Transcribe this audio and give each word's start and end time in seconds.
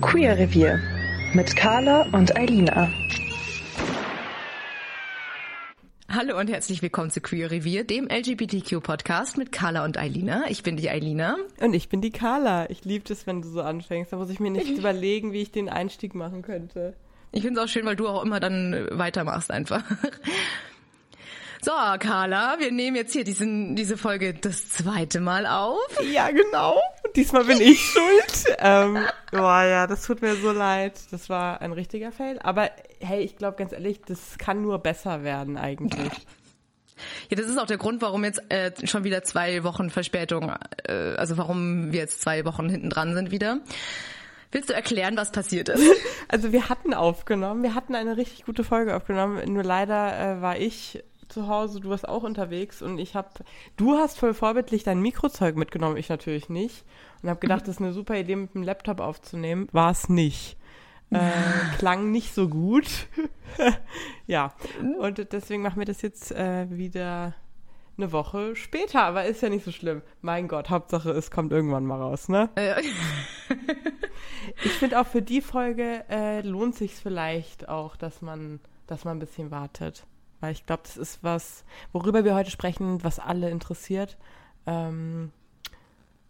Queer 0.00 0.38
Revier 0.38 0.80
mit 1.34 1.54
Carla 1.54 2.02
und 2.12 2.36
Eilina. 2.36 2.90
Hallo 6.08 6.38
und 6.38 6.50
herzlich 6.50 6.82
willkommen 6.82 7.10
zu 7.10 7.20
Queer 7.20 7.50
Revier, 7.50 7.84
dem 7.84 8.08
LGBTQ-Podcast 8.08 9.38
mit 9.38 9.52
Carla 9.52 9.84
und 9.84 9.96
Eilina. 9.96 10.44
Ich 10.48 10.62
bin 10.64 10.76
die 10.76 10.90
Eilina. 10.90 11.36
Und 11.60 11.72
ich 11.72 11.88
bin 11.88 12.00
die 12.00 12.10
Carla. 12.10 12.68
Ich 12.68 12.84
liebe 12.84 13.12
es, 13.12 13.26
wenn 13.26 13.42
du 13.42 13.48
so 13.48 13.62
anfängst. 13.62 14.12
Da 14.12 14.16
muss 14.16 14.30
ich 14.30 14.40
mir 14.40 14.50
nicht 14.50 14.70
überlegen, 14.76 15.32
wie 15.32 15.42
ich 15.42 15.52
den 15.52 15.68
Einstieg 15.68 16.14
machen 16.14 16.42
könnte. 16.42 16.94
Ich 17.32 17.42
finde 17.42 17.60
es 17.60 17.66
auch 17.66 17.70
schön, 17.70 17.86
weil 17.86 17.96
du 17.96 18.08
auch 18.08 18.24
immer 18.24 18.40
dann 18.40 18.88
weitermachst 18.90 19.50
einfach. 19.50 19.84
So, 21.62 21.72
Carla, 21.72 22.56
wir 22.58 22.72
nehmen 22.72 22.96
jetzt 22.96 23.12
hier 23.12 23.22
diesen, 23.22 23.76
diese 23.76 23.98
Folge 23.98 24.32
das 24.32 24.70
zweite 24.70 25.20
Mal 25.20 25.44
auf. 25.46 25.78
Ja, 26.10 26.30
genau. 26.30 26.80
Diesmal 27.14 27.44
bin 27.44 27.60
ich 27.60 27.80
schuld. 27.92 28.56
Ähm, 28.60 28.98
boah, 29.30 29.64
ja, 29.64 29.86
das 29.86 30.06
tut 30.06 30.22
mir 30.22 30.36
so 30.36 30.52
leid. 30.52 30.98
Das 31.10 31.28
war 31.28 31.60
ein 31.60 31.72
richtiger 31.72 32.12
Fail. 32.12 32.38
Aber 32.38 32.70
hey, 33.00 33.20
ich 33.20 33.36
glaube 33.36 33.58
ganz 33.58 33.72
ehrlich, 33.72 34.00
das 34.06 34.38
kann 34.38 34.62
nur 34.62 34.78
besser 34.78 35.22
werden 35.22 35.58
eigentlich. 35.58 36.10
Ja, 37.28 37.36
das 37.36 37.46
ist 37.46 37.58
auch 37.58 37.66
der 37.66 37.78
Grund, 37.78 38.00
warum 38.00 38.24
jetzt 38.24 38.40
äh, 38.50 38.72
schon 38.86 39.04
wieder 39.04 39.22
zwei 39.22 39.62
Wochen 39.62 39.90
Verspätung, 39.90 40.54
äh, 40.84 40.92
also 41.16 41.36
warum 41.36 41.92
wir 41.92 42.00
jetzt 42.00 42.22
zwei 42.22 42.46
Wochen 42.46 42.70
hinten 42.70 42.88
dran 42.88 43.14
sind 43.14 43.32
wieder. 43.32 43.60
Willst 44.50 44.70
du 44.70 44.74
erklären, 44.74 45.16
was 45.16 45.30
passiert 45.30 45.68
ist? 45.68 45.82
Also 46.32 46.52
wir 46.52 46.68
hatten 46.68 46.94
aufgenommen, 46.94 47.64
wir 47.64 47.74
hatten 47.74 47.96
eine 47.96 48.16
richtig 48.16 48.44
gute 48.44 48.62
Folge 48.62 48.94
aufgenommen, 48.94 49.52
nur 49.52 49.64
leider 49.64 50.38
äh, 50.38 50.40
war 50.40 50.56
ich 50.56 51.02
zu 51.30 51.48
Hause, 51.48 51.80
du 51.80 51.90
warst 51.90 52.08
auch 52.08 52.22
unterwegs 52.22 52.82
und 52.82 52.98
ich 52.98 53.14
habe, 53.14 53.28
du 53.76 53.96
hast 53.96 54.18
voll 54.18 54.34
vorbildlich 54.34 54.84
dein 54.84 55.00
Mikrozeug 55.00 55.56
mitgenommen, 55.56 55.96
ich 55.96 56.08
natürlich 56.08 56.48
nicht. 56.48 56.84
Und 57.22 57.28
habe 57.28 57.40
gedacht, 57.40 57.62
das 57.62 57.76
ist 57.76 57.80
eine 57.80 57.92
super 57.92 58.16
Idee, 58.16 58.36
mit 58.36 58.54
dem 58.54 58.62
Laptop 58.62 59.00
aufzunehmen. 59.00 59.68
War 59.72 59.90
es 59.90 60.08
nicht. 60.08 60.56
Äh, 61.10 61.30
klang 61.78 62.10
nicht 62.10 62.34
so 62.34 62.48
gut. 62.48 62.86
ja, 64.26 64.54
und 64.98 65.32
deswegen 65.32 65.62
machen 65.62 65.78
wir 65.78 65.86
das 65.86 66.02
jetzt 66.02 66.32
äh, 66.32 66.66
wieder 66.70 67.34
eine 67.96 68.12
Woche 68.12 68.56
später, 68.56 69.02
aber 69.02 69.24
ist 69.26 69.42
ja 69.42 69.48
nicht 69.48 69.64
so 69.64 69.72
schlimm. 69.72 70.02
Mein 70.22 70.48
Gott, 70.48 70.70
Hauptsache 70.70 71.10
es 71.10 71.30
kommt 71.30 71.52
irgendwann 71.52 71.84
mal 71.84 72.00
raus, 72.00 72.28
ne? 72.28 72.48
ich 74.64 74.72
finde 74.72 75.00
auch 75.00 75.06
für 75.06 75.22
die 75.22 75.42
Folge 75.42 76.04
äh, 76.08 76.40
lohnt 76.40 76.74
sich 76.74 76.94
vielleicht 76.94 77.68
auch, 77.68 77.96
dass 77.96 78.22
man, 78.22 78.60
dass 78.86 79.04
man 79.04 79.16
ein 79.16 79.20
bisschen 79.20 79.50
wartet. 79.50 80.06
Weil 80.40 80.52
ich 80.52 80.66
glaube, 80.66 80.82
das 80.84 80.96
ist 80.96 81.22
was, 81.22 81.64
worüber 81.92 82.24
wir 82.24 82.34
heute 82.34 82.50
sprechen, 82.50 83.04
was 83.04 83.18
alle 83.18 83.50
interessiert. 83.50 84.16
Ähm, 84.66 85.32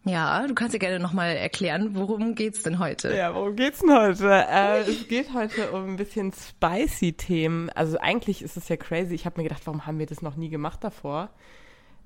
ja, 0.05 0.47
du 0.47 0.55
kannst 0.55 0.75
dir 0.75 0.79
gerne 0.79 0.99
nochmal 0.99 1.37
erklären, 1.37 1.91
worum 1.95 2.35
geht's 2.35 2.63
denn 2.63 2.79
heute? 2.79 3.15
Ja, 3.15 3.35
worum 3.35 3.55
geht's 3.55 3.81
denn 3.81 3.93
heute? 3.93 4.31
Äh, 4.31 4.81
es 4.81 5.09
geht 5.09 5.35
heute 5.35 5.73
um 5.73 5.91
ein 5.91 5.97
bisschen 5.97 6.33
spicy 6.33 7.13
Themen. 7.13 7.69
Also 7.71 7.99
eigentlich 7.99 8.41
ist 8.43 8.57
es 8.57 8.69
ja 8.69 8.77
crazy. 8.77 9.15
Ich 9.15 9.27
habe 9.27 9.39
mir 9.39 9.45
gedacht, 9.45 9.67
warum 9.67 9.87
haben 9.87 9.99
wir 9.99 10.07
das 10.07 10.23
noch 10.23 10.37
nie 10.37 10.49
gemacht 10.49 10.83
davor? 10.83 11.29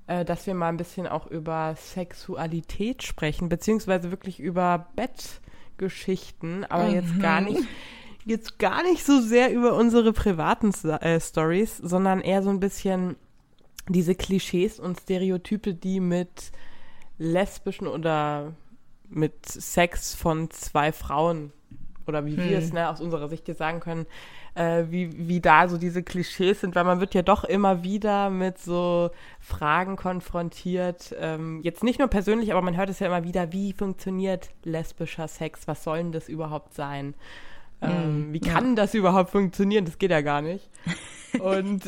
Äh, 0.07 0.25
dass 0.25 0.45
wir 0.45 0.53
mal 0.53 0.69
ein 0.69 0.77
bisschen 0.77 1.07
auch 1.07 1.25
über 1.27 1.75
Sexualität 1.77 3.01
sprechen, 3.01 3.47
beziehungsweise 3.47 4.11
wirklich 4.11 4.41
über 4.41 4.87
Bettgeschichten, 4.97 6.65
aber 6.65 6.89
mhm. 6.89 6.93
jetzt 6.95 7.19
gar 7.21 7.39
nicht 7.41 7.63
jetzt 8.25 8.59
gar 8.59 8.83
nicht 8.83 9.05
so 9.05 9.21
sehr 9.21 9.53
über 9.53 9.75
unsere 9.75 10.11
privaten 10.11 10.73
äh, 10.89 11.19
Stories, 11.19 11.77
sondern 11.77 12.21
eher 12.21 12.43
so 12.43 12.49
ein 12.49 12.59
bisschen 12.59 13.15
diese 13.87 14.15
Klischees 14.15 14.79
und 14.79 14.99
Stereotype, 14.99 15.73
die 15.73 15.99
mit 15.99 16.51
lesbischen 17.17 17.87
oder 17.87 18.53
mit 19.07 19.45
Sex 19.45 20.15
von 20.15 20.49
zwei 20.49 20.91
Frauen 20.91 21.53
oder 22.07 22.25
wie 22.25 22.35
hm. 22.35 22.49
wir 22.49 22.57
es 22.57 22.73
ne, 22.73 22.89
aus 22.89 23.01
unserer 23.01 23.29
Sicht 23.29 23.47
jetzt 23.47 23.59
sagen 23.59 23.79
können, 23.79 24.05
äh, 24.55 24.85
wie, 24.89 25.27
wie 25.27 25.41
da 25.41 25.67
so 25.67 25.77
diese 25.77 26.01
Klischees 26.03 26.61
sind, 26.61 26.75
weil 26.75 26.83
man 26.83 26.99
wird 26.99 27.13
ja 27.13 27.21
doch 27.21 27.43
immer 27.43 27.83
wieder 27.83 28.29
mit 28.29 28.57
so 28.57 29.11
Fragen 29.39 29.95
konfrontiert. 29.95 31.15
Ähm, 31.19 31.61
jetzt 31.61 31.83
nicht 31.83 31.99
nur 31.99 32.07
persönlich, 32.07 32.51
aber 32.51 32.61
man 32.61 32.77
hört 32.77 32.89
es 32.89 32.99
ja 32.99 33.07
immer 33.07 33.23
wieder, 33.23 33.51
wie 33.51 33.73
funktioniert 33.73 34.49
lesbischer 34.63 35.27
Sex? 35.27 35.67
Was 35.67 35.83
soll 35.83 35.97
denn 35.97 36.11
das 36.11 36.29
überhaupt 36.29 36.73
sein? 36.73 37.15
Ähm, 37.81 38.33
wie 38.33 38.39
kann 38.39 38.69
ja. 38.69 38.75
das 38.75 38.93
überhaupt 38.93 39.31
funktionieren? 39.31 39.85
Das 39.85 39.97
geht 39.97 40.11
ja 40.11 40.21
gar 40.21 40.41
nicht. 40.41 40.69
Und 41.39 41.83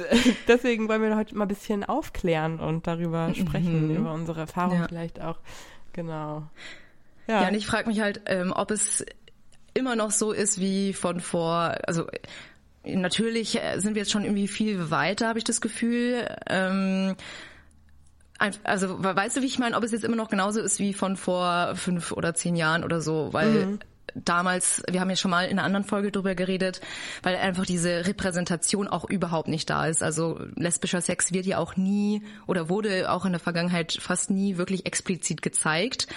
deswegen 0.47 0.89
wollen 0.89 1.01
wir 1.01 1.15
heute 1.15 1.35
mal 1.35 1.45
ein 1.45 1.47
bisschen 1.47 1.85
aufklären 1.85 2.59
und 2.59 2.85
darüber 2.85 3.33
sprechen, 3.33 3.87
mhm. 3.87 3.95
über 3.95 4.13
unsere 4.13 4.41
Erfahrungen 4.41 4.81
ja. 4.81 4.87
vielleicht 4.89 5.21
auch. 5.21 5.37
Genau. 5.93 6.43
Ja, 7.27 7.43
ja 7.43 7.47
und 7.47 7.53
ich 7.53 7.65
frage 7.65 7.87
mich 7.87 8.01
halt, 8.01 8.21
ähm, 8.25 8.51
ob 8.53 8.71
es 8.71 9.05
immer 9.73 9.95
noch 9.95 10.11
so 10.11 10.33
ist 10.33 10.59
wie 10.59 10.91
von 10.91 11.21
vor, 11.21 11.77
also 11.87 12.07
natürlich 12.83 13.61
äh, 13.61 13.79
sind 13.79 13.95
wir 13.95 14.01
jetzt 14.01 14.11
schon 14.11 14.23
irgendwie 14.23 14.49
viel 14.49 14.91
weiter, 14.91 15.29
habe 15.29 15.39
ich 15.39 15.45
das 15.45 15.61
Gefühl. 15.61 16.27
Ähm, 16.49 17.15
also 18.63 19.01
weißt 19.01 19.37
du, 19.37 19.41
wie 19.41 19.47
ich 19.47 19.59
meine, 19.59 19.77
ob 19.77 19.83
es 19.83 19.91
jetzt 19.91 20.03
immer 20.03 20.17
noch 20.17 20.29
genauso 20.29 20.59
ist 20.59 20.79
wie 20.79 20.93
von 20.93 21.15
vor 21.15 21.73
fünf 21.75 22.11
oder 22.11 22.33
zehn 22.33 22.57
Jahren 22.57 22.83
oder 22.83 22.99
so, 22.99 23.29
weil 23.31 23.65
mhm 23.65 23.79
damals, 24.16 24.84
wir 24.90 25.00
haben 25.00 25.09
ja 25.09 25.16
schon 25.16 25.31
mal 25.31 25.45
in 25.45 25.57
einer 25.57 25.63
anderen 25.63 25.85
Folge 25.85 26.12
drüber 26.12 26.35
geredet, 26.35 26.81
weil 27.23 27.35
einfach 27.35 27.66
diese 27.66 28.06
Repräsentation 28.07 28.88
auch 28.88 29.09
überhaupt 29.09 29.47
nicht 29.47 29.69
da 29.69 29.88
ist. 29.88 30.03
Also 30.03 30.40
lesbischer 30.56 31.01
Sex 31.01 31.34
wird 31.34 31.45
ja 31.45 31.57
auch 31.57 31.75
nie 31.75 32.22
oder 32.45 32.69
wurde 32.69 33.12
auch 33.12 33.25
in 33.25 33.31
der 33.31 33.40
Vergangenheit 33.40 33.97
fast 34.00 34.29
nie 34.29 34.57
wirklich 34.57 34.85
explizit 34.85 35.41
gezeigt. 35.41 36.07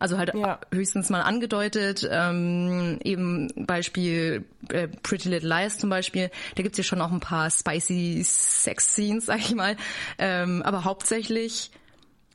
Also 0.00 0.16
halt 0.16 0.32
ja. 0.34 0.58
höchstens 0.72 1.10
mal 1.10 1.20
angedeutet, 1.20 2.08
ähm, 2.10 2.98
eben 3.04 3.48
Beispiel 3.66 4.46
äh, 4.70 4.88
Pretty 4.88 5.28
Little 5.28 5.48
Lies 5.50 5.76
zum 5.76 5.90
Beispiel, 5.90 6.30
da 6.54 6.62
gibt's 6.62 6.78
ja 6.78 6.84
schon 6.84 7.02
auch 7.02 7.12
ein 7.12 7.20
paar 7.20 7.50
spicy 7.50 8.22
Sex-Scenes, 8.24 9.26
sag 9.26 9.40
ich 9.40 9.54
mal, 9.54 9.76
ähm, 10.18 10.62
aber 10.62 10.84
hauptsächlich 10.84 11.70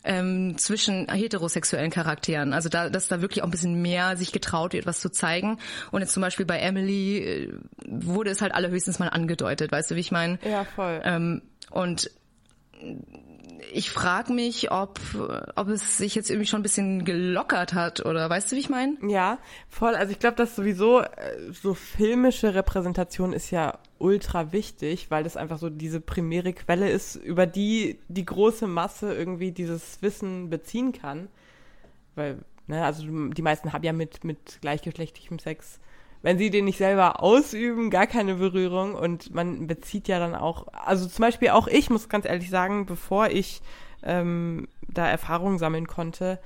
ähm, 0.05 0.57
zwischen 0.57 1.09
heterosexuellen 1.11 1.91
Charakteren. 1.91 2.53
Also 2.53 2.69
da, 2.69 2.89
dass 2.89 3.07
da 3.07 3.21
wirklich 3.21 3.41
auch 3.41 3.47
ein 3.47 3.51
bisschen 3.51 3.81
mehr 3.81 4.17
sich 4.17 4.31
getraut 4.31 4.73
wird, 4.73 4.85
was 4.85 4.99
zu 4.99 5.09
zeigen. 5.09 5.57
Und 5.91 6.01
jetzt 6.01 6.13
zum 6.13 6.21
Beispiel 6.21 6.45
bei 6.45 6.59
Emily 6.59 7.17
äh, 7.17 7.53
wurde 7.85 8.29
es 8.29 8.41
halt 8.41 8.53
allerhöchstens 8.53 8.99
mal 8.99 9.09
angedeutet, 9.09 9.71
weißt 9.71 9.91
du, 9.91 9.95
wie 9.95 10.01
ich 10.01 10.11
meine? 10.11 10.39
Ja, 10.43 10.63
voll. 10.63 11.01
Ähm, 11.03 11.41
und 11.71 12.11
ich 13.71 13.89
frage 13.89 14.33
mich, 14.33 14.71
ob, 14.71 14.99
ob 15.55 15.67
es 15.69 15.97
sich 15.97 16.15
jetzt 16.15 16.29
irgendwie 16.29 16.47
schon 16.47 16.59
ein 16.59 16.63
bisschen 16.63 17.05
gelockert 17.05 17.73
hat 17.73 18.05
oder 18.05 18.29
weißt 18.29 18.51
du, 18.51 18.55
wie 18.55 18.59
ich 18.59 18.69
meine? 18.69 18.97
Ja, 19.07 19.39
voll. 19.69 19.95
Also 19.95 20.11
ich 20.11 20.19
glaube, 20.19 20.35
dass 20.37 20.55
sowieso 20.55 21.01
äh, 21.01 21.07
so 21.51 21.73
filmische 21.73 22.53
Repräsentation 22.53 23.33
ist 23.33 23.51
ja 23.51 23.79
ultra 24.05 24.51
wichtig, 24.51 25.09
weil 25.09 25.23
das 25.23 25.35
einfach 25.35 25.57
so 25.57 25.69
diese 25.69 25.99
primäre 25.99 26.53
Quelle 26.53 26.89
ist, 26.89 27.15
über 27.15 27.47
die 27.47 27.99
die 28.07 28.25
große 28.25 28.67
Masse 28.67 29.13
irgendwie 29.13 29.51
dieses 29.51 30.01
Wissen 30.01 30.49
beziehen 30.49 30.93
kann. 30.93 31.27
Weil, 32.13 32.37
ne, 32.67 32.85
also 32.85 33.03
die 33.03 33.41
meisten 33.41 33.73
haben 33.73 33.83
ja 33.83 33.93
mit, 33.93 34.23
mit 34.23 34.59
gleichgeschlechtlichem 34.61 35.39
Sex 35.39 35.79
wenn 36.21 36.39
sie 36.39 36.49
den 36.49 36.65
nicht 36.65 36.79
selber 36.79 37.21
ausüben, 37.21 37.91
gar 37.91 38.07
keine 38.07 38.33
Berührung 38.33 38.95
und 38.95 39.35
man 39.35 39.67
bezieht 39.67 40.07
ja 40.07 40.17
dann 40.17 40.33
auch, 40.33 40.65
also 40.73 41.07
zum 41.07 41.21
Beispiel 41.21 41.49
auch 41.49 41.67
ich 41.67 41.91
muss 41.91 42.09
ganz 42.09 42.25
ehrlich 42.25 42.49
sagen, 42.49 42.87
bevor 42.87 43.27
ich 43.27 43.61
ähm, 44.01 44.67
da 44.87 45.07
Erfahrungen 45.07 45.59
sammeln 45.59 45.85
konnte, 45.85 46.39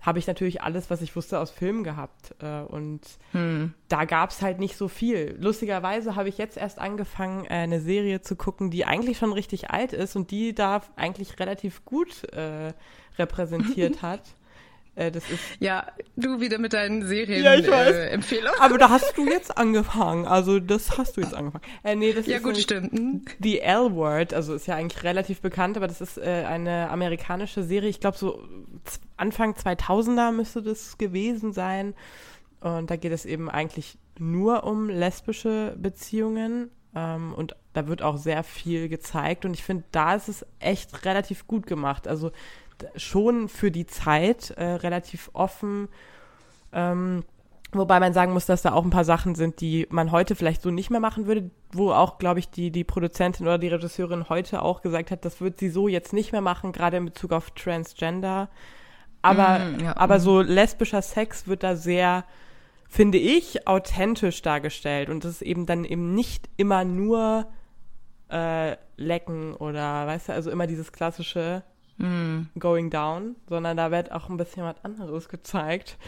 habe 0.00 0.18
ich 0.18 0.26
natürlich 0.26 0.62
alles, 0.62 0.90
was 0.90 1.02
ich 1.02 1.14
wusste, 1.14 1.38
aus 1.38 1.50
Filmen 1.50 1.84
gehabt. 1.84 2.34
Äh, 2.40 2.60
und 2.62 3.00
hm. 3.32 3.74
da 3.88 4.04
gab 4.04 4.30
es 4.30 4.42
halt 4.42 4.58
nicht 4.58 4.76
so 4.76 4.88
viel. 4.88 5.36
Lustigerweise 5.38 6.16
habe 6.16 6.28
ich 6.28 6.38
jetzt 6.38 6.56
erst 6.56 6.78
angefangen, 6.78 7.44
äh, 7.44 7.48
eine 7.50 7.80
Serie 7.80 8.20
zu 8.22 8.36
gucken, 8.36 8.70
die 8.70 8.84
eigentlich 8.84 9.18
schon 9.18 9.32
richtig 9.32 9.70
alt 9.70 9.92
ist 9.92 10.16
und 10.16 10.30
die 10.30 10.54
da 10.54 10.82
eigentlich 10.96 11.38
relativ 11.38 11.84
gut 11.84 12.24
äh, 12.32 12.72
repräsentiert 13.18 14.02
hat. 14.02 14.22
Äh, 14.94 15.10
das 15.10 15.28
ist 15.30 15.40
Ja, 15.60 15.86
du 16.16 16.40
wieder 16.40 16.58
mit 16.58 16.72
deinen 16.72 17.06
Serien 17.06 17.42
Ja, 17.44 17.54
ich 17.54 17.70
weiß. 17.70 17.94
Äh, 17.94 18.08
Empfehlungen. 18.08 18.58
aber 18.60 18.78
da 18.78 18.90
hast 18.90 19.16
du 19.16 19.26
jetzt 19.26 19.56
angefangen. 19.56 20.26
Also 20.26 20.58
das 20.60 20.98
hast 20.98 21.16
du 21.16 21.20
jetzt 21.20 21.34
angefangen. 21.34 21.64
Äh, 21.84 21.96
nee, 21.96 22.12
das 22.12 22.26
Ja 22.26 22.38
ist 22.38 22.42
gut, 22.42 22.56
stimmt. 22.56 22.92
Hm. 22.92 23.22
The 23.42 23.60
L-Word, 23.60 24.34
also 24.34 24.54
ist 24.54 24.66
ja 24.66 24.76
eigentlich 24.76 25.02
relativ 25.04 25.40
bekannt, 25.40 25.76
aber 25.76 25.86
das 25.86 26.00
ist 26.00 26.18
äh, 26.18 26.44
eine 26.46 26.90
amerikanische 26.90 27.62
Serie. 27.62 27.88
Ich 27.88 28.00
glaube 28.00 28.18
so 28.18 28.42
Anfang 29.16 29.54
2000er 29.54 30.32
müsste 30.32 30.62
das 30.62 30.98
gewesen 30.98 31.52
sein. 31.52 31.94
Und 32.60 32.90
da 32.90 32.96
geht 32.96 33.12
es 33.12 33.24
eben 33.24 33.48
eigentlich 33.48 33.96
nur 34.18 34.64
um 34.64 34.88
lesbische 34.90 35.74
Beziehungen. 35.78 36.70
Ähm, 36.94 37.32
und 37.34 37.56
da 37.72 37.86
wird 37.86 38.02
auch 38.02 38.16
sehr 38.16 38.42
viel 38.42 38.88
gezeigt. 38.88 39.44
Und 39.44 39.54
ich 39.54 39.62
finde, 39.62 39.84
da 39.92 40.14
ist 40.14 40.28
es 40.28 40.44
echt 40.58 41.04
relativ 41.04 41.46
gut 41.46 41.66
gemacht. 41.66 42.08
Also 42.08 42.32
schon 42.96 43.48
für 43.48 43.70
die 43.70 43.86
Zeit 43.86 44.50
äh, 44.50 44.64
relativ 44.64 45.30
offen. 45.32 45.88
Ähm, 46.72 47.24
wobei 47.72 48.00
man 48.00 48.12
sagen 48.12 48.32
muss, 48.32 48.46
dass 48.46 48.62
da 48.62 48.72
auch 48.72 48.84
ein 48.84 48.90
paar 48.90 49.04
Sachen 49.04 49.34
sind, 49.34 49.60
die 49.60 49.86
man 49.90 50.10
heute 50.12 50.34
vielleicht 50.34 50.62
so 50.62 50.70
nicht 50.70 50.90
mehr 50.90 51.00
machen 51.00 51.26
würde, 51.26 51.50
wo 51.72 51.92
auch, 51.92 52.18
glaube 52.18 52.40
ich, 52.40 52.50
die, 52.50 52.70
die 52.70 52.84
Produzentin 52.84 53.46
oder 53.46 53.58
die 53.58 53.68
Regisseurin 53.68 54.28
heute 54.28 54.62
auch 54.62 54.82
gesagt 54.82 55.10
hat, 55.10 55.24
das 55.24 55.40
wird 55.40 55.58
sie 55.58 55.70
so 55.70 55.88
jetzt 55.88 56.12
nicht 56.12 56.32
mehr 56.32 56.40
machen, 56.40 56.72
gerade 56.72 56.96
in 56.96 57.06
Bezug 57.06 57.32
auf 57.32 57.50
Transgender. 57.52 58.48
Aber, 59.22 59.58
Mm, 59.58 59.80
ja, 59.80 59.96
aber 59.96 60.16
mm. 60.16 60.20
so 60.20 60.40
lesbischer 60.40 61.02
Sex 61.02 61.46
wird 61.46 61.62
da 61.62 61.76
sehr, 61.76 62.24
finde 62.88 63.18
ich, 63.18 63.66
authentisch 63.66 64.42
dargestellt. 64.42 65.10
Und 65.10 65.24
das 65.24 65.32
ist 65.32 65.42
eben 65.42 65.66
dann 65.66 65.84
eben 65.84 66.14
nicht 66.14 66.48
immer 66.56 66.84
nur 66.84 67.46
äh, 68.30 68.76
lecken 68.96 69.54
oder, 69.54 70.06
weißt 70.06 70.28
du, 70.28 70.32
also 70.32 70.50
immer 70.50 70.66
dieses 70.66 70.92
klassische 70.92 71.62
Mm. 72.00 72.48
Going 72.58 72.90
Down, 72.90 73.36
sondern 73.48 73.76
da 73.76 73.90
wird 73.90 74.12
auch 74.12 74.28
ein 74.28 74.36
bisschen 74.36 74.64
was 74.64 74.76
anderes 74.84 75.28
gezeigt. 75.28 75.96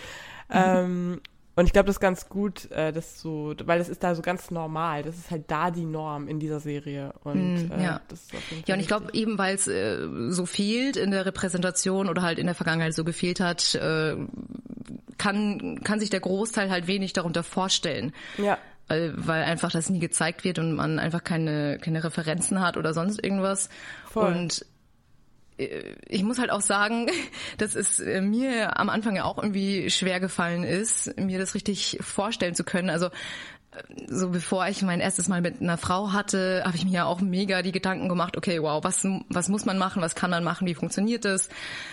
Mhm. 0.49 0.59
ähm, 0.59 1.21
und 1.55 1.67
ich 1.67 1.73
glaube, 1.73 1.87
das 1.87 1.97
ist 1.97 2.01
ganz 2.01 2.29
gut, 2.29 2.71
äh, 2.73 2.93
das 2.93 3.21
so, 3.21 3.55
weil 3.65 3.79
das 3.79 3.89
ist 3.89 4.03
da 4.03 4.15
so 4.15 4.21
ganz 4.23 4.51
normal. 4.51 5.03
Das 5.03 5.17
ist 5.17 5.31
halt 5.31 5.51
da 5.51 5.71
die 5.71 5.85
Norm 5.85 6.29
in 6.29 6.41
dieser 6.41 6.61
Serie. 6.61 7.13
Und 7.25 7.69
Mm, 7.69 7.73
äh, 7.73 7.85
ja. 7.85 8.01
das 8.09 8.23
ist 8.23 8.35
auf 8.35 8.51
jeden 8.51 8.61
Ja, 8.61 8.67
Fall 8.67 8.75
und 8.75 8.81
ich 8.81 8.87
glaube, 8.89 9.09
eben 9.15 9.39
weil 9.39 9.55
es 9.55 9.67
äh, 9.67 10.09
so 10.29 10.45
fehlt 10.47 10.97
in 10.97 11.11
der 11.11 11.25
Repräsentation 11.25 12.09
oder 12.09 12.23
halt 12.23 12.39
in 12.39 12.47
der 12.47 12.55
Vergangenheit 12.55 12.93
so 12.95 13.05
gefehlt 13.05 13.41
hat, 13.41 13.75
äh, 13.75 14.17
kann, 15.19 15.81
kann 15.85 16.01
sich 16.01 16.11
der 16.11 16.21
Großteil 16.21 16.71
halt 16.71 16.87
wenig 16.87 17.13
darunter 17.13 17.43
vorstellen. 17.43 18.13
Ja. 18.39 18.59
Weil, 18.89 19.15
weil 19.17 19.45
einfach 19.45 19.71
das 19.71 19.89
nie 19.89 20.01
gezeigt 20.01 20.45
wird 20.45 20.59
und 20.59 20.75
man 20.75 20.99
einfach 20.99 21.23
keine, 21.25 21.79
keine 21.79 22.03
Referenzen 22.03 22.61
hat 22.61 22.77
oder 22.77 22.93
sonst 22.93 23.23
irgendwas. 23.23 23.69
Voll. 24.07 24.33
Und 24.33 24.63
äh, 24.63 24.65
ich 26.09 26.23
muss 26.23 26.39
halt 26.39 26.51
auch 26.51 26.61
sagen, 26.61 27.09
dass 27.59 27.75
es 27.75 28.01
äh, 28.01 28.21
mir 28.21 28.79
am 28.79 28.89
Anfang 28.89 29.17
ja 29.17 29.25
auch 29.25 29.39
irgendwie 29.39 29.91
schwer 29.91 30.21
gefallen 30.21 30.65
ist, 30.65 31.19
mir 31.19 31.39
das 31.39 31.55
richtig 31.55 31.99
vorstellen 32.01 32.55
zu 32.55 32.65
können. 32.65 32.91
Also 32.91 33.07
äh, 33.07 33.11
so 34.09 34.31
bevor 34.31 34.67
ich 34.69 34.83
mein 34.83 35.01
erstes 35.01 35.29
Mal 35.29 35.41
mit 35.41 35.61
einer 35.61 35.79
Frau 35.79 36.13
hatte, 36.13 36.63
habe 36.65 36.77
ich 36.77 36.85
mir 36.85 36.93
ja 36.93 37.05
auch 37.05 37.21
mega 37.21 37.63
die 37.63 37.73
Gedanken 37.73 38.09
gemacht, 38.09 38.37
okay, 38.37 38.63
wow, 38.63 38.83
was, 38.85 39.07
was 39.29 39.49
muss 39.49 39.65
man 39.65 39.79
machen, 39.79 40.03
was 40.03 40.15
kann 40.15 40.31
man 40.31 40.45
machen, 40.45 40.67
wie 40.67 40.75
funktioniert 40.75 41.25
das? 41.25 41.49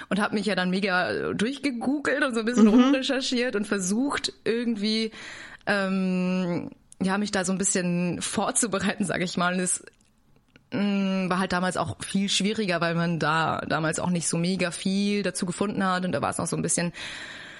Und 0.09 0.19
habe 0.19 0.35
mich 0.35 0.45
ja 0.45 0.55
dann 0.55 0.69
mega 0.69 1.11
äh, 1.11 1.35
durchgegoogelt 1.35 2.23
und 2.23 2.33
so 2.33 2.41
ein 2.41 2.45
bisschen 2.45 2.67
rumrecherchiert 2.67 3.55
und 3.55 3.65
versucht 3.65 4.33
irgendwie 4.43 5.11
ähm, 5.65 6.69
ja 7.01 7.17
mich 7.17 7.31
da 7.31 7.45
so 7.45 7.51
ein 7.51 7.57
bisschen 7.57 8.21
vorzubereiten, 8.21 9.05
sage 9.05 9.23
ich 9.23 9.37
mal. 9.37 9.53
Und 9.53 9.59
es 9.59 9.83
war 10.71 11.39
halt 11.39 11.51
damals 11.51 11.77
auch 11.77 11.97
viel 12.03 12.29
schwieriger, 12.29 12.79
weil 12.79 12.93
man 12.93 13.17
da 13.17 13.61
damals 13.67 13.99
auch 13.99 14.09
nicht 14.11 14.27
so 14.27 14.37
mega 14.37 14.71
viel 14.71 15.23
dazu 15.23 15.45
gefunden 15.45 15.83
hat 15.83 16.05
und 16.05 16.11
da 16.11 16.21
war 16.21 16.29
es 16.29 16.37
noch 16.37 16.47
so 16.47 16.55
ein 16.55 16.61
bisschen, 16.61 16.93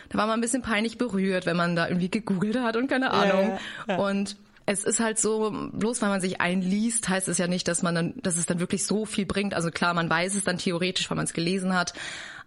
da 0.09 0.19
war 0.19 0.27
man 0.27 0.38
ein 0.38 0.41
bisschen 0.41 0.61
peinlich 0.61 0.97
berührt, 0.97 1.45
wenn 1.45 1.57
man 1.57 1.75
da 1.75 1.88
irgendwie 1.88 2.09
gegoogelt 2.09 2.59
hat 2.59 2.75
und 2.75 2.88
keine 2.88 3.11
Ahnung. 3.11 3.57
ja, 3.88 3.95
ja. 3.95 3.97
Und 3.97 4.38
es 4.67 4.83
ist 4.83 5.00
halt 5.00 5.17
so, 5.17 5.69
bloß 5.73 6.03
weil 6.03 6.09
man 6.09 6.21
sich 6.21 6.41
einliest, 6.41 7.09
heißt 7.09 7.27
es 7.27 7.39
ja 7.39 7.47
nicht, 7.47 7.67
dass 7.67 7.81
man 7.81 7.95
dann, 7.95 8.13
dass 8.21 8.38
es 8.38 8.45
dann 8.45 8.59
wirklich 8.59 8.85
so 8.85 9.07
viel 9.07 9.25
bringt. 9.25 9.56
Also 9.56 9.71
klar, 9.71 9.95
man 9.95 10.07
weiß 10.07 10.35
es 10.35 10.44
dann 10.44 10.59
theoretisch, 10.59 11.09
weil 11.09 11.17
man 11.17 11.25
es 11.25 11.33
gelesen 11.33 11.73
hat, 11.73 11.94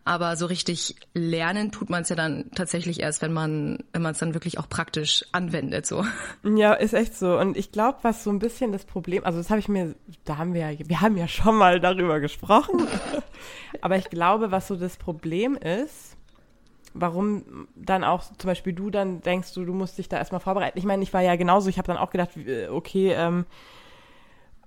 aber 0.04 0.36
so 0.36 0.46
richtig 0.46 0.96
lernen 1.14 1.70
tut 1.70 1.88
man 1.88 2.02
es 2.02 2.08
ja 2.08 2.16
dann 2.16 2.50
tatsächlich 2.54 3.00
erst, 3.00 3.22
wenn 3.22 3.32
man, 3.32 3.78
wenn 3.92 4.02
man 4.02 4.12
es 4.12 4.18
dann 4.18 4.34
wirklich 4.34 4.58
auch 4.58 4.68
praktisch 4.68 5.24
anwendet. 5.30 5.86
So. 5.86 6.04
Ja, 6.42 6.72
ist 6.74 6.92
echt 6.92 7.16
so. 7.16 7.38
Und 7.38 7.56
ich 7.56 7.70
glaube, 7.70 7.98
was 8.02 8.24
so 8.24 8.30
ein 8.30 8.40
bisschen 8.40 8.72
das 8.72 8.84
Problem, 8.84 9.24
also 9.24 9.38
das 9.38 9.50
habe 9.50 9.60
ich 9.60 9.68
mir, 9.68 9.94
da 10.24 10.38
haben 10.38 10.54
wir 10.54 10.70
ja, 10.70 10.78
wir 10.88 11.00
haben 11.00 11.16
ja 11.16 11.28
schon 11.28 11.56
mal 11.56 11.78
darüber 11.78 12.18
gesprochen. 12.18 12.86
Aber 13.80 13.96
ich 13.96 14.10
glaube, 14.10 14.50
was 14.50 14.68
so 14.68 14.76
das 14.76 14.96
Problem 14.96 15.54
ist, 15.56 16.16
warum 16.94 17.68
dann 17.76 18.02
auch 18.02 18.24
zum 18.24 18.48
Beispiel 18.48 18.72
du 18.72 18.90
dann 18.90 19.20
denkst, 19.20 19.54
du, 19.54 19.64
du 19.64 19.72
musst 19.72 19.98
dich 19.98 20.08
da 20.08 20.18
erstmal 20.18 20.40
vorbereiten. 20.40 20.78
Ich 20.78 20.84
meine, 20.84 21.02
ich 21.02 21.14
war 21.14 21.22
ja 21.22 21.36
genauso, 21.36 21.68
ich 21.68 21.78
habe 21.78 21.86
dann 21.86 21.96
auch 21.96 22.10
gedacht, 22.10 22.30
wie, 22.34 22.66
okay, 22.68 23.12
ähm, 23.12 23.46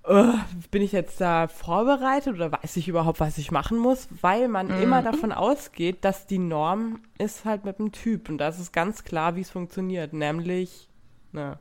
äh, 0.08 0.34
bin 0.72 0.82
ich 0.82 0.92
jetzt 0.92 1.20
da 1.22 1.48
vorbereitet 1.48 2.36
oder 2.36 2.52
weiß 2.52 2.78
ich 2.78 2.88
überhaupt, 2.88 3.20
was 3.20 3.38
ich 3.38 3.52
machen 3.52 3.78
muss? 3.78 4.08
Weil 4.22 4.48
man 4.48 4.70
immer 4.82 5.02
davon 5.02 5.32
ausgeht, 5.32 6.04
dass 6.06 6.28
die 6.28 6.40
Norm 6.40 7.00
ist 7.18 7.46
halt 7.46 7.66
mit 7.66 7.80
dem 7.80 7.92
Typ. 7.92 8.30
Und 8.30 8.38
das 8.38 8.60
ist 8.60 8.74
ganz 8.74 9.04
klar, 9.04 9.36
wie 9.36 9.42
es 9.42 9.50
funktioniert. 9.50 10.14
Nämlich, 10.14 10.90
ne, 11.32 11.60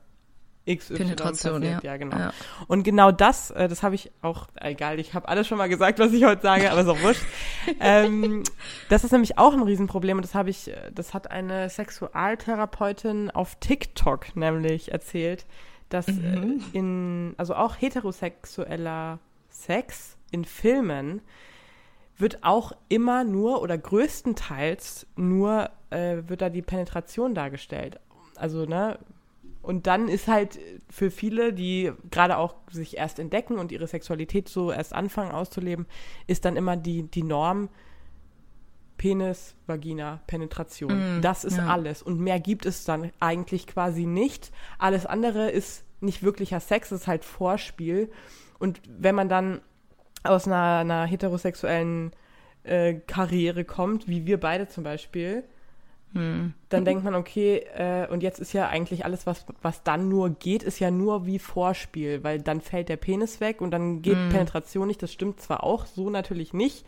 XY 0.67 0.95
Penetration, 0.95 1.63
ja. 1.63 1.79
ja 1.83 1.97
genau. 1.97 2.17
Ja. 2.17 2.33
Und 2.69 2.85
genau 2.85 3.13
das, 3.13 3.51
äh, 3.51 3.69
das 3.69 3.83
habe 3.83 3.95
ich 3.95 4.11
auch, 4.23 4.49
egal, 4.61 4.99
ich 4.99 5.13
habe 5.15 5.29
alles 5.29 5.47
schon 5.47 5.59
mal 5.59 5.69
gesagt, 5.69 5.99
was 5.99 6.13
ich 6.13 6.25
heute 6.25 6.43
sage, 6.43 6.71
aber 6.71 6.91
auch 6.91 7.03
wurscht. 7.03 7.23
ähm, 7.81 8.43
das 8.89 9.05
ist 9.05 9.13
nämlich 9.13 9.37
auch 9.37 9.53
ein 9.53 9.63
Riesenproblem 9.63 10.19
und 10.19 10.25
das 10.25 10.35
habe 10.35 10.51
ich, 10.51 10.69
äh, 10.69 10.91
das 10.95 11.13
hat 11.13 11.31
eine 11.31 11.69
Sexualtherapeutin 11.69 13.31
auf 13.31 13.57
TikTok 13.57 14.37
nämlich 14.37 14.91
erzählt, 14.91 15.45
dass 15.95 16.09
Mhm. 16.09 16.61
äh, 16.73 16.77
in, 16.79 17.35
also 17.37 17.55
auch 17.55 17.81
heterosexueller 17.81 19.21
Sex 19.49 20.17
in 20.31 20.45
Filmen 20.45 21.23
wird 22.19 22.43
auch 22.43 22.73
immer 22.89 23.25
nur 23.25 23.63
oder 23.63 23.79
größtenteils 23.79 25.07
nur 25.17 25.71
äh, 25.91 26.23
wird 26.27 26.43
da 26.43 26.49
die 26.49 26.63
Penetration 26.63 27.35
dargestellt. 27.35 27.99
Also, 28.37 28.67
ne, 28.67 28.99
und 29.63 29.87
dann 29.87 30.09
ist 30.09 30.29
halt 30.29 30.59
für 30.91 31.11
viele, 31.11 31.53
die 31.53 31.93
gerade 32.11 32.37
auch 32.37 32.55
sich 32.71 32.97
erst 32.99 33.19
entdecken 33.19 33.59
und 33.59 33.73
ihre 33.73 33.87
Sexualität 33.87 34.49
so 34.49 34.71
erst 34.71 34.93
anfangen 34.93 35.33
auszuleben, 35.33 35.87
ist 36.27 36.45
dann 36.45 36.57
immer 36.57 36.77
die, 36.77 37.05
die 37.05 37.23
Norm 37.23 37.69
Penis, 39.05 39.55
Vagina, 39.67 40.23
Penetration. 40.27 41.21
das 41.21 41.45
ist 41.45 41.59
ja. 41.59 41.67
alles. 41.67 42.01
Und 42.03 42.21
mehr 42.21 42.41
gibt 42.41 42.65
es 42.65 42.87
dann 42.87 43.11
eigentlich 43.21 43.67
quasi 43.67 44.07
nicht. 44.07 44.51
Alles 44.79 45.05
andere 45.05 45.51
ist 45.51 45.85
nicht 46.01 46.23
wirklicher 46.23 46.59
Sex, 46.59 46.91
es 46.91 47.03
ist 47.03 47.07
halt 47.07 47.23
Vorspiel. 47.23 48.11
Und 48.59 48.81
wenn 48.89 49.15
man 49.15 49.29
dann 49.29 49.61
aus 50.23 50.47
einer, 50.47 50.79
einer 50.79 51.05
heterosexuellen 51.05 52.13
äh, 52.63 52.95
Karriere 52.95 53.67
kommt, 53.67 54.09
wie 54.09 54.25
wir 54.25 54.41
beide 54.41 54.69
zum 54.69 54.85
Beispiel, 54.85 55.45
dann 56.71 56.85
denkt 56.87 57.05
man, 57.05 57.15
okay, 57.15 57.59
äh, 57.75 58.09
und 58.09 58.23
jetzt 58.23 58.39
ist 58.39 58.55
ja 58.55 58.69
eigentlich 58.69 59.05
alles, 59.05 59.27
was, 59.27 59.45
was 59.61 59.83
dann 59.83 60.09
nur 60.09 60.31
geht, 60.31 60.63
ist 60.63 60.79
ja 60.79 60.91
nur 60.91 61.27
wie 61.27 61.39
Vorspiel, 61.39 62.25
weil 62.25 62.41
dann 62.41 62.63
fällt 62.63 62.89
der 62.89 62.97
Penis 62.97 63.41
weg 63.41 63.61
und 63.61 63.71
dann 63.71 64.01
geht 64.01 64.17
Penetration 64.31 64.87
nicht. 64.87 65.03
Das 65.03 65.13
stimmt 65.13 65.43
zwar 65.43 65.63
auch, 65.63 65.85
so 65.85 66.09
natürlich 66.09 66.55
nicht, 66.55 66.87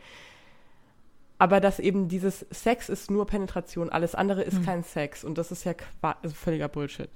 aber 1.38 1.61
dass 1.61 1.78
eben 1.78 2.09
dieses 2.09 2.47
Sex 2.50 2.88
ist 2.88 3.11
nur 3.11 3.26
Penetration, 3.26 3.90
alles 3.90 4.14
andere 4.14 4.43
ist 4.43 4.64
kein 4.64 4.85
Sex 4.85 5.25
und 5.25 5.38
das 5.38 5.52
ist 5.52 5.64
ja 5.64 5.75
qua 5.75 6.16
also 6.23 6.35
völliger 6.35 6.69
Bullshit. 6.69 7.11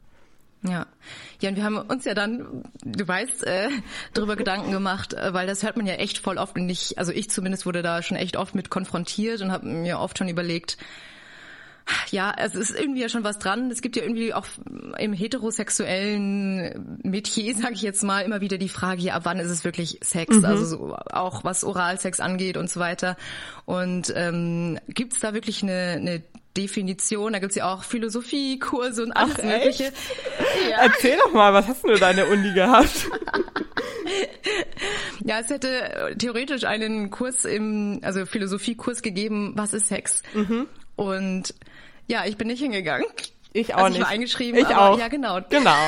Ja. 0.62 0.86
Ja, 1.40 1.48
und 1.48 1.56
wir 1.56 1.64
haben 1.64 1.78
uns 1.78 2.04
ja 2.04 2.12
dann, 2.12 2.64
du 2.84 3.08
weißt, 3.08 3.46
äh, 3.46 3.70
darüber 4.12 4.36
Gedanken 4.36 4.72
gemacht, 4.72 5.14
äh, 5.14 5.32
weil 5.32 5.46
das 5.46 5.62
hört 5.62 5.76
man 5.78 5.86
ja 5.86 5.94
echt 5.94 6.18
voll 6.18 6.36
oft 6.36 6.56
und 6.56 6.68
ich, 6.68 6.98
also 6.98 7.12
ich 7.12 7.30
zumindest 7.30 7.64
wurde 7.64 7.82
da 7.82 8.02
schon 8.02 8.18
echt 8.18 8.36
oft 8.36 8.54
mit 8.54 8.68
konfrontiert 8.68 9.40
und 9.40 9.52
habe 9.52 9.66
mir 9.66 9.98
oft 9.98 10.18
schon 10.18 10.28
überlegt, 10.28 10.76
ja, 12.10 12.32
es 12.36 12.54
ist 12.54 12.70
irgendwie 12.70 13.00
ja 13.00 13.08
schon 13.08 13.24
was 13.24 13.38
dran. 13.38 13.70
Es 13.70 13.82
gibt 13.82 13.96
ja 13.96 14.02
irgendwie 14.02 14.34
auch 14.34 14.46
im 14.98 15.12
heterosexuellen 15.12 16.98
Metier, 17.02 17.54
sage 17.54 17.74
ich 17.74 17.82
jetzt 17.82 18.02
mal, 18.02 18.20
immer 18.20 18.40
wieder 18.40 18.58
die 18.58 18.68
Frage, 18.68 19.02
ja, 19.02 19.14
ab 19.14 19.22
wann 19.24 19.38
ist 19.38 19.50
es 19.50 19.64
wirklich 19.64 19.98
Sex? 20.02 20.44
Also 20.44 20.64
so, 20.64 20.96
auch 21.10 21.44
was 21.44 21.64
Oralsex 21.64 22.20
angeht 22.20 22.56
und 22.56 22.70
so 22.70 22.80
weiter. 22.80 23.16
Und 23.64 24.12
ähm, 24.16 24.78
gibt 24.88 25.14
es 25.14 25.20
da 25.20 25.34
wirklich 25.34 25.62
eine, 25.62 25.96
eine 25.98 26.22
Definition? 26.56 27.32
Da 27.32 27.38
gibt's 27.38 27.56
ja 27.56 27.72
auch 27.72 27.84
Philosophiekurse 27.84 29.02
und 29.02 29.12
alles 29.12 29.36
Ach, 29.38 29.44
Mögliche. 29.44 29.92
Erzähl 30.78 31.16
doch 31.18 31.32
mal, 31.32 31.52
was 31.52 31.68
hast 31.68 31.84
denn 31.84 31.92
du 31.92 31.98
deine 31.98 32.26
Uni 32.26 32.52
gehabt? 32.52 33.08
Ja, 35.24 35.40
es 35.40 35.50
hätte 35.50 36.14
theoretisch 36.18 36.64
einen 36.64 37.10
Kurs 37.10 37.44
im, 37.44 38.00
also 38.02 38.26
Philosophiekurs 38.26 39.02
gegeben, 39.02 39.52
was 39.54 39.72
ist 39.72 39.88
Sex? 39.88 40.22
Mhm. 40.34 40.66
Und 40.96 41.54
ja, 42.10 42.24
ich 42.26 42.36
bin 42.36 42.48
nicht 42.48 42.60
hingegangen. 42.60 43.06
Ich 43.52 43.74
auch 43.74 43.78
Also 43.78 43.88
ich 43.88 43.92
nicht. 43.94 44.02
war 44.04 44.08
eingeschrieben, 44.12 44.60
Ich 44.60 44.66
aber 44.66 44.90
auch. 44.90 44.98
ja, 44.98 45.08
genau. 45.08 45.40
Genau. 45.48 45.74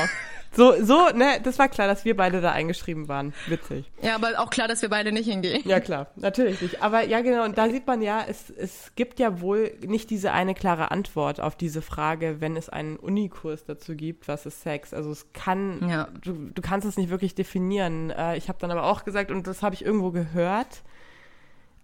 So, 0.55 0.75
so, 0.85 1.07
ne, 1.09 1.39
das 1.41 1.57
war 1.57 1.67
klar, 1.67 1.87
dass 1.87 2.05
wir 2.05 2.15
beide 2.15 2.39
da 2.39 2.51
eingeschrieben 2.51 3.07
waren. 3.07 3.33
Witzig. 3.47 3.89
Ja, 4.03 4.13
aber 4.13 4.39
auch 4.39 4.51
klar, 4.51 4.67
dass 4.67 4.83
wir 4.83 4.89
beide 4.89 5.11
nicht 5.11 5.27
hingehen. 5.27 5.63
Ja, 5.65 5.79
klar, 5.79 6.11
natürlich 6.15 6.61
nicht. 6.61 6.83
Aber 6.83 7.03
ja, 7.03 7.21
genau, 7.21 7.43
und 7.43 7.57
da 7.57 7.67
sieht 7.71 7.87
man 7.87 8.03
ja, 8.03 8.23
es, 8.29 8.51
es 8.51 8.91
gibt 8.95 9.17
ja 9.17 9.41
wohl 9.41 9.75
nicht 9.83 10.11
diese 10.11 10.31
eine 10.31 10.53
klare 10.53 10.91
Antwort 10.91 11.39
auf 11.39 11.55
diese 11.55 11.81
Frage, 11.81 12.35
wenn 12.39 12.55
es 12.55 12.69
einen 12.69 12.97
Unikurs 12.97 13.65
dazu 13.65 13.95
gibt, 13.95 14.27
was 14.27 14.45
ist 14.45 14.61
Sex. 14.61 14.93
Also 14.93 15.09
es 15.09 15.25
kann, 15.33 15.89
Ja. 15.89 16.07
du, 16.21 16.33
du 16.53 16.61
kannst 16.61 16.85
es 16.87 16.97
nicht 16.97 17.09
wirklich 17.09 17.33
definieren. 17.33 18.11
Äh, 18.11 18.37
ich 18.37 18.47
habe 18.47 18.59
dann 18.59 18.69
aber 18.69 18.83
auch 18.83 19.05
gesagt, 19.05 19.31
und 19.31 19.47
das 19.47 19.63
habe 19.63 19.73
ich 19.73 19.83
irgendwo 19.83 20.11
gehört, 20.11 20.83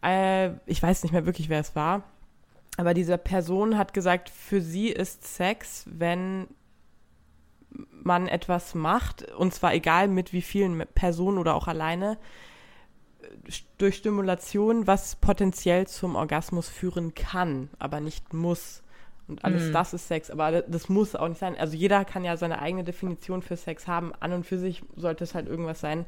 äh, 0.03 0.51
ich 0.67 0.84
weiß 0.84 1.01
nicht 1.01 1.12
mehr 1.12 1.25
wirklich, 1.25 1.50
wer 1.50 1.60
es 1.60 1.75
war, 1.75 2.03
aber 2.80 2.94
diese 2.94 3.18
Person 3.18 3.78
hat 3.78 3.94
gesagt, 3.94 4.30
für 4.30 4.62
sie 4.62 4.88
ist 4.88 5.28
Sex, 5.28 5.84
wenn 5.86 6.48
man 7.92 8.30
etwas 8.30 8.74
macht, 8.74 9.30
und 9.34 9.54
zwar 9.54 9.74
egal 9.74 10.08
mit 10.08 10.32
wie 10.32 10.42
vielen 10.42 10.88
Personen 10.96 11.40
oder 11.40 11.56
auch 11.56 11.68
alleine, 11.68 12.18
durch 13.78 13.98
Stimulation, 13.98 14.88
was 14.88 15.18
potenziell 15.18 15.88
zum 15.88 16.16
Orgasmus 16.16 16.70
führen 16.70 17.14
kann, 17.16 17.70
aber 17.80 18.00
nicht 18.00 18.34
muss. 18.34 18.82
Und 19.28 19.44
alles 19.44 19.74
das 19.74 19.94
ist 19.94 20.08
Sex, 20.08 20.32
aber 20.32 20.62
das 20.62 20.88
muss 20.88 21.18
auch 21.18 21.28
nicht 21.28 21.40
sein. 21.40 21.58
Also 21.58 21.76
jeder 21.76 22.06
kann 22.06 22.24
ja 22.24 22.38
seine 22.38 22.62
eigene 22.62 22.86
Definition 22.86 23.42
für 23.42 23.58
Sex 23.58 23.88
haben. 23.88 24.14
An 24.22 24.32
und 24.32 24.46
für 24.46 24.58
sich 24.58 24.84
sollte 24.96 25.26
es 25.26 25.36
halt 25.36 25.50
irgendwas 25.50 25.82
sein, 25.82 26.06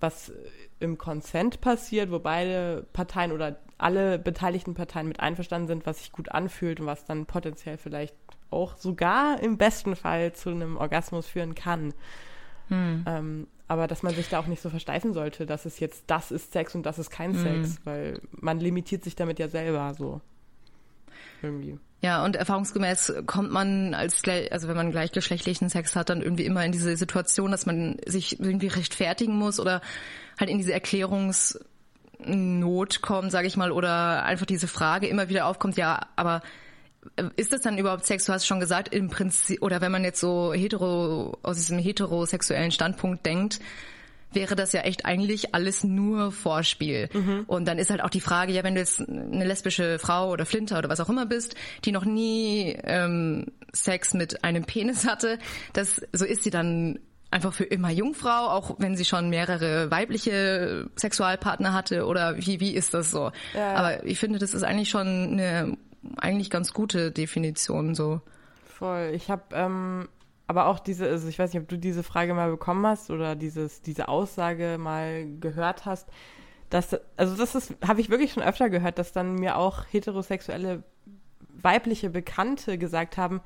was 0.00 0.32
im 0.80 0.98
Consent 0.98 1.60
passiert, 1.60 2.10
wo 2.10 2.18
beide 2.18 2.88
Parteien 2.92 3.30
oder 3.30 3.60
alle 3.82 4.18
beteiligten 4.18 4.74
Parteien 4.74 5.08
mit 5.08 5.20
einverstanden 5.20 5.68
sind, 5.68 5.86
was 5.86 5.98
sich 5.98 6.12
gut 6.12 6.30
anfühlt 6.30 6.80
und 6.80 6.86
was 6.86 7.04
dann 7.04 7.26
potenziell 7.26 7.78
vielleicht 7.78 8.14
auch 8.50 8.76
sogar 8.76 9.40
im 9.40 9.58
besten 9.58 9.96
Fall 9.96 10.32
zu 10.32 10.50
einem 10.50 10.76
Orgasmus 10.76 11.26
führen 11.26 11.54
kann. 11.54 11.94
Ähm, 13.06 13.46
aber 13.68 13.86
dass 13.86 14.02
man 14.02 14.14
sich 14.14 14.28
da 14.28 14.40
auch 14.40 14.46
nicht 14.46 14.62
so 14.62 14.70
versteifen 14.70 15.12
sollte, 15.12 15.46
dass 15.46 15.64
es 15.64 15.78
jetzt 15.80 16.04
das 16.08 16.30
ist 16.30 16.52
Sex 16.52 16.74
und 16.74 16.84
das 16.84 16.98
ist 16.98 17.10
kein 17.10 17.34
Sex, 17.34 17.80
weil 17.84 18.20
man 18.32 18.58
limitiert 18.58 19.04
sich 19.04 19.16
damit 19.16 19.38
ja 19.38 19.48
selber 19.48 19.94
so. 19.94 20.20
Irgendwie. 21.42 21.78
Ja, 22.02 22.24
und 22.24 22.36
erfahrungsgemäß 22.36 23.12
kommt 23.26 23.50
man 23.50 23.94
als 23.94 24.22
also 24.50 24.68
wenn 24.68 24.76
man 24.76 24.90
gleichgeschlechtlichen 24.90 25.68
Sex 25.68 25.94
hat, 25.94 26.08
dann 26.08 26.22
irgendwie 26.22 26.46
immer 26.46 26.64
in 26.64 26.72
diese 26.72 26.96
Situation, 26.96 27.50
dass 27.50 27.66
man 27.66 27.98
sich 28.06 28.40
irgendwie 28.40 28.68
rechtfertigen 28.68 29.36
muss 29.36 29.60
oder 29.60 29.82
halt 30.38 30.50
in 30.50 30.58
diese 30.58 30.72
Erklärungsnot 32.20 33.02
kommt, 33.02 33.32
sage 33.32 33.46
ich 33.46 33.56
mal, 33.56 33.72
oder 33.72 34.24
einfach 34.24 34.46
diese 34.46 34.68
Frage 34.68 35.06
immer 35.06 35.28
wieder 35.28 35.46
aufkommt, 35.46 35.76
ja, 35.76 36.00
aber 36.16 36.42
äh, 37.16 37.24
ist 37.36 37.52
das 37.52 37.62
dann 37.62 37.78
überhaupt 37.78 38.06
Sex? 38.06 38.24
Du 38.24 38.32
hast 38.32 38.46
schon 38.46 38.60
gesagt, 38.60 38.94
im 38.94 39.08
Prinzip, 39.08 39.62
oder 39.62 39.80
wenn 39.80 39.92
man 39.92 40.04
jetzt 40.04 40.20
so 40.20 40.52
hetero, 40.52 41.38
aus 41.42 41.56
diesem 41.56 41.78
heterosexuellen 41.78 42.70
Standpunkt 42.70 43.24
denkt, 43.26 43.60
wäre 44.32 44.54
das 44.54 44.72
ja 44.72 44.82
echt 44.82 45.06
eigentlich 45.06 45.56
alles 45.56 45.82
nur 45.82 46.30
Vorspiel. 46.30 47.08
Und 47.48 47.66
dann 47.66 47.78
ist 47.78 47.90
halt 47.90 48.00
auch 48.00 48.10
die 48.10 48.20
Frage, 48.20 48.52
ja, 48.52 48.62
wenn 48.62 48.74
du 48.74 48.80
jetzt 48.80 49.00
eine 49.00 49.44
lesbische 49.44 49.98
Frau 49.98 50.30
oder 50.30 50.46
Flinter 50.46 50.78
oder 50.78 50.88
was 50.88 51.00
auch 51.00 51.08
immer 51.08 51.26
bist, 51.26 51.56
die 51.84 51.90
noch 51.90 52.04
nie 52.04 52.78
ähm, 52.84 53.46
Sex 53.72 54.14
mit 54.14 54.44
einem 54.44 54.62
Penis 54.62 55.04
hatte, 55.04 55.40
das 55.72 56.00
so 56.12 56.24
ist 56.24 56.44
sie 56.44 56.50
dann 56.50 57.00
einfach 57.30 57.52
für 57.52 57.64
immer 57.64 57.90
Jungfrau, 57.90 58.48
auch 58.48 58.76
wenn 58.78 58.96
sie 58.96 59.04
schon 59.04 59.30
mehrere 59.30 59.90
weibliche 59.90 60.88
Sexualpartner 60.96 61.72
hatte 61.72 62.06
oder 62.06 62.36
wie 62.36 62.60
wie 62.60 62.74
ist 62.74 62.94
das 62.94 63.10
so? 63.10 63.30
Ja. 63.54 63.74
Aber 63.74 64.04
ich 64.04 64.18
finde, 64.18 64.38
das 64.38 64.54
ist 64.54 64.62
eigentlich 64.62 64.90
schon 64.90 65.06
eine 65.06 65.76
eigentlich 66.16 66.50
ganz 66.50 66.72
gute 66.72 67.12
Definition 67.12 67.94
so. 67.94 68.20
Voll. 68.64 69.12
Ich 69.14 69.30
habe 69.30 69.42
ähm, 69.52 70.08
aber 70.50 70.66
auch 70.66 70.80
diese, 70.80 71.06
also 71.06 71.28
ich 71.28 71.38
weiß 71.38 71.52
nicht, 71.52 71.62
ob 71.62 71.68
du 71.68 71.78
diese 71.78 72.02
Frage 72.02 72.34
mal 72.34 72.50
bekommen 72.50 72.84
hast 72.84 73.10
oder 73.12 73.36
dieses, 73.36 73.82
diese 73.82 74.08
Aussage 74.08 74.78
mal 74.80 75.24
gehört 75.38 75.86
hast. 75.86 76.08
Dass, 76.70 76.98
also 77.16 77.36
das 77.36 77.54
ist, 77.54 77.76
habe 77.86 78.00
ich 78.00 78.10
wirklich 78.10 78.32
schon 78.32 78.42
öfter 78.42 78.68
gehört, 78.68 78.98
dass 78.98 79.12
dann 79.12 79.36
mir 79.36 79.56
auch 79.56 79.84
heterosexuelle 79.92 80.82
weibliche 81.62 82.10
Bekannte 82.10 82.78
gesagt 82.78 83.16
haben, 83.16 83.42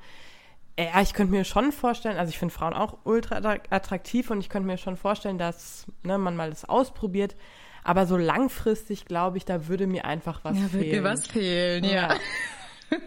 ja, 0.77 1.01
ich 1.01 1.13
könnte 1.13 1.31
mir 1.31 1.43
schon 1.45 1.71
vorstellen, 1.71 2.17
also 2.17 2.29
ich 2.29 2.37
finde 2.39 2.53
Frauen 2.53 2.73
auch 2.73 2.97
ultra 3.05 3.37
attra- 3.37 3.61
attraktiv 3.69 4.29
und 4.29 4.39
ich 4.41 4.49
könnte 4.49 4.67
mir 4.67 4.77
schon 4.77 4.97
vorstellen, 4.97 5.37
dass 5.37 5.85
ne, 6.03 6.17
man 6.17 6.35
mal 6.35 6.49
das 6.49 6.65
ausprobiert. 6.65 7.35
Aber 7.83 8.07
so 8.07 8.17
langfristig 8.17 9.05
glaube 9.05 9.37
ich, 9.37 9.45
da 9.45 9.67
würde 9.67 9.87
mir 9.87 10.05
einfach 10.05 10.43
was 10.43 10.57
Ja, 10.57 10.67
fehlen. 10.69 10.89
mir 10.89 11.03
was 11.03 11.27
fehlen, 11.27 11.83
ja. 11.83 12.17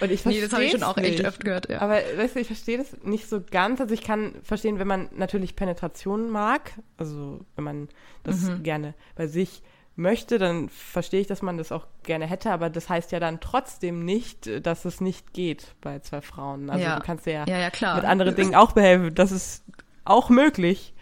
Und 0.00 0.12
ich 0.12 0.24
Nee, 0.24 0.40
das 0.40 0.52
habe 0.52 0.64
ich 0.64 0.70
schon 0.70 0.82
auch 0.84 0.96
echt 0.98 1.24
öfter 1.24 1.42
gehört, 1.44 1.68
ja. 1.68 1.80
Aber 1.80 1.94
weißt 1.94 2.36
du, 2.36 2.40
ich 2.40 2.46
verstehe 2.46 2.78
das 2.78 2.96
nicht 3.02 3.28
so 3.28 3.40
ganz. 3.40 3.80
Also 3.80 3.92
ich 3.94 4.02
kann 4.02 4.34
verstehen, 4.42 4.78
wenn 4.78 4.86
man 4.86 5.08
natürlich 5.16 5.56
Penetration 5.56 6.30
mag, 6.30 6.72
also 6.96 7.40
wenn 7.56 7.64
man 7.64 7.88
das 8.22 8.42
Mhm. 8.42 8.62
gerne 8.62 8.94
bei 9.16 9.26
sich 9.26 9.62
möchte, 9.96 10.38
dann 10.38 10.68
verstehe 10.68 11.20
ich, 11.20 11.26
dass 11.26 11.42
man 11.42 11.56
das 11.58 11.70
auch 11.72 11.86
gerne 12.02 12.26
hätte, 12.26 12.50
aber 12.50 12.70
das 12.70 12.88
heißt 12.88 13.12
ja 13.12 13.20
dann 13.20 13.40
trotzdem 13.40 14.04
nicht, 14.04 14.66
dass 14.66 14.84
es 14.84 15.00
nicht 15.00 15.32
geht 15.32 15.74
bei 15.80 16.00
zwei 16.00 16.20
Frauen. 16.20 16.68
Also 16.70 16.84
Ja. 16.84 16.96
du 16.96 17.02
kannst 17.02 17.26
ja, 17.26 17.44
Ja, 17.46 17.58
ja, 17.58 17.94
mit 17.94 18.04
anderen 18.04 18.34
Dingen 18.34 18.54
auch 18.54 18.72
behelfen. 18.72 19.14
Das 19.14 19.30
ist 19.32 19.64
auch 20.04 20.30
möglich. 20.30 20.94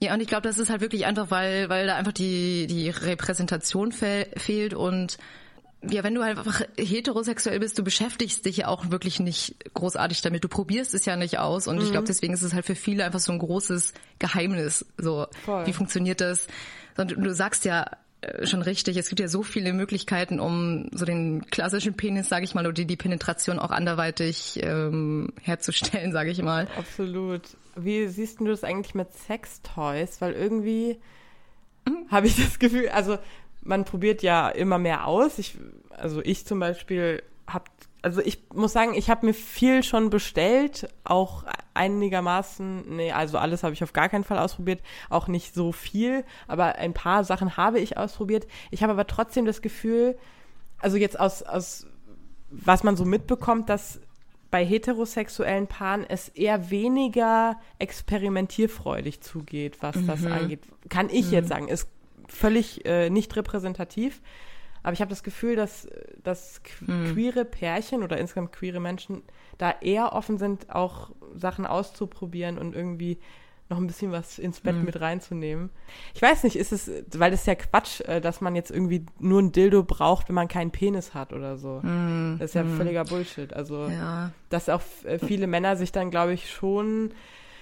Ja, 0.00 0.14
und 0.14 0.20
ich 0.20 0.28
glaube, 0.28 0.42
das 0.42 0.58
ist 0.58 0.70
halt 0.70 0.80
wirklich 0.80 1.06
einfach, 1.06 1.30
weil, 1.30 1.68
weil 1.68 1.86
da 1.86 1.96
einfach 1.96 2.12
die, 2.12 2.66
die 2.68 2.88
Repräsentation 2.88 3.92
fe 3.92 4.28
fehlt 4.36 4.72
und 4.74 5.18
ja, 5.88 6.02
wenn 6.02 6.14
du 6.14 6.24
halt 6.24 6.38
einfach 6.38 6.62
heterosexuell 6.76 7.60
bist, 7.60 7.78
du 7.78 7.84
beschäftigst 7.84 8.44
dich 8.44 8.58
ja 8.58 8.68
auch 8.68 8.90
wirklich 8.90 9.20
nicht 9.20 9.56
großartig 9.74 10.22
damit. 10.22 10.42
Du 10.42 10.48
probierst 10.48 10.92
es 10.92 11.04
ja 11.04 11.14
nicht 11.14 11.38
aus 11.38 11.68
und 11.68 11.80
ich 11.80 11.92
glaube, 11.92 12.06
deswegen 12.06 12.34
ist 12.34 12.42
es 12.42 12.52
halt 12.52 12.66
für 12.66 12.74
viele 12.74 13.04
einfach 13.04 13.20
so 13.20 13.30
ein 13.30 13.38
großes 13.38 13.92
Geheimnis. 14.18 14.84
So, 14.96 15.26
Voll. 15.44 15.66
wie 15.66 15.72
funktioniert 15.72 16.20
das? 16.20 16.48
Und 16.96 17.12
du 17.16 17.32
sagst 17.32 17.64
ja 17.64 17.84
äh, 17.84 17.96
schon 18.42 18.62
richtig, 18.62 18.96
es 18.96 19.08
gibt 19.08 19.20
ja 19.20 19.28
so 19.28 19.42
viele 19.42 19.72
Möglichkeiten, 19.72 20.40
um 20.40 20.88
so 20.92 21.04
den 21.04 21.46
klassischen 21.50 21.94
Penis, 21.94 22.28
sage 22.28 22.44
ich 22.44 22.54
mal, 22.54 22.64
oder 22.66 22.72
die, 22.72 22.86
die 22.86 22.96
Penetration 22.96 23.58
auch 23.58 23.70
anderweitig 23.70 24.58
ähm, 24.62 25.32
herzustellen, 25.40 26.12
sage 26.12 26.30
ich 26.30 26.42
mal. 26.42 26.66
Absolut. 26.76 27.42
Wie 27.76 28.08
siehst 28.08 28.40
du 28.40 28.46
das 28.46 28.64
eigentlich 28.64 28.94
mit 28.94 29.12
Sextoys? 29.12 30.20
Weil 30.20 30.32
irgendwie 30.32 30.98
Mhm. 31.88 32.10
habe 32.10 32.26
ich 32.26 32.36
das 32.36 32.58
Gefühl, 32.58 32.88
also 32.90 33.18
man 33.62 33.84
probiert 33.84 34.22
ja 34.22 34.48
immer 34.48 34.78
mehr 34.78 35.06
aus. 35.06 35.38
Ich, 35.38 35.56
also 35.90 36.20
ich 36.22 36.46
zum 36.46 36.60
Beispiel 36.60 37.22
habe, 37.46 37.64
also 38.02 38.20
ich 38.20 38.42
muss 38.54 38.72
sagen, 38.72 38.94
ich 38.94 39.10
habe 39.10 39.26
mir 39.26 39.34
viel 39.34 39.82
schon 39.82 40.10
bestellt, 40.10 40.88
auch 41.04 41.44
einigermaßen, 41.74 42.96
nee, 42.96 43.12
also 43.12 43.38
alles 43.38 43.62
habe 43.62 43.74
ich 43.74 43.82
auf 43.82 43.92
gar 43.92 44.08
keinen 44.08 44.24
Fall 44.24 44.38
ausprobiert, 44.38 44.80
auch 45.10 45.26
nicht 45.28 45.54
so 45.54 45.72
viel, 45.72 46.24
aber 46.46 46.76
ein 46.76 46.94
paar 46.94 47.24
Sachen 47.24 47.56
habe 47.56 47.80
ich 47.80 47.96
ausprobiert. 47.96 48.46
Ich 48.70 48.82
habe 48.82 48.92
aber 48.92 49.06
trotzdem 49.06 49.46
das 49.46 49.62
Gefühl, 49.62 50.16
also 50.78 50.96
jetzt 50.96 51.18
aus, 51.18 51.42
aus 51.42 51.86
was 52.50 52.84
man 52.84 52.96
so 52.96 53.04
mitbekommt, 53.04 53.68
dass 53.68 54.00
bei 54.50 54.64
heterosexuellen 54.64 55.66
Paaren 55.66 56.06
es 56.08 56.28
eher 56.28 56.70
weniger 56.70 57.60
experimentierfreudig 57.78 59.20
zugeht, 59.20 59.82
was 59.82 59.96
das 60.06 60.24
angeht. 60.24 60.60
Kann 60.88 61.10
ich 61.10 61.30
jetzt 61.30 61.48
sagen, 61.48 61.68
ist 61.68 61.88
völlig 62.28 62.86
äh, 62.86 63.10
nicht 63.10 63.36
repräsentativ. 63.36 64.22
Aber 64.88 64.94
ich 64.94 65.02
habe 65.02 65.10
das 65.10 65.22
Gefühl, 65.22 65.54
dass, 65.54 65.86
dass 66.24 66.62
que- 66.62 67.12
queere 67.12 67.44
Pärchen 67.44 68.02
oder 68.02 68.16
insgesamt 68.16 68.52
queere 68.52 68.80
Menschen 68.80 69.20
da 69.58 69.74
eher 69.82 70.14
offen 70.14 70.38
sind, 70.38 70.74
auch 70.74 71.10
Sachen 71.34 71.66
auszuprobieren 71.66 72.56
und 72.56 72.74
irgendwie 72.74 73.18
noch 73.68 73.76
ein 73.76 73.86
bisschen 73.86 74.12
was 74.12 74.38
ins 74.38 74.60
Bett 74.60 74.82
mit 74.82 74.98
reinzunehmen. 74.98 75.68
Ich 76.14 76.22
weiß 76.22 76.42
nicht, 76.44 76.56
ist 76.56 76.72
es, 76.72 76.90
weil 77.18 77.30
das 77.30 77.40
ist 77.40 77.46
ja 77.46 77.54
Quatsch, 77.54 78.00
äh, 78.00 78.22
dass 78.22 78.40
man 78.40 78.56
jetzt 78.56 78.70
irgendwie 78.70 79.04
nur 79.18 79.42
ein 79.42 79.52
Dildo 79.52 79.82
braucht, 79.84 80.28
wenn 80.28 80.34
man 80.36 80.48
keinen 80.48 80.70
Penis 80.70 81.12
hat 81.12 81.34
oder 81.34 81.58
so. 81.58 81.82
Das 82.38 82.48
ist 82.48 82.54
ja 82.54 82.64
völliger 82.64 83.04
Bullshit. 83.04 83.52
Also 83.52 83.88
Ja. 83.88 84.32
dass 84.48 84.70
auch 84.70 84.80
äh, 85.04 85.18
viele 85.18 85.46
Männer 85.48 85.76
sich 85.76 85.92
dann, 85.92 86.10
glaube 86.10 86.32
ich, 86.32 86.50
schon 86.50 87.12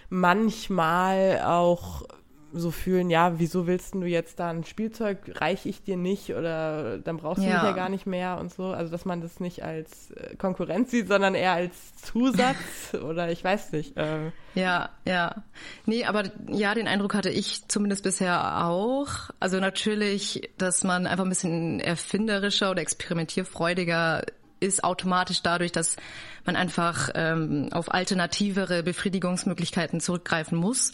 manchmal 0.08 1.42
auch 1.44 2.04
so 2.52 2.70
fühlen, 2.70 3.10
ja, 3.10 3.38
wieso 3.38 3.66
willst 3.66 3.94
du 3.94 4.04
jetzt 4.04 4.38
da 4.38 4.50
ein 4.50 4.64
Spielzeug, 4.64 5.18
reiche 5.40 5.68
ich 5.68 5.82
dir 5.82 5.96
nicht 5.96 6.30
oder 6.34 6.98
dann 6.98 7.16
brauchst 7.18 7.42
du 7.42 7.46
Ja. 7.48 7.54
mich 7.56 7.62
ja 7.64 7.72
gar 7.72 7.88
nicht 7.88 8.06
mehr 8.06 8.38
und 8.38 8.52
so. 8.52 8.66
Also, 8.66 8.90
dass 8.90 9.04
man 9.04 9.20
das 9.20 9.40
nicht 9.40 9.62
als 9.64 10.10
äh, 10.12 10.36
Konkurrenz 10.36 10.90
sieht, 10.90 11.08
sondern 11.08 11.34
eher 11.34 11.52
als 11.52 11.96
Zusatz 11.96 12.94
oder 13.02 13.30
ich 13.30 13.42
weiß 13.44 13.72
nicht. 13.72 13.96
Äh, 13.96 14.30
Ja, 14.54 14.90
ja. 15.04 15.42
Nee, 15.86 16.04
aber 16.04 16.24
ja, 16.48 16.74
den 16.74 16.88
Eindruck 16.88 17.14
hatte 17.14 17.30
ich 17.30 17.66
zumindest 17.68 18.04
bisher 18.04 18.64
auch. 18.66 19.08
Also 19.40 19.58
natürlich, 19.60 20.50
dass 20.56 20.84
man 20.84 21.06
einfach 21.06 21.24
ein 21.24 21.30
bisschen 21.30 21.80
erfinderischer 21.80 22.70
oder 22.70 22.80
experimentierfreudiger 22.80 24.22
ist, 24.60 24.84
automatisch 24.84 25.42
dadurch, 25.42 25.72
dass 25.72 25.96
man 26.46 26.56
einfach 26.56 27.10
ähm, 27.14 27.68
auf 27.72 27.92
alternativere 27.92 28.82
Befriedigungsmöglichkeiten 28.82 30.00
zurückgreifen 30.00 30.56
muss. 30.56 30.92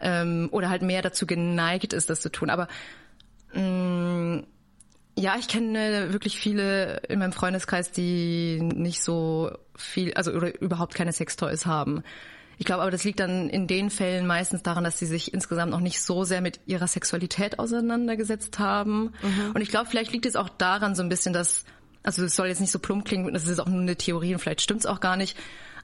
Ähm, 0.00 0.48
oder 0.50 0.68
halt 0.68 0.82
mehr 0.82 1.02
dazu 1.02 1.26
geneigt 1.26 1.92
ist, 1.92 2.10
das 2.10 2.20
zu 2.20 2.30
tun. 2.30 2.50
Aber 2.50 2.68
mh, 3.52 4.42
ja, 5.16 5.36
ich 5.38 5.48
kenne 5.48 6.12
wirklich 6.12 6.38
viele 6.38 6.98
in 7.08 7.20
meinem 7.20 7.32
Freundeskreis, 7.32 7.92
die 7.92 8.60
nicht 8.60 9.02
so 9.02 9.52
viel, 9.76 10.12
also 10.14 10.32
oder 10.32 10.60
überhaupt 10.60 10.94
keine 10.94 11.12
Sextoys 11.12 11.66
haben. 11.66 12.02
Ich 12.58 12.66
glaube 12.66 12.82
aber, 12.82 12.90
das 12.90 13.04
liegt 13.04 13.20
dann 13.20 13.48
in 13.48 13.66
den 13.66 13.90
Fällen 13.90 14.26
meistens 14.26 14.62
daran, 14.62 14.84
dass 14.84 14.98
sie 14.98 15.06
sich 15.06 15.34
insgesamt 15.34 15.72
noch 15.72 15.80
nicht 15.80 16.00
so 16.00 16.24
sehr 16.24 16.40
mit 16.40 16.60
ihrer 16.66 16.86
Sexualität 16.86 17.58
auseinandergesetzt 17.58 18.58
haben. 18.58 19.12
Mhm. 19.22 19.52
Und 19.54 19.60
ich 19.60 19.70
glaube, 19.70 19.88
vielleicht 19.88 20.12
liegt 20.12 20.26
es 20.26 20.36
auch 20.36 20.48
daran 20.48 20.94
so 20.94 21.02
ein 21.02 21.08
bisschen, 21.08 21.32
dass, 21.32 21.64
also 22.02 22.24
es 22.24 22.36
soll 22.36 22.48
jetzt 22.48 22.60
nicht 22.60 22.70
so 22.70 22.78
plump 22.78 23.04
klingen, 23.04 23.32
das 23.34 23.46
ist 23.46 23.58
auch 23.58 23.66
nur 23.66 23.80
eine 23.80 23.96
Theorie 23.96 24.34
und 24.34 24.40
vielleicht 24.40 24.62
stimmt's 24.62 24.86
auch 24.86 25.00
gar 25.00 25.16
nicht, 25.16 25.36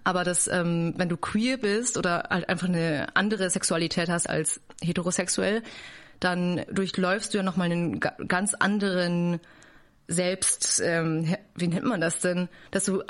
aber 0.04 0.25
dass, 0.25 0.49
ähm, 0.49 0.95
wenn 0.97 1.09
du 1.09 1.16
queer 1.16 1.57
bist 1.57 1.97
oder 1.97 2.28
halt 2.30 2.49
einfach 2.49 2.69
eine 2.69 3.09
andere 3.14 3.50
Sexualität 3.50 4.09
hast 4.09 4.28
als 4.28 4.61
heterosexuell, 4.83 5.62
dann 6.21 6.62
durchläufst 6.71 7.33
du 7.33 7.38
ja 7.38 7.42
nochmal 7.42 7.71
einen 7.71 8.00
ganz 8.00 8.54
anderen 8.54 9.40
selbst, 10.09 10.83
ähm, 10.85 11.35
wie 11.54 11.69
nennt 11.69 11.87
man 11.87 12.00
das 12.00 12.21
denn, 12.21 12.49
dass 12.71 12.85
du 12.85 13.02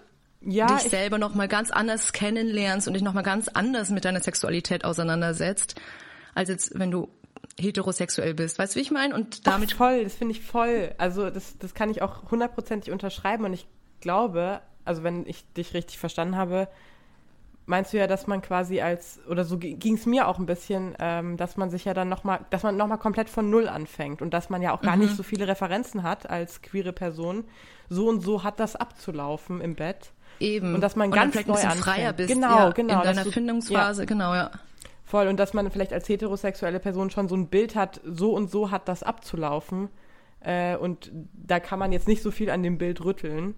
ja, 0.43 0.67
dich 0.67 0.91
selber 0.91 1.19
noch 1.19 1.35
mal 1.35 1.49
ganz 1.49 1.71
anders 1.71 2.13
kennenlernst 2.13 2.87
und 2.87 2.95
dich 2.95 3.03
noch 3.03 3.15
mal 3.15 3.23
ganz 3.23 3.49
anders 3.49 3.91
mit 3.91 4.05
deiner 4.05 4.21
Sexualität 4.21 4.85
auseinandersetzt, 4.85 5.81
als 6.35 6.49
jetzt 6.49 6.79
wenn 6.79 6.91
du 6.91 7.09
heterosexuell 7.59 8.35
bist. 8.35 8.59
Weißt 8.59 8.75
du, 8.75 8.79
wie 8.79 8.83
ich 8.83 8.91
meine? 8.91 9.15
Und 9.15 9.47
damit 9.47 9.71
Ach, 9.73 9.79
voll, 9.79 10.05
das 10.05 10.15
finde 10.15 10.33
ich 10.33 10.41
voll. 10.41 10.95
Also 10.99 11.31
das, 11.31 11.59
das 11.59 11.75
kann 11.75 11.91
ich 11.91 12.03
auch 12.03 12.31
hundertprozentig 12.31 12.93
unterschreiben 12.93 13.45
und 13.45 13.53
ich 13.53 13.67
glaube, 14.01 14.61
also 14.85 15.03
wenn 15.03 15.27
ich 15.27 15.45
dich 15.55 15.75
richtig 15.75 15.99
verstanden 15.99 16.37
habe, 16.37 16.69
meinst 17.67 17.93
du 17.93 17.99
ja, 17.99 18.07
dass 18.07 18.27
man 18.27 18.43
quasi 18.43 18.81
als, 18.81 19.21
oder 19.29 19.45
so 19.45 19.57
ging 19.57 19.95
es 19.95 20.05
mir 20.05 20.29
auch 20.29 20.39
ein 20.39 20.47
bisschen, 20.47 20.95
ähm, 20.99 21.37
dass 21.37 21.57
man 21.57 21.71
sich 21.71 21.85
ja 21.85 21.95
dann 21.95 22.09
nochmal, 22.09 22.41
dass 22.51 22.63
man 22.63 22.77
nochmal 22.77 22.99
komplett 22.99 23.31
von 23.31 23.49
Null 23.49 23.69
anfängt 23.69 24.21
und 24.21 24.35
dass 24.35 24.51
man 24.51 24.61
ja 24.61 24.73
auch 24.73 24.83
gar 24.83 24.97
mhm. 24.97 25.03
nicht 25.03 25.17
so 25.17 25.23
viele 25.23 25.49
Referenzen 25.49 26.03
hat 26.03 26.29
als 26.29 26.63
queere 26.63 26.93
Person. 26.93 27.45
So 27.89 28.09
und 28.09 28.21
so 28.21 28.43
hat 28.43 28.61
das 28.61 28.77
abzulaufen 28.77 29.61
im 29.61 29.75
Bett. 29.75 30.13
Eben. 30.41 30.75
Und 30.75 30.81
dass 30.81 30.97
man 30.97 31.09
und 31.09 31.15
ganz 31.15 31.35
neu 31.35 31.45
bisschen 31.45 31.71
freier 31.71 32.13
bist. 32.13 32.33
Genau, 32.33 32.49
ja, 32.49 32.71
genau. 32.71 32.99
In 32.99 33.05
deiner 33.05 33.25
du, 33.25 33.31
Findungsphase, 33.31 34.03
ja. 34.03 34.07
genau, 34.07 34.35
ja. 34.35 34.51
Voll. 35.05 35.29
Und 35.29 35.39
dass 35.39 35.55
man 35.55 35.71
vielleicht 35.71 35.93
als 35.93 36.09
heterosexuelle 36.09 36.81
Person 36.81 37.11
schon 37.11 37.29
so 37.29 37.37
ein 37.37 37.49
Bild 37.49 37.75
hat, 37.75 38.01
so 38.05 38.33
und 38.33 38.51
so 38.51 38.71
hat 38.71 38.89
das 38.89 39.03
abzulaufen. 39.03 39.89
Äh, 40.41 40.77
und 40.77 41.11
da 41.35 41.61
kann 41.61 41.79
man 41.79 41.93
jetzt 41.93 42.09
nicht 42.09 42.23
so 42.23 42.31
viel 42.31 42.51
an 42.51 42.63
dem 42.63 42.79
Bild 42.79 43.05
rütteln. 43.05 43.55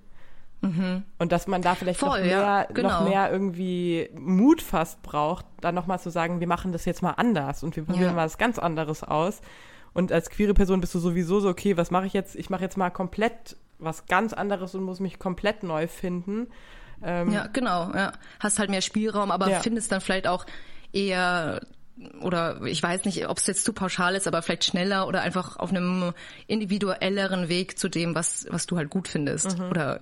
Mhm. 0.62 1.02
Und 1.19 1.33
dass 1.33 1.47
man 1.47 1.61
da 1.61 1.75
vielleicht 1.75 2.00
Voll, 2.00 2.21
noch, 2.21 2.26
mehr, 2.26 2.38
ja, 2.38 2.64
genau. 2.73 3.00
noch 3.00 3.09
mehr 3.09 3.31
irgendwie 3.31 4.09
Mut 4.14 4.62
fast 4.62 5.02
braucht, 5.02 5.45
dann 5.61 5.75
nochmal 5.75 6.00
zu 6.00 6.11
sagen, 6.11 6.40
wir 6.40 6.47
machen 6.47 6.73
das 6.73 6.85
jetzt 6.85 7.02
mal 7.02 7.11
anders 7.12 7.62
und 7.62 7.76
wir 7.76 7.85
probieren 7.85 8.07
ja. 8.07 8.12
mal 8.12 8.25
was 8.25 8.38
ganz 8.38 8.59
anderes 8.59 9.02
aus. 9.02 9.40
Und 9.92 10.12
als 10.12 10.31
queere 10.31 10.54
Person 10.54 10.81
bist 10.81 10.95
du 10.95 11.00
sowieso 11.00 11.40
so, 11.40 11.49
okay, 11.49 11.76
was 11.76 11.90
mache 11.90 12.07
ich 12.07 12.12
jetzt? 12.12 12.37
Ich 12.37 12.49
mache 12.49 12.62
jetzt 12.62 12.76
mal 12.76 12.90
komplett 12.90 13.57
was 13.78 14.07
ganz 14.07 14.33
anderes 14.33 14.75
und 14.75 14.85
muss 14.85 15.00
mich 15.00 15.19
komplett 15.19 15.64
neu 15.64 15.88
finden. 15.88 16.47
Ähm, 17.02 17.33
ja, 17.33 17.49
genau. 17.49 17.92
Ja. 17.92 18.12
Hast 18.38 18.59
halt 18.59 18.71
mehr 18.71 18.81
Spielraum, 18.81 19.31
aber 19.31 19.50
ja. 19.50 19.61
findest 19.61 19.90
dann 19.90 20.00
vielleicht 20.00 20.28
auch 20.28 20.47
eher 20.92 21.61
oder 22.21 22.62
ich 22.62 22.83
weiß 22.83 23.04
nicht, 23.04 23.28
ob 23.28 23.38
es 23.38 23.47
jetzt 23.47 23.64
zu 23.64 23.73
pauschal 23.73 24.14
ist, 24.14 24.26
aber 24.26 24.42
vielleicht 24.42 24.64
schneller 24.64 25.07
oder 25.07 25.21
einfach 25.21 25.57
auf 25.59 25.71
einem 25.71 26.14
individuelleren 26.47 27.49
Weg 27.49 27.78
zu 27.78 27.88
dem, 27.88 28.14
was 28.14 28.47
was 28.50 28.66
du 28.66 28.76
halt 28.76 28.88
gut 28.88 29.09
findest 29.09 29.59
mhm. 29.59 29.66
oder 29.66 30.00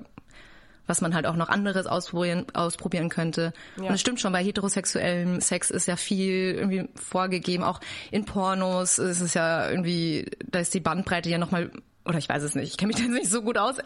was 0.90 1.00
man 1.00 1.14
halt 1.14 1.24
auch 1.24 1.36
noch 1.36 1.48
anderes 1.48 1.86
ausprobieren, 1.86 2.46
ausprobieren 2.52 3.08
könnte. 3.08 3.52
Ja. 3.76 3.84
Und 3.84 3.94
es 3.94 4.00
stimmt 4.00 4.20
schon, 4.20 4.32
bei 4.32 4.42
heterosexuellem 4.42 5.40
Sex 5.40 5.70
ist 5.70 5.86
ja 5.86 5.94
viel 5.94 6.56
irgendwie 6.56 6.88
vorgegeben. 6.96 7.62
Auch 7.62 7.80
in 8.10 8.24
Pornos 8.24 8.98
ist 8.98 9.20
es 9.20 9.34
ja 9.34 9.70
irgendwie, 9.70 10.26
da 10.50 10.58
ist 10.58 10.74
die 10.74 10.80
Bandbreite 10.80 11.30
ja 11.30 11.38
nochmal 11.38 11.70
oder 12.04 12.18
ich 12.18 12.28
weiß 12.28 12.42
es 12.42 12.56
nicht, 12.56 12.70
ich 12.72 12.76
kenne 12.76 12.88
mich 12.88 12.96
da 12.96 13.08
nicht 13.08 13.30
so 13.30 13.42
gut 13.42 13.56
aus, 13.56 13.76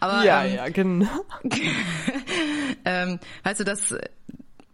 aber 0.00 0.24
ja, 0.24 0.44
ähm, 0.44 0.54
ja, 0.54 0.68
genau. 0.70 1.24
ähm, 2.84 3.18
weißt 3.42 3.60
du, 3.60 3.64
dass 3.64 3.94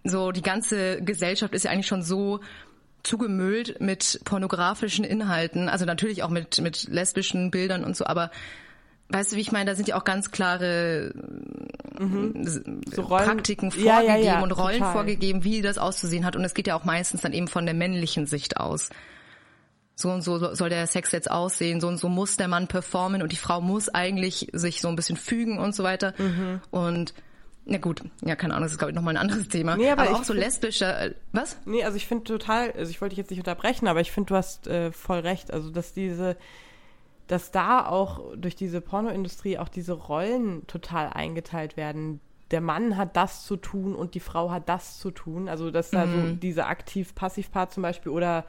so 0.05 0.31
die 0.31 0.43
ganze 0.43 1.03
Gesellschaft 1.03 1.55
ist 1.55 1.65
ja 1.65 1.73
eigentlich 1.73 1.89
schon 1.89 2.03
so 2.03 2.41
zugemüllt 3.03 3.81
mit 3.81 4.21
pornografischen 4.25 5.05
Inhalten, 5.05 5.69
also 5.69 5.87
natürlich 5.87 6.23
auch 6.23 6.29
mit 6.29 6.61
mit 6.61 6.85
lesbischen 6.89 7.51
Bildern 7.51 7.83
und 7.83 7.97
so, 7.97 8.05
aber 8.05 8.31
weißt 9.11 9.33
du, 9.33 9.37
wie 9.37 9.41
ich 9.41 9.53
meine, 9.53 9.71
da 9.71 9.77
sind 9.77 9.89
ja 9.89 9.97
auch 9.97 10.05
ganz 10.05 10.31
klare 10.31 11.13
mhm. 11.99 12.47
so 12.91 13.03
Praktiken 13.03 13.71
vorgegeben 13.71 14.07
ja, 14.07 14.17
ja, 14.17 14.17
ja, 14.17 14.43
und 14.43 14.53
Rollen 14.53 14.79
total. 14.79 14.93
vorgegeben, 14.93 15.45
wie 15.45 15.63
das 15.63 15.79
auszusehen 15.79 16.25
hat 16.25 16.37
und 16.37 16.45
es 16.45 16.55
geht 16.55 16.67
ja 16.67 16.77
auch 16.77 16.85
meistens 16.85 17.21
dann 17.21 17.33
eben 17.33 17.49
von 17.49 17.67
der 17.67 17.75
männlichen 17.75 18.27
Sicht 18.27 18.57
aus 18.57 18.91
so 20.01 20.11
und 20.11 20.23
so 20.23 20.55
soll 20.55 20.71
der 20.71 20.87
Sex 20.87 21.13
jetzt 21.13 21.31
aussehen, 21.31 21.81
so 21.81 21.89
und 21.89 21.99
so 21.99 22.09
muss 22.09 22.37
der 22.37 22.49
Mann 22.49 22.69
performen 22.69 23.23
und 23.23 23.33
die 23.33 23.37
Frau 23.37 23.61
muss 23.61 23.89
eigentlich 23.89 24.49
sich 24.53 24.81
so 24.81 24.89
ein 24.89 24.97
bisschen 24.97 25.17
fügen 25.17 25.59
und 25.59 25.75
so 25.75 25.85
weiter. 25.85 26.15
Mhm. 26.17 26.61
Und 26.71 27.15
na 27.67 27.79
gut, 27.79 28.03
ja, 28.25 28.35
keine 28.35 28.55
Ahnung, 28.55 28.65
das 28.65 28.73
ist 28.73 28.79
glaube 28.79 28.93
ich 28.93 28.97
nochmal 28.97 29.15
ein 29.15 29.21
anderes 29.21 29.49
Thema. 29.49 29.77
Nee, 29.77 29.91
aber, 29.91 30.09
aber 30.09 30.17
auch 30.17 30.25
so 30.25 30.33
lesbische, 30.33 30.87
äh, 30.87 31.15
was? 31.33 31.59
Nee, 31.67 31.85
also 31.85 31.97
ich 31.97 32.07
finde 32.07 32.25
total, 32.25 32.73
also 32.73 32.91
ich 32.91 33.01
wollte 33.01 33.15
dich 33.15 33.19
jetzt 33.19 33.31
nicht 33.31 33.41
unterbrechen, 33.41 33.87
aber 33.87 34.01
ich 34.01 34.11
finde, 34.11 34.29
du 34.29 34.37
hast 34.37 34.67
äh, 34.67 34.91
voll 34.91 35.21
recht. 35.21 35.53
Also, 35.53 35.71
dass 35.71 35.93
diese, 35.93 36.37
dass 37.31 37.53
da 37.53 37.87
auch 37.87 38.35
durch 38.37 38.57
diese 38.57 38.81
Pornoindustrie 38.81 39.57
auch 39.57 39.69
diese 39.69 39.93
Rollen 39.93 40.67
total 40.67 41.11
eingeteilt 41.13 41.77
werden. 41.77 42.19
Der 42.51 42.61
Mann 42.61 42.97
hat 42.97 43.17
das 43.17 43.45
zu 43.45 43.57
tun 43.57 43.95
und 43.95 44.17
die 44.17 44.21
Frau 44.21 44.51
hat 44.51 44.69
das 44.69 44.99
zu 44.99 45.13
tun. 45.13 45.49
Also, 45.49 45.71
dass 45.71 45.91
da 45.91 46.07
mhm. 46.07 46.13
so 46.13 46.35
diese 46.35 46.67
aktiv-passiv-Part 46.67 47.73
zum 47.73 47.85
Beispiel 47.85 48.11
oder 48.11 48.47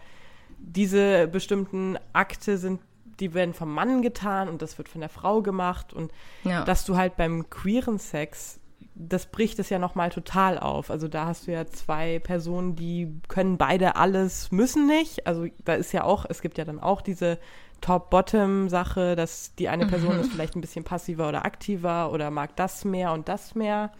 diese 0.58 1.28
bestimmten 1.28 2.00
Akte 2.12 2.58
sind, 2.58 2.82
die 3.20 3.36
werden 3.36 3.54
vom 3.54 3.72
Mann 3.72 4.02
getan 4.02 4.50
und 4.50 4.64
das 4.64 4.80
wird 4.80 4.90
von 4.90 5.02
der 5.02 5.10
Frau 5.12 5.44
gemacht 5.44 5.94
und 5.94 6.12
ja. 6.44 6.66
dass 6.66 6.84
du 6.84 6.98
halt 6.98 7.18
beim 7.18 7.52
queeren 7.52 8.00
Sex 8.00 8.62
das 8.94 9.26
bricht 9.26 9.58
es 9.60 9.70
ja 9.70 9.80
nochmal 9.80 10.10
total 10.10 10.60
auf. 10.60 10.92
Also 10.92 11.08
da 11.08 11.26
hast 11.26 11.48
du 11.48 11.52
ja 11.52 11.66
zwei 11.66 12.20
Personen, 12.20 12.76
die 12.76 13.22
können 13.30 13.58
beide 13.58 13.96
alles, 13.96 14.52
müssen 14.52 14.86
nicht. 14.86 15.26
Also 15.26 15.48
da 15.64 15.74
ist 15.74 15.92
ja 15.94 16.04
auch, 16.04 16.26
es 16.28 16.42
gibt 16.42 16.58
ja 16.58 16.66
dann 16.66 16.80
auch 16.80 17.02
diese 17.02 17.40
Top-Bottom-Sache, 17.82 19.16
dass 19.16 19.56
die 19.56 19.70
eine 19.70 19.88
Person 19.88 20.16
mhm. 20.16 20.22
ist 20.22 20.32
vielleicht 20.32 20.56
ein 20.56 20.62
bisschen 20.62 20.84
passiver 20.84 21.28
oder 21.28 21.46
aktiver 21.46 22.12
oder 22.12 22.32
mag 22.32 22.56
das 22.56 22.86
mehr 22.86 23.12
und 23.12 23.28
das 23.28 23.56
mehr. 23.56 23.92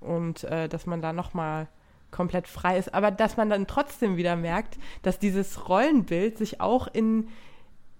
Und 0.00 0.44
äh, 0.44 0.68
dass 0.68 0.86
man 0.86 1.00
da 1.00 1.12
nochmal 1.12 1.68
komplett 2.10 2.48
frei 2.48 2.76
ist, 2.76 2.92
aber 2.92 3.10
dass 3.10 3.36
man 3.36 3.50
dann 3.50 3.66
trotzdem 3.66 4.16
wieder 4.16 4.34
merkt, 4.34 4.78
dass 5.02 5.18
dieses 5.18 5.68
Rollenbild 5.68 6.38
sich 6.38 6.60
auch 6.60 6.88
in 6.88 7.28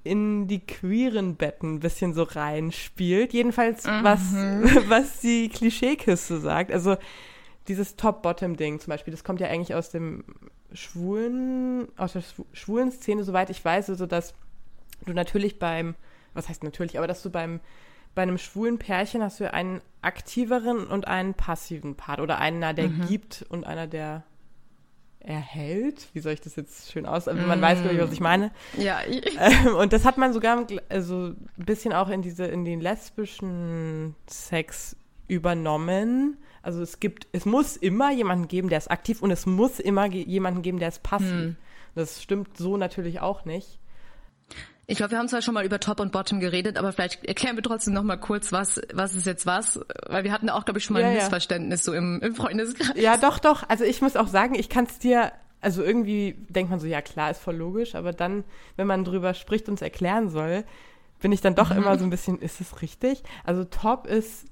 in 0.02 0.48
die 0.48 0.64
queeren 0.64 1.36
Betten 1.36 1.74
ein 1.74 1.80
bisschen 1.80 2.14
so 2.14 2.22
reinspielt. 2.22 3.32
Jedenfalls, 3.32 3.84
mhm. 3.84 4.02
was, 4.02 4.20
was 4.88 5.20
die 5.20 5.48
Klischeekiste 5.48 6.40
sagt. 6.40 6.72
Also 6.72 6.96
dieses 7.68 7.96
Top-Bottom-Ding 7.96 8.80
zum 8.80 8.90
Beispiel, 8.90 9.12
das 9.12 9.24
kommt 9.24 9.40
ja 9.40 9.48
eigentlich 9.48 9.74
aus 9.74 9.90
dem 9.90 10.24
schwulen, 10.72 11.88
aus 11.96 12.14
der 12.14 12.22
schwulen 12.52 12.92
Szene, 12.92 13.24
soweit 13.24 13.50
ich 13.50 13.64
weiß, 13.64 13.90
also 13.90 14.06
dass 14.06 14.34
du 15.06 15.12
natürlich 15.12 15.58
beim, 15.58 15.94
was 16.34 16.48
heißt 16.48 16.64
natürlich, 16.64 16.98
aber 16.98 17.06
dass 17.06 17.22
du 17.22 17.30
beim 17.30 17.60
bei 18.14 18.22
einem 18.22 18.38
schwulen 18.38 18.78
Pärchen 18.78 19.22
hast 19.22 19.38
du 19.38 19.52
einen 19.52 19.80
aktiveren 20.02 20.86
und 20.86 21.06
einen 21.06 21.34
passiven 21.34 21.94
Part 21.94 22.20
oder 22.20 22.38
einer, 22.38 22.74
der 22.74 22.88
mhm. 22.88 23.06
gibt 23.06 23.46
und 23.48 23.64
einer, 23.64 23.86
der 23.86 24.24
erhält. 25.20 26.08
Wie 26.12 26.20
soll 26.20 26.32
ich 26.32 26.40
das 26.40 26.56
jetzt 26.56 26.90
schön 26.90 27.06
aus? 27.06 27.28
Also 27.28 27.46
man 27.46 27.60
mm. 27.60 27.62
weiß, 27.62 27.80
glaube 27.82 27.94
ich, 27.94 28.00
was 28.00 28.12
ich 28.12 28.20
meine. 28.20 28.50
Ja. 28.78 29.00
Ähm, 29.06 29.74
und 29.76 29.92
das 29.92 30.04
hat 30.04 30.16
man 30.16 30.32
sogar 30.32 30.66
also 30.88 31.34
ein 31.34 31.64
bisschen 31.66 31.92
auch 31.92 32.08
in 32.08 32.22
diese, 32.22 32.46
in 32.46 32.64
den 32.64 32.80
lesbischen 32.80 34.14
Sex 34.26 34.96
übernommen. 35.28 36.38
Also 36.62 36.82
es 36.82 37.00
gibt, 37.00 37.28
es 37.32 37.44
muss 37.44 37.76
immer 37.76 38.10
jemanden 38.12 38.48
geben, 38.48 38.70
der 38.70 38.78
ist 38.78 38.90
aktiv 38.90 39.22
und 39.22 39.30
es 39.30 39.46
muss 39.46 39.78
immer 39.78 40.06
jemanden 40.06 40.62
geben, 40.62 40.78
der 40.78 40.88
ist 40.88 41.02
passiv. 41.02 41.30
Mm. 41.30 41.56
Das 41.94 42.22
stimmt 42.22 42.56
so 42.56 42.76
natürlich 42.76 43.20
auch 43.20 43.44
nicht. 43.44 43.79
Ich 44.90 44.96
glaube, 44.96 45.12
wir 45.12 45.18
haben 45.18 45.28
zwar 45.28 45.40
schon 45.40 45.54
mal 45.54 45.64
über 45.64 45.78
Top 45.78 46.00
und 46.00 46.10
Bottom 46.10 46.40
geredet, 46.40 46.76
aber 46.76 46.92
vielleicht 46.92 47.24
erklären 47.24 47.54
wir 47.54 47.62
trotzdem 47.62 47.94
noch 47.94 48.02
mal 48.02 48.16
kurz, 48.16 48.50
was 48.50 48.80
was 48.92 49.14
ist 49.14 49.24
jetzt 49.24 49.46
was, 49.46 49.78
weil 50.08 50.24
wir 50.24 50.32
hatten 50.32 50.50
auch, 50.50 50.64
glaube 50.64 50.78
ich, 50.78 50.84
schon 50.84 50.94
mal 50.94 51.00
ja, 51.02 51.08
ein 51.08 51.14
Missverständnis 51.14 51.86
ja. 51.86 51.92
so 51.92 51.92
im, 51.92 52.20
im 52.20 52.34
Freundeskreis. 52.34 52.96
Ja, 52.96 53.16
doch, 53.16 53.38
doch. 53.38 53.62
Also 53.68 53.84
ich 53.84 54.02
muss 54.02 54.16
auch 54.16 54.26
sagen, 54.26 54.56
ich 54.56 54.68
kann 54.68 54.86
es 54.86 54.98
dir, 54.98 55.30
also 55.60 55.84
irgendwie 55.84 56.34
denkt 56.48 56.70
man 56.70 56.80
so, 56.80 56.88
ja 56.88 57.02
klar, 57.02 57.30
ist 57.30 57.40
voll 57.40 57.54
logisch, 57.54 57.94
aber 57.94 58.12
dann, 58.12 58.42
wenn 58.74 58.88
man 58.88 59.04
drüber 59.04 59.32
spricht 59.34 59.68
und 59.68 59.74
es 59.74 59.82
erklären 59.82 60.28
soll, 60.28 60.64
bin 61.20 61.30
ich 61.30 61.40
dann 61.40 61.54
doch 61.54 61.70
mhm. 61.70 61.76
immer 61.76 61.96
so 61.96 62.02
ein 62.02 62.10
bisschen, 62.10 62.40
ist 62.40 62.60
es 62.60 62.82
richtig? 62.82 63.22
Also 63.44 63.62
Top 63.62 64.08
ist 64.08 64.46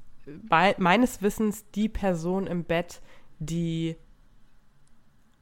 bei, 0.49 0.77
meines 0.79 1.21
Wissens 1.21 1.65
die 1.75 1.89
Person 1.89 2.47
im 2.47 2.63
Bett, 2.63 3.01
die 3.41 3.97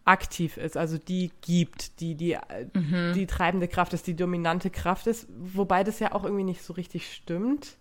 aktiv 0.06 0.56
ist, 0.56 0.76
also 0.76 0.98
die 0.98 1.30
gibt, 1.42 2.00
die 2.00 2.14
die, 2.14 2.38
mhm. 2.72 3.12
die 3.14 3.26
treibende 3.26 3.68
Kraft 3.68 3.92
ist, 3.92 4.06
die 4.06 4.16
dominante 4.16 4.70
Kraft 4.70 5.06
ist, 5.06 5.28
wobei 5.36 5.84
das 5.84 5.98
ja 5.98 6.14
auch 6.14 6.24
irgendwie 6.24 6.44
nicht 6.44 6.62
so 6.62 6.72
richtig 6.72 7.12
stimmt 7.12 7.76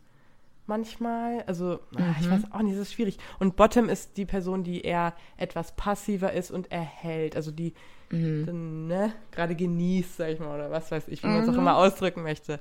manchmal. 0.67 1.43
Also, 1.47 1.79
mhm. 1.91 2.15
ich 2.19 2.29
weiß 2.29 2.51
auch 2.51 2.61
nicht, 2.61 2.73
das 2.73 2.87
ist 2.87 2.93
schwierig. 2.93 3.17
Und 3.39 3.55
Bottom 3.55 3.89
ist 3.89 4.17
die 4.17 4.25
Person, 4.25 4.63
die 4.63 4.81
eher 4.81 5.13
etwas 5.37 5.75
passiver 5.75 6.33
ist 6.33 6.51
und 6.51 6.71
erhält, 6.71 7.35
also 7.35 7.51
die 7.51 7.73
mhm. 8.09 8.87
ne, 8.87 9.13
gerade 9.31 9.55
genießt, 9.55 10.17
sag 10.17 10.29
ich 10.29 10.39
mal, 10.39 10.55
oder 10.55 10.71
was 10.71 10.91
weiß 10.91 11.07
ich, 11.07 11.23
wie 11.23 11.27
man 11.27 11.43
es 11.43 11.49
auch 11.49 11.53
mhm. 11.53 11.59
immer 11.59 11.77
ausdrücken 11.77 12.23
möchte. 12.23 12.59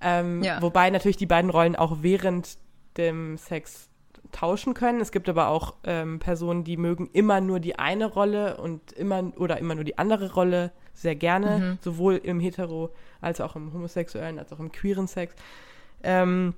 Ähm, 0.00 0.42
ja. 0.42 0.60
Wobei 0.60 0.90
natürlich 0.90 1.16
die 1.16 1.26
beiden 1.26 1.50
Rollen 1.50 1.76
auch 1.76 1.98
während 2.02 2.58
dem 2.96 3.36
Sex 3.38 3.88
tauschen 4.34 4.74
können. 4.74 5.00
Es 5.00 5.12
gibt 5.12 5.28
aber 5.28 5.48
auch 5.48 5.74
ähm, 5.84 6.18
Personen, 6.18 6.64
die 6.64 6.76
mögen 6.76 7.08
immer 7.12 7.40
nur 7.40 7.60
die 7.60 7.78
eine 7.78 8.06
Rolle 8.06 8.56
und 8.58 8.92
immer 8.92 9.32
oder 9.36 9.58
immer 9.58 9.74
nur 9.74 9.84
die 9.84 9.96
andere 9.96 10.32
Rolle 10.34 10.72
sehr 10.92 11.14
gerne, 11.16 11.58
Mhm. 11.58 11.78
sowohl 11.80 12.16
im 12.16 12.40
hetero 12.40 12.90
als 13.20 13.40
auch 13.40 13.56
im 13.56 13.72
homosexuellen 13.72 14.38
als 14.38 14.52
auch 14.52 14.60
im 14.60 14.70
queeren 14.72 15.06
Sex. 15.08 15.34
Ähm, 16.02 16.54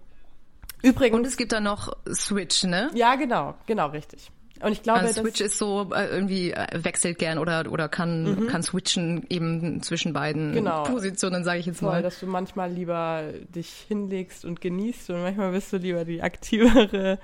übrigens, 0.83 1.17
Und 1.17 1.27
es 1.27 1.37
gibt 1.37 1.53
da 1.53 1.61
noch 1.61 1.93
Switch, 2.12 2.65
ne? 2.65 2.91
ja 2.95 3.15
genau, 3.15 3.55
genau 3.67 3.87
richtig. 3.89 4.31
Und 4.62 4.73
ich 4.73 4.83
glaube, 4.83 5.01
Also 5.01 5.21
Switch 5.23 5.40
ist 5.40 5.59
so 5.59 5.90
äh, 5.95 6.07
irgendwie 6.09 6.51
äh, 6.53 6.66
wechselt 6.83 7.19
gern 7.19 7.38
oder 7.38 7.71
oder 7.71 7.88
kann 7.88 8.47
kann 8.49 8.62
switchen 8.62 9.27
eben 9.29 9.83
zwischen 9.83 10.12
beiden 10.12 10.51
Mhm. 10.51 10.55
Genau. 10.55 10.83
Positionen, 10.85 11.45
sage 11.45 11.61
ich 11.61 11.66
jetzt 11.66 11.81
toll, 11.81 11.90
mal. 11.90 12.03
dass 12.03 12.21
du 12.21 12.27
manchmal 12.27 12.71
lieber 12.73 13.25
dich 13.55 13.85
hinlegst 13.88 14.45
und 14.45 14.61
genießt 14.61 15.11
und 15.11 15.23
manchmal 15.23 15.53
bist 15.53 15.73
du 15.73 15.77
lieber 15.77 16.05
die 16.05 16.23
aktivere, 16.23 17.19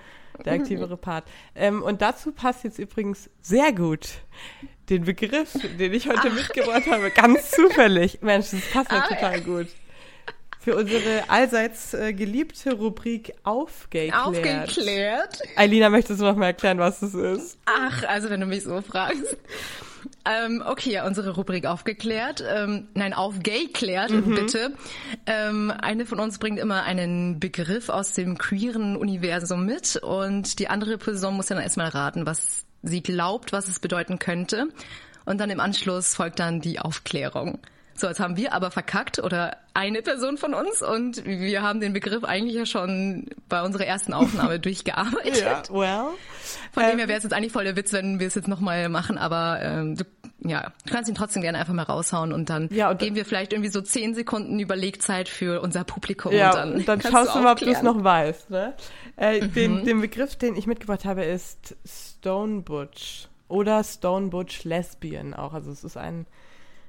der 0.44 0.52
aktivere 0.52 0.96
Part. 0.98 1.24
Ähm, 1.54 1.82
und 1.82 2.02
dazu 2.02 2.32
passt 2.32 2.64
jetzt 2.64 2.78
übrigens 2.78 3.30
sehr 3.40 3.72
gut 3.72 4.08
den 4.90 5.04
Begriff, 5.04 5.52
den 5.78 5.92
ich 5.94 6.08
heute 6.08 6.28
mitgebracht 6.30 6.82
habe, 6.90 7.10
ganz 7.10 7.50
zufällig. 7.52 8.18
Mensch, 8.20 8.50
das 8.50 8.60
passt 8.72 8.90
ja 8.90 8.98
Ah, 9.04 9.08
total 9.08 9.40
gut. 9.40 9.68
Für 10.62 10.76
unsere 10.76 11.28
allseits 11.28 11.92
äh, 11.92 12.12
geliebte 12.12 12.74
Rubrik 12.74 13.34
Aufgeklärt. 13.42 14.14
Aufgeklärt. 14.14 15.42
Eilina, 15.56 15.90
möchtest 15.90 16.20
du 16.20 16.24
noch 16.24 16.36
mal 16.36 16.46
erklären, 16.46 16.78
was 16.78 17.00
das 17.00 17.14
ist? 17.14 17.58
Ach, 17.64 18.04
also 18.04 18.30
wenn 18.30 18.40
du 18.40 18.46
mich 18.46 18.62
so 18.62 18.80
fragst. 18.80 19.36
Ähm, 20.24 20.62
okay, 20.64 20.92
ja, 20.92 21.06
unsere 21.06 21.34
Rubrik 21.34 21.66
aufgeklärt. 21.66 22.44
Ähm, 22.48 22.86
nein, 22.94 23.12
aufgeklärt, 23.12 24.12
bitte. 24.24 24.72
Ähm, 25.26 25.72
eine 25.76 26.06
von 26.06 26.20
uns 26.20 26.38
bringt 26.38 26.60
immer 26.60 26.84
einen 26.84 27.40
Begriff 27.40 27.88
aus 27.88 28.12
dem 28.12 28.38
queeren 28.38 28.96
Universum 28.96 29.66
mit 29.66 29.96
und 29.96 30.60
die 30.60 30.68
andere 30.68 30.96
Person 30.96 31.34
muss 31.34 31.46
dann 31.46 31.58
erstmal 31.58 31.88
raten, 31.88 32.24
was 32.24 32.64
sie 32.82 33.02
glaubt, 33.02 33.52
was 33.52 33.66
es 33.66 33.80
bedeuten 33.80 34.20
könnte. 34.20 34.68
Und 35.24 35.38
dann 35.38 35.50
im 35.50 35.58
Anschluss 35.58 36.14
folgt 36.14 36.38
dann 36.38 36.60
die 36.60 36.78
Aufklärung. 36.78 37.58
So, 37.94 38.06
jetzt 38.08 38.20
haben 38.20 38.36
wir 38.36 38.52
aber 38.52 38.70
verkackt 38.70 39.18
oder 39.18 39.56
eine 39.74 40.02
Person 40.02 40.36
von 40.38 40.54
uns 40.54 40.82
und 40.82 41.24
wir 41.24 41.62
haben 41.62 41.80
den 41.80 41.92
Begriff 41.92 42.24
eigentlich 42.24 42.54
ja 42.56 42.66
schon 42.66 43.26
bei 43.48 43.62
unserer 43.62 43.86
ersten 43.86 44.12
Aufnahme 44.12 44.58
durchgearbeitet. 44.60 45.70
well. 45.70 46.06
Von 46.72 46.82
dem 46.84 46.98
her 46.98 47.08
wäre 47.08 47.18
es 47.18 47.24
jetzt 47.24 47.32
eigentlich 47.32 47.52
voll 47.52 47.64
der 47.64 47.76
Witz, 47.76 47.92
wenn 47.92 48.18
wir 48.18 48.26
es 48.26 48.34
jetzt 48.34 48.48
nochmal 48.48 48.88
machen, 48.88 49.18
aber 49.18 49.60
ähm, 49.62 49.96
du, 49.96 50.04
ja, 50.40 50.72
du 50.86 50.92
kannst 50.92 51.08
ihn 51.08 51.14
trotzdem 51.14 51.42
gerne 51.42 51.58
einfach 51.58 51.74
mal 51.74 51.82
raushauen 51.84 52.32
und 52.32 52.50
dann 52.50 52.68
Ja, 52.72 52.90
und- 52.90 52.98
geben 52.98 53.14
wir 53.16 53.24
vielleicht 53.24 53.52
irgendwie 53.52 53.70
so 53.70 53.80
zehn 53.80 54.14
Sekunden 54.14 54.58
Überlegzeit 54.58 55.28
für 55.28 55.60
unser 55.60 55.84
Publikum 55.84 56.32
Ja, 56.32 56.50
und 56.50 56.56
dann, 56.56 56.72
und 56.74 56.88
dann 56.88 57.00
schaust 57.02 57.34
du 57.34 57.40
mal, 57.40 57.52
ob 57.52 57.58
du 57.58 57.70
es 57.70 57.82
noch 57.82 58.02
weißt. 58.02 58.50
Ne? 58.50 58.74
Äh, 59.16 59.42
Mhm. 59.42 59.52
den, 59.52 59.84
den 59.84 60.00
Begriff, 60.00 60.36
den 60.36 60.56
ich 60.56 60.66
mitgebracht 60.66 61.04
habe, 61.04 61.24
ist 61.24 61.76
Stone 61.86 62.62
Butch 62.62 63.28
oder 63.48 63.84
Stone 63.84 64.28
Butch 64.28 64.64
Lesbian 64.64 65.34
auch. 65.34 65.52
Also 65.52 65.70
es 65.70 65.84
ist 65.84 65.96
ein, 65.96 66.26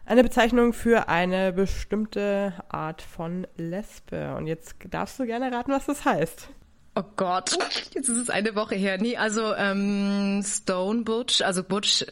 eine 0.05 0.23
Bezeichnung 0.23 0.73
für 0.73 1.07
eine 1.09 1.53
bestimmte 1.53 2.53
Art 2.69 3.01
von 3.01 3.47
Lesbe. 3.55 4.35
Und 4.35 4.47
jetzt 4.47 4.75
darfst 4.89 5.19
du 5.19 5.25
gerne 5.25 5.51
raten, 5.51 5.71
was 5.71 5.85
das 5.85 6.05
heißt. 6.05 6.49
Oh 6.95 7.03
Gott, 7.15 7.57
jetzt 7.95 8.07
ist 8.07 8.17
es 8.17 8.29
eine 8.29 8.53
Woche 8.53 8.75
her. 8.75 8.99
Nee, 8.99 9.17
also 9.17 9.55
ähm, 9.55 10.43
Stone 10.45 11.01
Butch, 11.01 11.41
also 11.41 11.63
Butch 11.63 12.05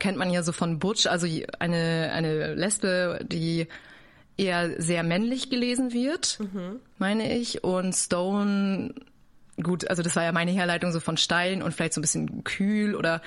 kennt 0.00 0.18
man 0.18 0.30
ja 0.30 0.42
so 0.42 0.50
von 0.50 0.80
Butch, 0.80 1.06
also 1.06 1.28
eine, 1.60 2.10
eine 2.12 2.54
Lesbe, 2.54 3.20
die 3.22 3.68
eher 4.36 4.80
sehr 4.80 5.04
männlich 5.04 5.50
gelesen 5.50 5.92
wird, 5.92 6.38
meine 6.98 7.36
ich. 7.36 7.62
Und 7.62 7.92
Stone, 7.94 8.94
gut, 9.62 9.88
also 9.88 10.02
das 10.02 10.16
war 10.16 10.24
ja 10.24 10.32
meine 10.32 10.50
Herleitung 10.50 10.90
so 10.90 10.98
von 10.98 11.16
Stein 11.16 11.62
und 11.62 11.72
vielleicht 11.72 11.92
so 11.92 12.00
ein 12.00 12.02
bisschen 12.02 12.42
kühl 12.42 12.96
oder 12.96 13.22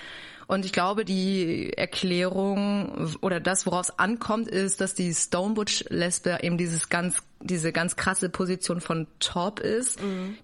und 0.51 0.65
ich 0.65 0.73
glaube, 0.73 1.05
die 1.05 1.71
Erklärung 1.77 3.15
oder 3.21 3.39
das, 3.39 3.65
worauf 3.65 3.87
es 3.87 3.99
ankommt, 3.99 4.49
ist, 4.49 4.81
dass 4.81 4.93
die 4.93 5.13
Stone 5.13 5.53
Butch 5.53 5.85
Lesbe 5.87 6.39
eben 6.41 6.57
dieses 6.57 6.89
ganz, 6.89 7.23
diese 7.39 7.71
ganz 7.71 7.95
krasse 7.95 8.27
Position 8.27 8.81
von 8.81 9.07
Top 9.19 9.61
ist, 9.61 9.97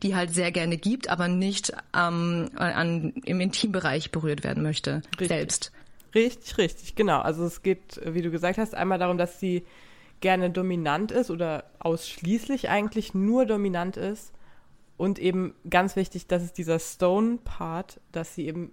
die 0.04 0.16
halt 0.16 0.34
sehr 0.34 0.54
gerne 0.54 0.78
gibt, 0.78 1.10
aber 1.10 1.28
nicht 1.28 1.74
ähm, 1.94 2.50
an, 2.56 3.16
im 3.26 3.42
Intimbereich 3.42 4.10
berührt 4.12 4.46
werden 4.46 4.64
möchte. 4.64 5.02
Richtig. 5.20 5.28
Selbst. 5.28 5.72
Richtig, 6.16 6.58
richtig, 6.58 6.96
genau. 6.96 7.20
Also 7.20 7.44
es 7.44 7.62
geht, 7.62 8.00
wie 8.06 8.22
du 8.22 8.32
gesagt 8.32 8.58
hast, 8.60 8.76
einmal 8.76 9.00
darum, 9.00 9.18
dass 9.18 9.42
sie 9.42 9.66
gerne 10.22 10.50
dominant 10.50 11.12
ist 11.12 11.30
oder 11.30 11.66
ausschließlich 11.80 12.70
eigentlich 12.70 13.14
nur 13.14 13.46
dominant 13.46 13.98
ist. 13.98 14.32
Und 14.96 15.20
eben 15.20 15.54
ganz 15.70 15.98
wichtig, 15.98 16.28
dass 16.28 16.44
es 16.44 16.54
dieser 16.54 16.80
Stone-Part, 16.80 18.00
dass 18.14 18.36
sie 18.36 18.48
eben 18.48 18.72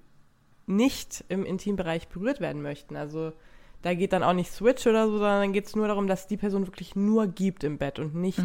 nicht 0.66 1.24
im 1.29 1.44
Intimbereich 1.44 2.09
berührt 2.09 2.40
werden 2.40 2.62
möchten. 2.62 2.96
Also 2.96 3.33
da 3.83 3.94
geht 3.94 4.12
dann 4.12 4.22
auch 4.22 4.33
nicht 4.33 4.50
Switch 4.50 4.87
oder 4.87 5.07
so, 5.07 5.18
sondern 5.18 5.42
dann 5.42 5.53
geht 5.53 5.66
es 5.66 5.77
nur 5.77 5.88
darum, 5.88 6.07
dass 6.07 6.27
die 6.27 6.37
Person 6.37 6.66
wirklich 6.66 6.96
nur 6.96 7.27
gibt 7.27 7.64
im 7.64 7.79
Bett 7.79 7.98
und 7.98 8.14
nicht 8.14 8.42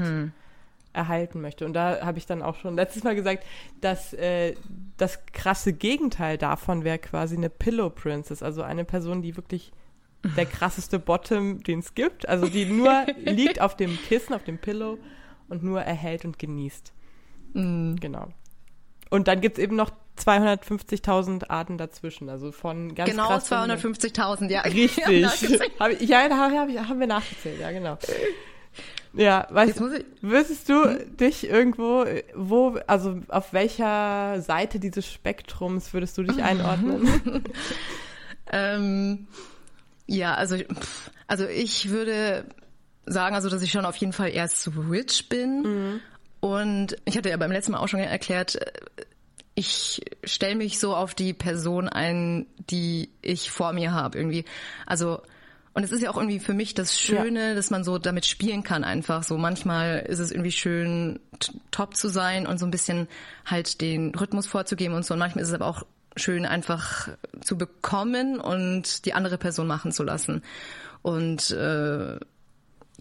erhalten 0.93 1.41
möchte. 1.41 1.65
Und 1.65 1.73
da 1.73 2.01
habe 2.01 2.17
ich 2.17 2.25
dann 2.25 2.41
auch 2.41 2.55
schon 2.55 2.75
letztes 2.75 3.03
Mal 3.03 3.15
gesagt, 3.15 3.45
dass 3.82 4.13
äh, 4.13 4.55
das 4.97 5.25
krasse 5.27 5.73
Gegenteil 5.73 6.38
davon 6.38 6.84
wäre 6.84 6.99
quasi 6.99 7.38
eine 7.38 7.49
Pillow 7.49 7.89
Princess, 7.89 8.43
also 8.43 8.63
eine 8.63 8.86
Person, 8.86 9.21
die 9.21 9.38
wirklich 9.38 9.71
der 10.36 10.45
krasseste 10.45 10.99
Bottom, 10.99 11.63
den 11.63 11.79
es 11.79 11.95
gibt, 11.95 12.27
also 12.27 12.47
die 12.47 12.65
nur 12.65 13.05
liegt 13.23 13.62
auf 13.62 13.77
dem 13.77 13.97
Kissen, 14.08 14.34
auf 14.34 14.43
dem 14.43 14.58
Pillow 14.58 14.97
und 15.47 15.63
nur 15.63 15.82
erhält 15.82 16.25
und 16.25 16.39
genießt. 16.39 16.93
Genau. 17.99 18.27
Und 19.10 19.27
dann 19.27 19.41
gibt 19.41 19.58
es 19.58 19.63
eben 19.63 19.75
noch 19.75 19.91
250.000 20.19 21.49
Arten 21.49 21.77
dazwischen, 21.77 22.29
also 22.29 22.51
von 22.51 22.93
ganz 22.95 23.10
Genau 23.12 23.29
krassen- 23.29 23.69
250.000, 23.69 24.49
ja. 24.49 24.62
Richtig. 24.62 25.25
Hab 25.79 25.91
ich, 25.91 26.01
ja, 26.08 26.27
da 26.29 26.38
hab 26.38 26.69
ich, 26.69 26.77
haben 26.79 26.99
wir 26.99 27.08
nachgezählt, 27.08 27.60
ja, 27.60 27.71
genau. 27.71 27.97
Ja, 29.13 29.47
weißt 29.49 29.82
ich- 29.82 30.05
würdest 30.21 30.69
du 30.69 30.84
dich 31.19 31.49
irgendwo, 31.49 32.05
wo, 32.36 32.77
also 32.86 33.19
auf 33.29 33.53
welcher 33.53 34.39
Seite 34.41 34.79
dieses 34.79 35.12
Spektrums 35.12 35.93
würdest 35.93 36.17
du 36.17 36.23
dich 36.23 36.43
einordnen? 36.43 37.43
Ähm, 38.51 39.27
ja, 40.08 40.34
also, 40.34 40.55
also 41.27 41.45
ich 41.47 41.89
würde 41.89 42.45
sagen, 43.05 43.36
also 43.36 43.47
dass 43.49 43.62
ich 43.62 43.71
schon 43.71 43.86
auf 43.86 43.95
jeden 43.97 44.13
Fall 44.13 44.29
eher 44.32 44.47
Switch 44.47 45.29
bin. 45.29 46.01
Und 46.39 46.95
ich 47.05 47.15
hatte 47.17 47.29
ja 47.29 47.38
beim 47.38 47.51
letzten 47.51 47.73
Mal 47.73 47.77
auch 47.79 47.88
schon 47.88 47.99
erklärt, 47.99 48.58
ich 49.59 50.01
stelle 50.23 50.55
mich 50.55 50.79
so 50.79 50.95
auf 50.95 51.13
die 51.13 51.33
Person 51.33 51.89
ein, 51.89 52.45
die 52.69 53.09
ich 53.21 53.51
vor 53.51 53.73
mir 53.73 53.91
habe 53.91 54.17
irgendwie. 54.17 54.45
Also 54.85 55.21
und 55.73 55.83
es 55.83 55.91
ist 55.91 56.01
ja 56.01 56.09
auch 56.09 56.17
irgendwie 56.17 56.39
für 56.39 56.53
mich 56.53 56.73
das 56.73 56.97
Schöne, 56.97 57.55
dass 57.55 57.69
man 57.69 57.83
so 57.83 57.97
damit 57.97 58.25
spielen 58.25 58.63
kann 58.63 58.83
einfach. 58.85 59.23
So 59.23 59.37
manchmal 59.37 59.99
ist 59.99 60.19
es 60.19 60.31
irgendwie 60.31 60.53
schön, 60.53 61.19
top 61.71 61.95
zu 61.95 62.07
sein 62.07 62.47
und 62.47 62.57
so 62.57 62.65
ein 62.65 62.71
bisschen 62.71 63.07
halt 63.45 63.81
den 63.81 64.15
Rhythmus 64.15 64.47
vorzugeben 64.47 64.95
und 64.95 65.05
so. 65.05 65.13
Und 65.13 65.19
manchmal 65.19 65.43
ist 65.43 65.49
es 65.49 65.55
aber 65.55 65.67
auch 65.67 65.83
schön, 66.15 66.45
einfach 66.45 67.09
zu 67.41 67.57
bekommen 67.57 68.39
und 68.39 69.05
die 69.05 69.13
andere 69.13 69.37
Person 69.37 69.67
machen 69.67 69.91
zu 69.91 70.03
lassen. 70.03 70.41
Und 71.01 71.51
äh, 71.51 72.17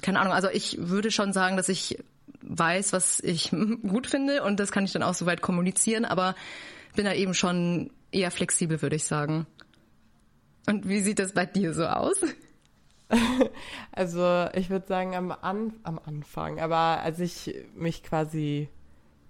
keine 0.03 0.21
Ahnung, 0.21 0.33
also 0.33 0.49
ich 0.49 0.77
würde 0.81 1.11
schon 1.11 1.33
sagen, 1.33 1.57
dass 1.57 1.69
ich 1.69 1.99
weiß, 2.43 2.93
was 2.93 3.21
ich 3.21 3.51
gut 3.87 4.07
finde 4.07 4.43
und 4.43 4.59
das 4.61 4.73
kann 4.73 4.85
ich 4.85 4.93
dann 4.93 5.03
auch 5.03 5.15
soweit 5.15 5.41
kommunizieren, 5.43 6.05
aber 6.05 6.35
bin 6.95 7.05
da 7.05 7.13
eben 7.13 7.35
schon 7.35 7.91
eher 8.11 8.31
flexibel, 8.31 8.81
würde 8.83 8.97
ich 8.97 9.05
sagen. 9.05 9.47
Und 10.67 10.89
wie 10.89 11.01
sieht 11.01 11.19
das 11.19 11.33
bei 11.33 11.47
dir 11.47 11.75
so 11.75 11.87
aus? 11.87 12.17
Also 13.93 14.49
ich 14.53 14.69
würde 14.69 14.87
sagen 14.87 15.15
am, 15.17 15.33
An 15.33 15.73
am 15.83 15.99
Anfang, 16.05 16.61
aber 16.61 17.01
als 17.03 17.21
ich 17.21 17.55
mich 17.75 18.03
quasi 18.03 18.69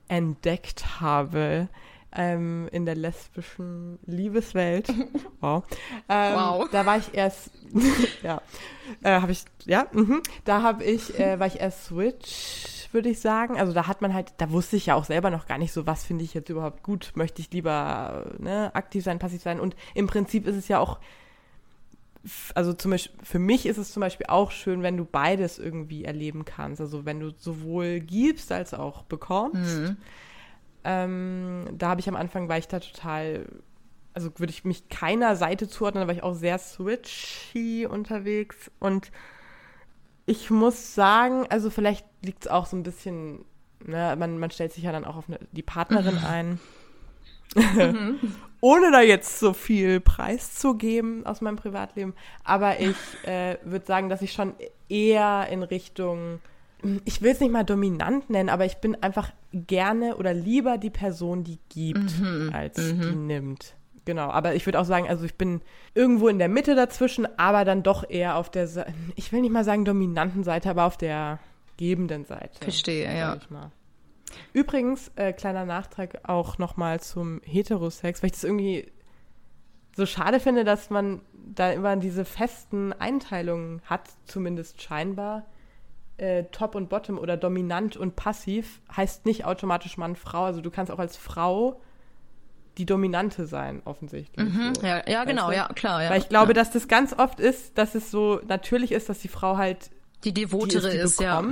entdeckt 0.09 1.01
habe 1.01 1.69
ähm, 2.13 2.69
in 2.73 2.87
der 2.87 2.97
lesbischen 2.97 3.99
Liebeswelt, 4.05 4.89
wow, 5.41 5.63
ähm, 6.09 6.35
Wow. 6.35 6.69
da 6.73 6.87
war 6.87 6.99
ich 6.99 7.15
erst, 7.15 7.51
ja, 8.23 8.43
äh, 9.05 9.21
habe 9.21 9.31
ich, 9.33 9.45
ja, 9.65 9.87
mhm, 9.93 10.23
da 10.45 10.63
habe 10.63 10.83
ich, 10.85 11.19
äh, 11.19 11.39
war 11.39 11.47
ich 11.47 11.61
erst 11.61 11.85
Switch, 11.85 12.78
würde 12.93 13.09
ich 13.09 13.21
sagen. 13.21 13.59
Also 13.59 13.73
da 13.73 13.87
hat 13.87 14.03
man 14.03 14.15
halt, 14.15 14.33
da 14.39 14.51
wusste 14.51 14.77
ich 14.77 14.87
ja 14.87 14.95
auch 14.95 15.05
selber 15.05 15.31
noch 15.31 15.47
gar 15.47 15.59
nicht 15.59 15.73
so, 15.73 15.87
was 15.87 16.05
finde 16.05 16.25
ich 16.25 16.35
jetzt 16.35 16.49
überhaupt 16.49 16.83
gut. 16.83 17.13
Möchte 17.15 17.41
ich 17.41 17.51
lieber 17.53 18.27
ne, 18.39 18.75
aktiv 18.75 19.05
sein, 19.05 19.19
passiv 19.19 19.43
sein? 19.43 19.61
Und 19.61 19.77
im 19.95 20.07
Prinzip 20.07 20.47
ist 20.47 20.57
es 20.57 20.69
ja 20.69 20.79
auch 20.79 20.99
also 22.55 22.73
zum 22.73 22.91
Beispiel, 22.91 23.17
für 23.23 23.39
mich 23.39 23.67
ist 23.67 23.79
es 23.79 23.93
zum 23.93 24.01
Beispiel 24.01 24.27
auch 24.29 24.51
schön, 24.51 24.83
wenn 24.83 24.97
du 24.97 25.05
beides 25.05 25.59
irgendwie 25.59 26.05
erleben 26.05 26.45
kannst. 26.45 26.81
Also 26.81 27.05
wenn 27.05 27.21
du 27.21 27.31
sowohl 27.37 28.01
gibst 28.01 28.53
als 28.53 28.75
auch 28.75 29.03
bekommst. 29.05 29.95
Ähm, 30.85 31.69
da 31.77 31.89
habe 31.91 32.01
ich 32.01 32.09
am 32.09 32.17
Anfang, 32.17 32.49
war 32.49 32.59
ich 32.59 32.69
da 32.69 32.81
total, 32.81 33.47
also 34.15 34.31
würde 34.37 34.53
ich 34.53 34.65
mich 34.65 34.89
keiner 34.89 35.37
Seite 35.37 35.69
zuordnen, 35.69 36.03
da 36.03 36.09
war 36.09 36.15
ich 36.15 36.23
auch 36.23 36.35
sehr 36.35 36.59
switchy 36.59 37.87
unterwegs. 37.87 38.71
Und 38.79 39.11
ich 40.29 40.51
muss 40.51 40.95
sagen, 40.95 41.47
also 41.49 41.71
vielleicht 41.71 42.05
liegt 42.23 42.45
es 42.45 42.51
auch 42.51 42.67
so 42.67 42.77
ein 42.77 42.83
bisschen, 42.83 43.45
ne, 43.85 44.15
man, 44.19 44.39
man 44.39 44.51
stellt 44.51 44.73
sich 44.73 44.85
ja 44.85 44.93
dann 44.93 45.05
auch 45.05 45.17
auf 45.17 45.29
eine, 45.29 45.39
die 45.53 45.63
Partnerin 45.63 46.19
ein. 46.19 46.61
Ohne 48.61 48.91
da 48.93 49.01
jetzt 49.01 49.39
so 49.39 49.53
viel 49.55 50.01
preiszugeben 50.01 51.25
aus 51.25 51.41
meinem 51.41 51.57
Privatleben. 51.57 52.15
Aber 52.45 52.79
ich 52.81 52.97
äh, 53.25 53.57
würde 53.65 53.87
sagen, 53.87 54.09
dass 54.09 54.21
ich 54.21 54.33
schon 54.33 54.53
eher 54.89 55.49
in 55.51 55.63
Richtung, 55.63 56.41
ich 57.05 57.23
will 57.23 57.33
es 57.33 57.41
nicht 57.41 57.53
mal 57.53 57.65
dominant 57.65 58.29
nennen, 58.29 58.51
aber 58.51 58.67
ich 58.67 58.77
bin 58.79 59.03
einfach 59.03 59.31
gerne 59.53 60.17
oder 60.17 60.35
lieber 60.35 60.77
die 60.77 60.91
Person, 60.91 61.43
die 61.45 61.59
gibt, 61.69 62.21
Mhm. 62.21 62.51
als 62.53 62.75
die 62.77 62.93
nimmt. 62.93 63.75
Genau, 64.09 64.31
aber 64.31 64.55
ich 64.55 64.65
würde 64.65 64.81
auch 64.81 64.87
sagen, 64.87 65.07
also 65.07 65.27
ich 65.27 65.35
bin 65.35 65.61
irgendwo 65.93 66.29
in 66.29 66.39
der 66.39 66.49
Mitte 66.49 66.75
dazwischen, 66.75 67.29
aber 67.39 67.67
dann 67.67 67.83
doch 67.83 68.09
eher 68.09 68.37
auf 68.37 68.51
der, 68.51 68.67
ich 69.17 69.33
will 69.33 69.43
nicht 69.43 69.51
mal 69.51 69.65
sagen 69.65 69.85
dominanten 69.85 70.45
Seite, 70.45 70.71
aber 70.71 70.87
auf 70.87 70.97
der 70.97 71.41
gebenden 71.77 72.25
Seite. 72.25 72.59
Verstehe, 72.59 73.15
ja. 73.15 73.37
Übrigens, 74.55 75.13
äh, 75.17 75.35
kleiner 75.35 75.67
Nachtrag 75.67 76.27
auch 76.27 76.57
nochmal 76.57 77.01
zum 77.01 77.43
Heterosex, 77.45 78.23
weil 78.23 78.29
ich 78.29 78.33
das 78.33 78.45
irgendwie 78.45 78.91
so 79.95 80.07
schade 80.07 80.41
finde, 80.41 80.65
dass 80.65 80.89
man 80.89 81.21
da 81.35 81.71
immer 81.71 81.95
diese 81.97 82.25
festen 82.25 82.95
Einteilungen 82.95 83.83
hat, 83.85 84.09
zumindest 84.25 84.81
scheinbar. 84.81 85.45
Äh, 86.17 86.45
Top 86.45 86.75
und 86.75 86.89
Bottom 86.89 87.19
oder 87.19 87.37
dominant 87.37 87.99
und 87.99 88.17
passiv 88.17 88.81
heißt 88.97 89.27
nicht 89.27 89.45
automatisch 89.45 89.99
Mann, 89.99 90.17
Frau. 90.17 90.45
Also 90.45 90.63
du 90.63 90.71
kannst 90.71 90.91
auch 90.91 90.99
als 90.99 91.19
Frau 91.19 91.83
die 92.79 92.87
Dominante 92.87 93.47
sein, 93.47 93.83
offensichtlich. 93.85 94.49
So. 94.53 94.59
Mhm. 94.59 94.73
Ja, 94.83 95.03
ja 95.07 95.25
genau, 95.25 95.49
Weißt 95.49 95.53
du? 95.53 95.57
ja, 95.57 95.69
klar. 95.75 96.03
Ja. 96.05 96.11
Weil 96.11 96.19
ich 96.19 96.29
glaube, 96.29 96.49
ja. 96.49 96.55
dass 96.55 96.71
das 96.71 96.89
ganz 96.89 97.13
oft 97.13 97.41
ist, 97.41 97.77
dass 97.77 97.95
es 97.95 98.11
so 98.11 98.41
natürlich 98.47 98.93
ist, 98.93 99.09
dass 99.09 99.19
die 99.19 99.29
Frau 99.29 99.57
halt 99.57 99.91
die 100.25 100.33
die 100.33 100.43
devotere 100.43 100.91
die 100.91 100.97
ist, 100.97 101.21
ja. 101.21 101.45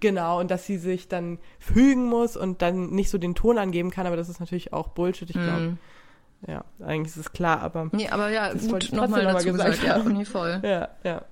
Genau, 0.00 0.40
und 0.40 0.50
dass 0.50 0.66
sie 0.66 0.78
sich 0.78 1.06
dann 1.06 1.38
fügen 1.60 2.06
muss 2.06 2.36
und 2.36 2.60
dann 2.60 2.90
nicht 2.90 3.08
so 3.08 3.18
den 3.18 3.36
Ton 3.36 3.58
angeben 3.58 3.90
kann, 3.90 4.06
aber 4.06 4.16
das 4.16 4.28
ist 4.28 4.40
natürlich 4.40 4.72
auch 4.72 4.88
Bullshit, 4.88 5.30
ich 5.30 5.36
glaube. 5.36 5.60
Mhm. 5.60 5.78
Ja, 6.48 6.64
eigentlich 6.84 7.12
ist 7.12 7.18
es 7.18 7.32
klar, 7.32 7.60
aber 7.60 7.88
Nee, 7.92 8.08
aber 8.08 8.28
ja, 8.30 8.52
gut, 8.52 8.82
ich 8.82 8.92
nochmal 8.92 9.22
noch 9.22 9.34
dazu 9.34 9.52
gesagt 9.52 9.80
gesagt. 9.80 10.06
Ja, 10.08 10.24
voll. 10.24 10.60
ja, 10.64 10.88
ja. 11.04 11.22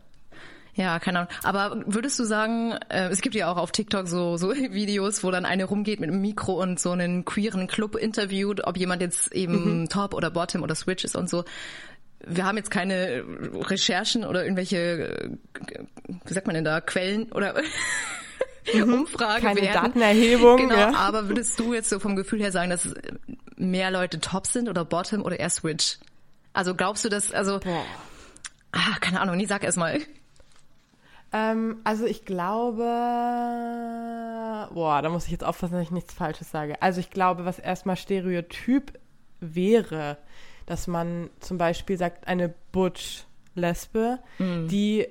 Ja, 0.74 0.98
keine 0.98 1.20
Ahnung. 1.20 1.32
Aber 1.42 1.82
würdest 1.86 2.18
du 2.18 2.24
sagen, 2.24 2.72
äh, 2.88 3.08
es 3.08 3.20
gibt 3.20 3.34
ja 3.34 3.50
auch 3.50 3.56
auf 3.56 3.72
TikTok 3.72 4.06
so, 4.08 4.36
so 4.36 4.50
Videos, 4.54 5.24
wo 5.24 5.30
dann 5.30 5.44
eine 5.44 5.64
rumgeht 5.64 6.00
mit 6.00 6.10
einem 6.10 6.20
Mikro 6.20 6.60
und 6.60 6.78
so 6.80 6.92
einen 6.92 7.24
queeren 7.24 7.66
Club 7.66 7.96
interviewt, 7.96 8.66
ob 8.66 8.76
jemand 8.76 9.02
jetzt 9.02 9.32
eben 9.32 9.88
Top 9.88 10.14
oder 10.14 10.30
Bottom 10.30 10.62
oder 10.62 10.74
Switch 10.74 11.04
ist 11.04 11.16
und 11.16 11.28
so. 11.28 11.44
Wir 12.26 12.44
haben 12.44 12.58
jetzt 12.58 12.70
keine 12.70 13.24
Recherchen 13.62 14.24
oder 14.24 14.44
irgendwelche, 14.44 14.76
äh, 14.76 15.30
wie 16.26 16.32
sagt 16.34 16.46
man 16.46 16.54
denn 16.54 16.64
da, 16.64 16.80
Quellen 16.80 17.32
oder 17.32 17.54
Umfrage 18.74 19.42
Keine 19.42 19.62
werden. 19.62 19.84
Datenerhebung, 19.84 20.58
Genau, 20.58 20.74
ja. 20.76 20.94
aber 20.94 21.28
würdest 21.28 21.58
du 21.58 21.74
jetzt 21.74 21.88
so 21.88 21.98
vom 21.98 22.14
Gefühl 22.16 22.40
her 22.40 22.52
sagen, 22.52 22.70
dass 22.70 22.94
mehr 23.56 23.90
Leute 23.90 24.20
Top 24.20 24.46
sind 24.46 24.68
oder 24.68 24.84
Bottom 24.84 25.22
oder 25.22 25.40
eher 25.40 25.50
Switch? 25.50 25.98
Also 26.52 26.74
glaubst 26.74 27.04
du, 27.04 27.08
dass, 27.08 27.32
also, 27.32 27.60
Boah. 27.60 27.84
ah, 28.72 28.98
keine 29.00 29.20
Ahnung, 29.20 29.36
nee, 29.36 29.46
sag 29.46 29.64
erst 29.64 29.78
mal. 29.78 30.00
Ähm, 31.32 31.80
also 31.84 32.06
ich 32.06 32.24
glaube, 32.24 32.82
boah, 34.74 35.00
da 35.02 35.08
muss 35.08 35.26
ich 35.26 35.30
jetzt 35.32 35.44
aufpassen, 35.44 35.74
dass 35.74 35.82
ich 35.82 35.90
nichts 35.90 36.14
Falsches 36.14 36.50
sage. 36.50 36.80
Also 36.82 37.00
ich 37.00 37.10
glaube, 37.10 37.44
was 37.44 37.58
erstmal 37.58 37.96
Stereotyp 37.96 38.98
wäre, 39.40 40.18
dass 40.66 40.86
man 40.86 41.30
zum 41.40 41.58
Beispiel 41.58 41.96
sagt, 41.96 42.26
eine 42.28 42.52
Butch-Lesbe, 42.72 44.18
die 44.38 45.06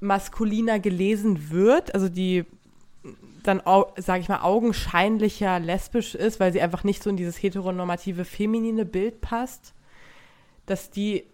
maskuliner 0.00 0.78
gelesen 0.80 1.50
wird, 1.50 1.94
also 1.94 2.08
die 2.08 2.44
dann, 3.42 3.62
sage 3.96 4.20
ich 4.20 4.28
mal, 4.28 4.40
augenscheinlicher 4.40 5.60
lesbisch 5.60 6.14
ist, 6.14 6.40
weil 6.40 6.52
sie 6.52 6.60
einfach 6.60 6.82
nicht 6.82 7.02
so 7.02 7.10
in 7.10 7.16
dieses 7.16 7.40
heteronormative 7.40 8.24
feminine 8.24 8.84
Bild 8.84 9.20
passt, 9.20 9.72
dass 10.66 10.90
die 10.90 11.24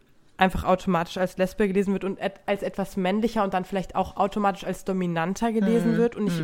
einfach 0.42 0.64
automatisch 0.64 1.16
als 1.18 1.37
Lesbe 1.38 1.68
gelesen 1.68 1.92
wird 1.92 2.05
und 2.05 2.18
et 2.20 2.40
als 2.46 2.62
etwas 2.62 2.96
männlicher 2.96 3.44
und 3.44 3.55
dann 3.55 3.64
vielleicht 3.64 3.94
auch 3.94 4.16
automatisch 4.16 4.64
als 4.64 4.85
dominanter 4.85 5.52
gelesen 5.52 5.96
wird. 5.96 6.16
Und 6.16 6.26
ich 6.26 6.42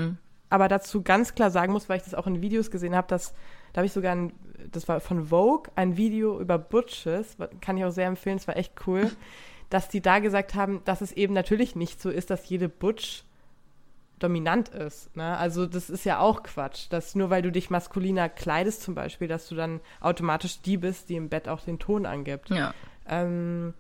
aber 0.51 0.69
dazu 0.69 1.03
ganz 1.03 1.35
klar 1.35 1.51
sagen 1.51 1.73
muss, 1.73 1.89
weil 1.89 1.99
ich 1.99 2.05
das 2.05 2.15
auch 2.15 2.27
in 2.27 2.41
Videos 2.41 2.71
gesehen 2.71 2.95
habe, 2.95 3.09
dass 3.09 3.35
da 3.73 3.79
habe 3.79 3.87
ich 3.87 3.93
sogar, 3.93 4.15
ein, 4.15 4.33
das 4.73 4.89
war 4.89 5.01
von 5.01 5.27
Vogue, 5.27 5.71
ein 5.75 5.97
Video 5.97 6.41
über 6.41 6.59
Butches, 6.59 7.37
kann 7.61 7.77
ich 7.77 7.85
auch 7.85 7.91
sehr 7.91 8.07
empfehlen, 8.07 8.39
es 8.39 8.49
war 8.49 8.57
echt 8.57 8.73
cool, 8.87 9.11
dass 9.71 9.89
die 9.89 10.01
da 10.01 10.21
gesagt 10.21 10.55
haben, 10.55 10.81
dass 10.85 11.01
es 11.03 11.13
eben 11.13 11.35
natürlich 11.35 11.77
nicht 11.77 12.01
so 12.01 12.09
ist, 12.09 12.31
dass 12.31 12.49
jede 12.49 12.69
Butch 12.69 13.25
dominant 14.19 14.71
ist. 14.71 15.15
Ne? 15.17 15.37
Also 15.37 15.67
das 15.67 15.91
ist 15.91 16.05
ja 16.05 16.19
auch 16.19 16.43
Quatsch, 16.43 16.87
dass 16.91 17.15
nur 17.15 17.31
weil 17.31 17.43
du 17.43 17.53
dich 17.53 17.71
maskuliner 17.71 18.29
kleidest 18.29 18.83
zum 18.83 18.95
Beispiel, 18.95 19.29
dass 19.29 19.49
du 19.49 19.55
dann 19.55 19.81
automatisch 20.01 20.61
die 20.63 20.77
bist, 20.77 21.09
die 21.09 21.17
im 21.17 21.29
Bett 21.29 21.49
auch 21.49 21.61
den 21.61 21.79
Ton 21.79 22.07
angibt. 22.07 22.51
Ja. 22.51 22.75
Ähm, 23.07 23.75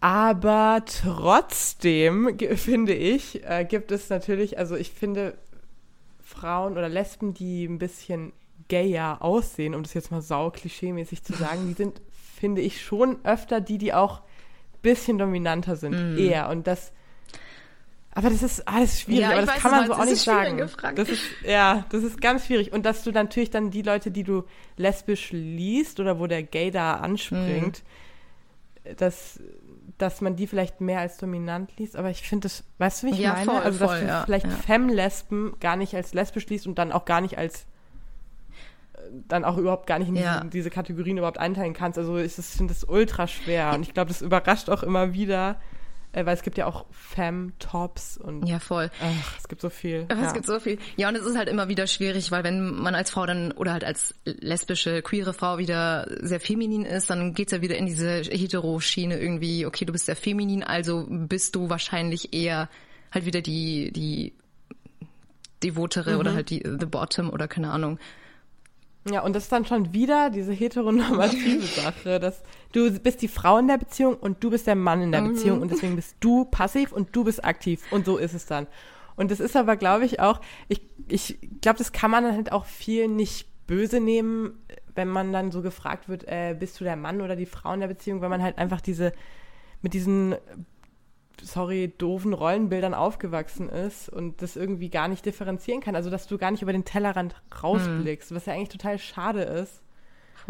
aber 0.00 0.82
trotzdem 0.86 2.38
finde 2.56 2.94
ich, 2.94 3.44
äh, 3.44 3.64
gibt 3.68 3.92
es 3.92 4.08
natürlich, 4.08 4.58
also 4.58 4.76
ich 4.76 4.90
finde 4.90 5.36
Frauen 6.22 6.72
oder 6.72 6.88
Lesben, 6.88 7.34
die 7.34 7.64
ein 7.64 7.78
bisschen 7.78 8.32
gayer 8.68 9.20
aussehen, 9.20 9.74
um 9.74 9.82
das 9.82 9.94
jetzt 9.94 10.10
mal 10.10 10.22
sau 10.22 10.48
klischee-mäßig 10.50 11.22
zu 11.24 11.32
sagen, 11.34 11.66
die 11.68 11.74
sind, 11.74 12.00
finde 12.38 12.60
ich, 12.62 12.80
schon 12.82 13.18
öfter 13.24 13.60
die, 13.60 13.78
die 13.78 13.92
auch 13.92 14.20
ein 14.20 14.24
bisschen 14.82 15.18
dominanter 15.18 15.76
sind, 15.76 16.16
eher. 16.18 16.48
Und 16.48 16.66
das, 16.66 16.92
aber 18.14 18.30
das 18.30 18.42
ist 18.42 18.66
alles 18.68 19.00
schwierig, 19.00 19.22
Ja, 19.22 19.32
aber 19.32 19.42
das 19.46 19.56
kann 19.56 19.70
man 19.72 19.86
so 19.86 19.92
auch 19.94 20.04
nicht 20.04 20.12
Das 20.12 20.24
sagen. 20.24 20.70
Das 20.94 21.08
ist, 21.08 21.22
ja, 21.44 21.84
das 21.90 22.04
ist 22.04 22.20
ganz 22.20 22.46
schwierig. 22.46 22.72
Und 22.72 22.86
dass 22.86 23.02
du 23.02 23.10
natürlich 23.10 23.50
dann 23.50 23.70
die 23.70 23.82
Leute, 23.82 24.10
die 24.10 24.22
du 24.22 24.44
lesbisch 24.76 25.30
liest 25.32 25.98
oder 26.00 26.18
wo 26.20 26.26
der 26.26 26.42
Gay 26.44 26.70
da 26.70 26.94
anspringt, 26.94 27.82
Mhm. 28.84 28.96
dass, 28.96 29.40
dass 30.00 30.20
man 30.20 30.36
die 30.36 30.46
vielleicht 30.46 30.80
mehr 30.80 31.00
als 31.00 31.16
dominant 31.18 31.76
liest. 31.78 31.96
Aber 31.96 32.10
ich 32.10 32.22
finde 32.22 32.44
das, 32.46 32.64
weißt 32.78 33.02
du, 33.02 33.06
wie 33.08 33.10
ich 33.12 33.18
Ja, 33.18 33.32
meine? 33.32 33.44
voll, 33.44 33.60
also, 33.62 33.78
dass 33.78 33.90
voll, 33.90 34.00
du 34.00 34.06
ja, 34.06 34.22
vielleicht 34.24 34.46
ja. 34.46 34.52
Femme-Lesben 34.52 35.54
gar 35.60 35.76
nicht 35.76 35.94
als 35.94 36.14
lesbisch 36.14 36.46
liest 36.48 36.66
und 36.66 36.78
dann 36.78 36.92
auch 36.92 37.04
gar 37.04 37.20
nicht 37.20 37.38
als 37.38 37.66
dann 39.28 39.44
auch 39.44 39.56
überhaupt 39.56 39.86
gar 39.86 39.98
nicht 39.98 40.08
in 40.08 40.16
Ja. 40.16 40.38
diese, 40.40 40.50
diese 40.50 40.70
Kategorien 40.70 41.18
überhaupt 41.18 41.38
einteilen 41.38 41.72
kannst. 41.72 41.98
Also 41.98 42.18
ich 42.18 42.32
finde 42.34 42.72
das 42.74 42.84
ultra 42.84 43.26
schwer. 43.26 43.72
Und 43.74 43.82
ich 43.82 43.94
glaube, 43.94 44.08
das 44.08 44.22
überrascht 44.22 44.68
auch 44.70 44.82
immer 44.82 45.12
wieder, 45.14 45.56
weil 46.12 46.28
es 46.28 46.42
gibt 46.42 46.58
ja 46.58 46.66
auch 46.66 46.86
Femme-Tops 46.90 48.16
und 48.18 48.46
Ja, 48.46 48.58
voll. 48.58 48.90
ach, 49.00 49.38
es 49.38 49.48
gibt 49.48 49.60
so 49.60 49.70
viel. 49.70 50.06
Es 50.08 50.18
ja. 50.18 50.32
gibt 50.32 50.46
so 50.46 50.58
viel. 50.58 50.78
Ja, 50.96 51.08
und 51.08 51.16
es 51.16 51.24
ist 51.24 51.36
halt 51.36 51.48
immer 51.48 51.68
wieder 51.68 51.86
schwierig, 51.86 52.30
weil 52.30 52.44
wenn 52.44 52.74
man 52.74 52.94
als 52.94 53.10
Frau 53.10 53.26
dann 53.26 53.52
oder 53.52 53.72
halt 53.72 53.84
als 53.84 54.14
lesbische, 54.24 55.02
queere 55.02 55.32
Frau 55.32 55.58
wieder 55.58 56.06
sehr 56.20 56.40
feminin 56.40 56.84
ist, 56.84 57.10
dann 57.10 57.34
geht's 57.34 57.52
ja 57.52 57.60
wieder 57.62 57.76
in 57.76 57.86
diese 57.86 58.22
Hetero-Schiene 58.22 59.18
irgendwie, 59.18 59.66
okay, 59.66 59.84
du 59.84 59.92
bist 59.92 60.06
sehr 60.06 60.16
feminin, 60.16 60.62
also 60.62 61.06
bist 61.08 61.54
du 61.54 61.70
wahrscheinlich 61.70 62.32
eher 62.34 62.68
halt 63.12 63.24
wieder 63.26 63.40
die, 63.40 63.92
die 63.92 64.34
devotere 65.62 66.16
oder 66.16 66.34
halt 66.34 66.50
die 66.50 66.62
the 66.64 66.86
bottom 66.86 67.30
oder 67.30 67.48
keine 67.48 67.70
Ahnung. 67.70 67.98
Ja, 69.10 69.22
und 69.22 69.34
das 69.34 69.44
ist 69.44 69.52
dann 69.52 69.64
schon 69.64 69.92
wieder 69.92 70.30
diese 70.30 70.52
heteronormative 70.52 71.62
Sache, 71.80 72.20
dass 72.20 72.42
du 72.72 72.90
bist 73.00 73.22
die 73.22 73.28
Frau 73.28 73.58
in 73.58 73.68
der 73.68 73.78
Beziehung 73.78 74.14
und 74.16 74.42
du 74.42 74.50
bist 74.50 74.66
der 74.66 74.76
Mann 74.76 75.02
in 75.02 75.12
der 75.12 75.22
Beziehung 75.22 75.60
und 75.60 75.70
deswegen 75.70 75.96
bist 75.96 76.16
du 76.20 76.44
passiv 76.44 76.92
und 76.92 77.14
du 77.14 77.24
bist 77.24 77.44
aktiv 77.44 77.82
und 77.90 78.06
so 78.06 78.16
ist 78.16 78.34
es 78.34 78.46
dann. 78.46 78.66
Und 79.16 79.30
das 79.30 79.40
ist 79.40 79.56
aber, 79.56 79.76
glaube 79.76 80.04
ich, 80.04 80.20
auch, 80.20 80.40
ich, 80.68 80.82
ich 81.08 81.38
glaube, 81.60 81.78
das 81.78 81.92
kann 81.92 82.10
man 82.10 82.24
dann 82.24 82.34
halt 82.34 82.52
auch 82.52 82.64
viel 82.64 83.08
nicht 83.08 83.48
böse 83.66 84.00
nehmen, 84.00 84.54
wenn 84.94 85.08
man 85.08 85.32
dann 85.32 85.52
so 85.52 85.62
gefragt 85.62 86.08
wird, 86.08 86.24
äh, 86.26 86.56
bist 86.58 86.80
du 86.80 86.84
der 86.84 86.96
Mann 86.96 87.20
oder 87.20 87.36
die 87.36 87.46
Frau 87.46 87.72
in 87.72 87.80
der 87.80 87.88
Beziehung, 87.88 88.20
weil 88.20 88.28
man 88.28 88.42
halt 88.42 88.58
einfach 88.58 88.80
diese, 88.80 89.12
mit 89.82 89.94
diesen 89.94 90.36
sorry, 91.42 91.92
doofen 91.96 92.32
Rollenbildern 92.32 92.94
aufgewachsen 92.94 93.68
ist 93.68 94.08
und 94.08 94.42
das 94.42 94.56
irgendwie 94.56 94.90
gar 94.90 95.08
nicht 95.08 95.24
differenzieren 95.24 95.80
kann. 95.80 95.96
Also, 95.96 96.10
dass 96.10 96.26
du 96.26 96.38
gar 96.38 96.50
nicht 96.50 96.62
über 96.62 96.72
den 96.72 96.84
Tellerrand 96.84 97.34
rausblickst, 97.62 98.34
was 98.34 98.46
ja 98.46 98.54
eigentlich 98.54 98.68
total 98.68 98.98
schade 98.98 99.42
ist. 99.42 99.82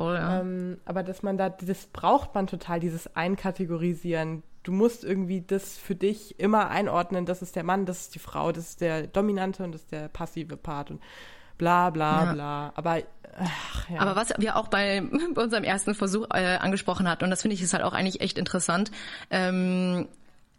Voll, 0.00 0.14
ja. 0.14 0.40
Ähm, 0.40 0.78
aber 0.84 1.02
dass 1.02 1.22
man 1.22 1.36
da, 1.36 1.48
das 1.50 1.86
braucht 1.86 2.34
man 2.34 2.46
total, 2.46 2.80
dieses 2.80 3.14
Einkategorisieren. 3.16 4.42
Du 4.62 4.72
musst 4.72 5.04
irgendwie 5.04 5.40
das 5.40 5.78
für 5.78 5.94
dich 5.94 6.38
immer 6.38 6.68
einordnen, 6.68 7.26
das 7.26 7.42
ist 7.42 7.56
der 7.56 7.64
Mann, 7.64 7.86
das 7.86 8.02
ist 8.02 8.14
die 8.14 8.18
Frau, 8.18 8.52
das 8.52 8.70
ist 8.70 8.80
der 8.80 9.06
dominante 9.06 9.62
und 9.64 9.72
das 9.72 9.82
ist 9.82 9.92
der 9.92 10.08
passive 10.08 10.56
Part 10.56 10.90
und 10.90 11.00
bla 11.58 11.90
bla 11.90 12.24
Ja. 12.24 12.32
bla. 12.32 12.72
Aber, 12.74 13.02
ach, 13.38 13.90
ja. 13.90 14.00
Aber 14.00 14.16
was 14.16 14.32
wir 14.38 14.56
auch 14.56 14.68
bei, 14.68 15.02
bei 15.34 15.42
unserem 15.42 15.64
ersten 15.64 15.94
Versuch 15.94 16.26
äh, 16.32 16.56
angesprochen 16.56 17.08
hatten, 17.08 17.24
und 17.24 17.30
das 17.30 17.42
finde 17.42 17.54
ich 17.54 17.62
ist 17.62 17.72
halt 17.74 17.84
auch 17.84 17.92
eigentlich 17.92 18.20
echt 18.20 18.38
interessant, 18.38 18.90
ähm, 19.30 20.08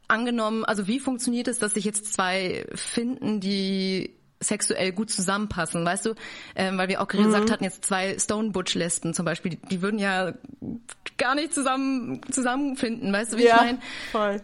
angenommen, 0.08 0.66
also 0.66 0.88
wie 0.88 1.00
funktioniert 1.00 1.48
es, 1.48 1.58
dass 1.60 1.74
sich 1.74 1.86
jetzt 1.86 2.14
zwei 2.14 2.66
finden, 2.76 3.40
die 3.40 4.16
sexuell 4.42 4.92
gut 4.92 5.10
zusammenpassen, 5.10 5.86
weißt 5.86 6.08
du? 6.08 6.16
Ähm, 6.56 6.78
weil 6.78 6.90
wir 6.90 7.02
auch 7.02 7.08
gesagt 7.08 7.52
hatten, 7.52 7.64
jetzt 7.64 7.86
zwei 7.86 8.18
Stone 8.20 8.50
Butch 8.50 8.76
Lesben 8.76 9.14
zum 9.14 9.24
Beispiel, 9.24 9.52
die, 9.52 9.58
die 9.58 9.82
würden 9.82 10.00
ja 10.00 10.34
gar 11.18 11.36
nicht 11.36 11.54
zusammen 11.54 12.22
zusammenfinden, 12.32 13.14
weißt 13.14 13.34
du, 13.34 13.38
wie 13.38 13.44
Ja, 13.46 13.56
ich 13.56 13.62
meine? 13.62 13.80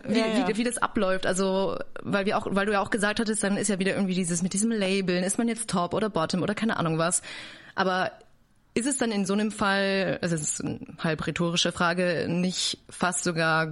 Wie, 0.08 0.20
Ja, 0.20 0.28
ja. 0.28 0.48
wie, 0.48 0.58
wie 0.58 0.64
das 0.64 0.78
abläuft. 0.78 1.26
Also, 1.26 1.78
weil 2.04 2.26
wir 2.26 2.38
auch, 2.38 2.48
weil 2.50 2.66
du 2.66 2.74
ja 2.74 2.82
auch 2.82 2.92
gesagt 2.92 3.20
hattest, 3.20 3.44
dann 3.44 3.58
ist 3.58 3.68
ja 3.68 3.80
wieder 3.80 3.96
irgendwie 3.96 4.14
dieses 4.14 4.44
mit 4.44 4.54
diesem 4.54 4.72
Labeln, 4.72 5.24
ist 5.24 5.38
man 5.38 5.48
jetzt 5.48 5.70
Top 5.70 5.94
oder 5.94 6.10
Bottom 6.10 6.44
oder 6.44 6.56
keine 6.56 6.78
Ahnung 6.78 6.98
was. 6.98 7.22
Aber 7.76 8.12
ist 8.76 8.86
es 8.86 8.98
dann 8.98 9.12
in 9.12 9.26
so 9.26 9.34
einem 9.34 9.52
Fall, 9.52 10.20
also 10.22 10.36
es 10.36 10.42
ist 10.42 10.64
eine 10.64 10.80
halb 11.00 11.26
rhetorische 11.26 11.72
Frage, 11.72 12.28
nicht 12.30 12.78
fast 12.90 13.24
sogar 13.24 13.72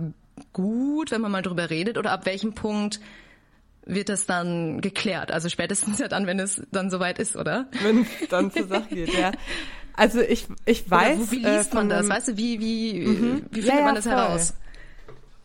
gut, 0.52 1.12
wenn 1.12 1.22
man 1.22 1.32
mal 1.32 1.44
drüber 1.44 1.70
redet? 1.70 2.00
Oder 2.00 2.12
ab 2.12 2.26
welchem 2.26 2.56
Punkt 2.56 3.00
wird 3.86 4.10
das 4.10 4.26
dann 4.26 4.82
geklärt? 4.82 5.32
Also 5.32 5.50
spätestens 5.50 6.00
ja 6.00 6.08
dann, 6.08 6.28
wenn 6.28 6.40
es 6.40 6.62
dann 6.72 6.90
soweit 6.90 7.20
ist, 7.20 7.36
oder? 7.36 7.68
Wenn 7.84 8.02
es 8.02 8.28
dann 8.30 8.52
zur 8.52 8.68
Sache 8.68 8.90
geht, 8.90 9.14
ja. 9.14 9.32
Also 9.94 10.20
ich, 10.20 10.48
ich 10.66 10.90
weiß. 10.90 11.20
Oder 11.20 11.32
wie 11.32 11.40
liest 11.40 11.72
äh, 11.72 11.76
man 11.76 11.90
das? 11.90 12.10
Weißt 12.10 12.30
du, 12.30 12.38
wie, 12.38 12.60
wie, 12.60 13.06
mhm. 13.06 13.46
wie 13.52 13.62
findet 13.62 13.66
ja, 13.66 13.80
ja, 13.80 13.86
man 13.86 13.96
das 13.96 14.04
voll. 14.06 14.14
heraus? 14.14 14.54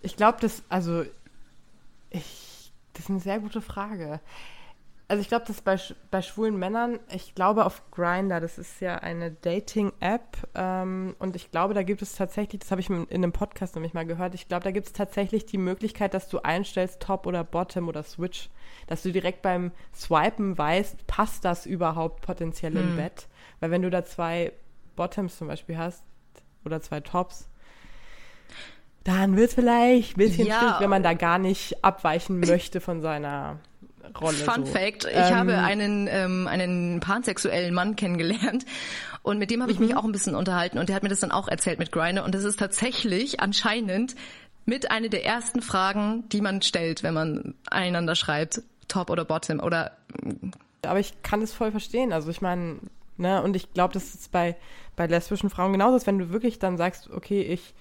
Ich 0.03 0.17
glaube, 0.17 0.39
das, 0.41 0.63
also 0.69 1.05
ich, 2.11 2.73
das 2.95 3.05
ist 3.05 3.11
eine 3.11 3.21
sehr 3.21 3.39
gute 3.39 3.61
Frage 3.61 4.21
also 5.11 5.23
ich 5.23 5.29
glaube, 5.29 5.45
das 5.49 5.61
bei, 5.61 5.77
bei 6.13 6.23
schwulen 6.23 6.57
Männern, 6.57 7.01
ich 7.13 7.35
glaube 7.35 7.67
auf 7.67 7.83
Grinder, 7.91 8.39
das 8.39 8.59
ist 8.59 8.81
ja 8.81 8.95
eine 8.99 9.33
Dating-App 9.33 10.37
ähm, 10.55 11.17
und 11.19 11.35
ich 11.35 11.51
glaube, 11.51 11.75
da 11.75 11.83
gibt 11.83 12.01
es 12.01 12.15
tatsächlich, 12.15 12.61
das 12.61 12.71
habe 12.71 12.81
ich 12.81 12.89
in 12.89 13.09
einem 13.11 13.33
Podcast 13.33 13.75
nämlich 13.75 13.93
mal 13.93 14.07
gehört, 14.07 14.37
ich 14.37 14.47
glaube, 14.47 14.63
da 14.63 14.71
gibt 14.71 14.87
es 14.87 14.93
tatsächlich 14.93 15.47
die 15.47 15.59
Möglichkeit, 15.59 16.15
dass 16.15 16.29
du 16.29 16.39
einstellst 16.39 17.01
Top 17.01 17.27
oder 17.27 17.43
Bottom 17.43 17.89
oder 17.89 18.05
Switch, 18.05 18.51
dass 18.87 19.03
du 19.03 19.11
direkt 19.11 19.43
beim 19.43 19.73
Swipen 19.93 20.57
weißt, 20.57 21.09
passt 21.09 21.45
das 21.45 21.67
überhaupt 21.67 22.23
potenziell 22.23 22.75
hm. 22.75 22.81
im 22.81 22.97
Bett? 22.97 23.27
Weil 23.59 23.73
wenn 23.73 23.83
du 23.83 23.91
da 23.91 24.05
zwei 24.05 24.53
Bottoms 24.95 25.39
zum 25.39 25.49
Beispiel 25.49 25.77
hast 25.77 26.05
oder 26.65 26.81
zwei 26.81 27.01
Tops, 27.01 27.49
dann 29.03 29.37
wird 29.37 29.49
es 29.49 29.55
vielleicht 29.55 30.17
ein 30.17 30.19
bisschen 30.19 30.47
ja. 30.47 30.57
schwierig, 30.57 30.75
wenn 30.79 30.91
man 30.91 31.03
da 31.03 31.15
gar 31.15 31.39
nicht 31.39 31.85
abweichen 31.85 32.39
möchte 32.39 32.81
von 32.81 33.01
seiner 33.01 33.59
Rolle. 34.19 34.37
Fun 34.37 34.65
so. 34.65 34.73
Fact, 34.73 35.05
ich 35.05 35.17
ähm, 35.17 35.35
habe 35.35 35.59
einen, 35.59 36.09
ähm, 36.11 36.47
einen 36.47 37.01
pansexuellen 37.01 37.75
Mann 37.75 37.97
kennengelernt 37.97 38.65
und 39.23 39.39
mit 39.39 39.51
dem 39.51 39.63
habe 39.63 39.73
ich 39.73 39.79
mich 39.79 39.93
mhm. 39.93 39.97
auch 39.97 40.05
ein 40.05 40.13
bisschen 40.13 40.35
unterhalten 40.35 40.79
und 40.79 40.89
der 40.89 40.97
hat 40.97 41.03
mir 41.03 41.09
das 41.09 41.21
dann 41.21 41.33
auch 41.33 41.49
erzählt 41.49 41.79
mit 41.79 41.93
Grindr 41.93 42.25
und 42.25 42.35
das 42.35 42.45
ist 42.45 42.59
tatsächlich 42.59 43.41
anscheinend 43.41 44.15
mit 44.65 44.91
einer 44.91 45.09
der 45.09 45.25
ersten 45.25 45.63
Fragen, 45.63 46.29
die 46.29 46.41
man 46.41 46.63
stellt, 46.63 47.03
wenn 47.03 47.15
man 47.15 47.55
einander 47.71 48.15
schreibt, 48.15 48.63
Top 48.89 49.11
oder 49.11 49.25
Bottom 49.25 49.61
oder 49.61 49.93
aber 50.87 51.01
ich 51.01 51.23
kann 51.23 51.43
es 51.43 51.53
voll 51.53 51.71
verstehen. 51.71 52.13
Also 52.13 52.31
ich 52.31 52.41
meine, 52.41 52.81
ne, 53.17 53.43
und 53.43 53.57
ich 53.57 53.73
glaube, 53.73 53.95
das 53.95 54.15
ist 54.15 54.33
bei, 54.33 54.57
bei 54.97 55.07
lesbischen 55.07 55.51
Frauen 55.51 55.73
genauso, 55.73 55.95
als 55.95 56.07
wenn 56.07 56.19
du 56.19 56.31
wirklich 56.31 56.59
dann 56.59 56.77
sagst, 56.77 57.11
okay, 57.11 57.43
ich 57.43 57.75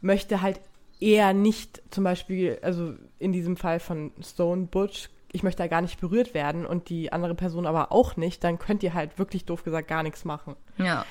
möchte 0.00 0.42
halt 0.42 0.60
eher 1.00 1.32
nicht 1.32 1.82
zum 1.90 2.04
Beispiel, 2.04 2.58
also 2.62 2.94
in 3.18 3.32
diesem 3.32 3.56
Fall 3.56 3.80
von 3.80 4.12
Stone 4.22 4.68
Butch 4.70 5.10
ich 5.32 5.42
möchte 5.42 5.62
da 5.62 5.66
gar 5.66 5.80
nicht 5.80 6.00
berührt 6.00 6.34
werden 6.34 6.66
und 6.66 6.88
die 6.88 7.12
andere 7.12 7.34
Person 7.34 7.66
aber 7.66 7.90
auch 7.90 8.16
nicht, 8.16 8.44
dann 8.44 8.58
könnt 8.58 8.82
ihr 8.82 8.94
halt 8.94 9.18
wirklich 9.18 9.44
doof 9.44 9.64
gesagt 9.64 9.88
gar 9.88 10.02
nichts 10.02 10.24
machen. 10.24 10.56
Ja. 10.76 11.04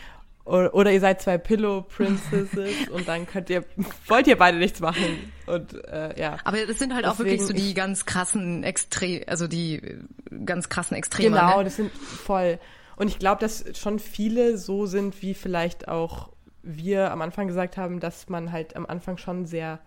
Oder, 0.44 0.74
oder 0.74 0.92
ihr 0.92 1.00
seid 1.00 1.22
zwei 1.22 1.38
Pillow 1.38 1.84
Princesses 1.84 2.90
und 2.92 3.08
dann 3.08 3.28
könnt 3.28 3.50
ihr, 3.50 3.64
wollt 4.08 4.28
ihr 4.28 4.38
beide 4.38 4.58
nichts 4.58 4.80
machen. 4.80 5.32
Und 5.46 5.74
äh, 5.86 6.20
ja. 6.20 6.38
Aber 6.44 6.66
das 6.66 6.80
sind 6.80 6.94
halt 6.94 7.06
Deswegen, 7.06 7.06
auch 7.06 7.20
wirklich 7.20 7.44
so 7.44 7.54
die 7.54 7.74
ganz 7.74 8.06
krassen 8.06 8.64
Extrem, 8.64 9.24
also 9.28 9.48
die 9.48 10.00
ganz 10.46 10.70
krassen 10.70 10.98
Extreme. 10.98 11.36
Genau, 11.36 11.60
ne? 11.60 11.64
das 11.64 11.76
sind 11.76 11.92
voll. 11.92 12.60
Und 12.96 13.08
ich 13.08 13.20
glaube, 13.20 13.40
dass 13.42 13.66
schon 13.78 14.00
viele 14.00 14.58
so 14.58 14.86
sind, 14.86 15.22
wie 15.22 15.34
vielleicht 15.34 15.88
auch 15.88 16.30
wir 16.64 17.12
am 17.12 17.22
Anfang 17.22 17.48
gesagt 17.48 17.78
haben, 17.78 18.00
dass 18.00 18.30
man 18.30 18.52
halt 18.52 18.76
am 18.76 18.86
Anfang 18.86 19.18
schon 19.18 19.46
sehr 19.46 19.80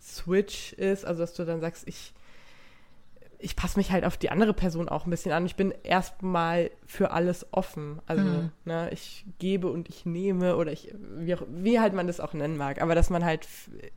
switch 0.00 0.72
ist, 0.74 1.04
also 1.04 1.20
dass 1.20 1.34
du 1.34 1.44
dann 1.44 1.60
sagst, 1.60 1.86
ich 1.86 2.12
ich 3.40 3.54
passe 3.54 3.78
mich 3.78 3.92
halt 3.92 4.04
auf 4.04 4.16
die 4.16 4.30
andere 4.30 4.52
Person 4.52 4.88
auch 4.88 5.06
ein 5.06 5.10
bisschen 5.10 5.30
an. 5.30 5.46
Ich 5.46 5.54
bin 5.54 5.72
erstmal 5.84 6.70
für 6.86 7.12
alles 7.12 7.46
offen. 7.52 8.00
Also, 8.06 8.24
mhm. 8.24 8.50
ne, 8.64 8.90
ich 8.92 9.24
gebe 9.38 9.68
und 9.68 9.88
ich 9.88 10.04
nehme 10.04 10.56
oder 10.56 10.72
ich, 10.72 10.92
wie, 11.16 11.36
wie, 11.48 11.78
halt 11.78 11.94
man 11.94 12.08
das 12.08 12.18
auch 12.18 12.32
nennen 12.32 12.56
mag. 12.56 12.82
Aber 12.82 12.96
dass 12.96 13.10
man 13.10 13.24
halt 13.24 13.46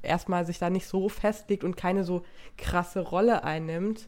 erstmal 0.03 0.45
sich 0.45 0.59
da 0.59 0.69
nicht 0.69 0.85
so 0.85 1.09
festlegt 1.09 1.63
und 1.63 1.75
keine 1.75 2.03
so 2.03 2.23
krasse 2.57 2.99
Rolle 2.99 3.43
einnimmt, 3.43 4.07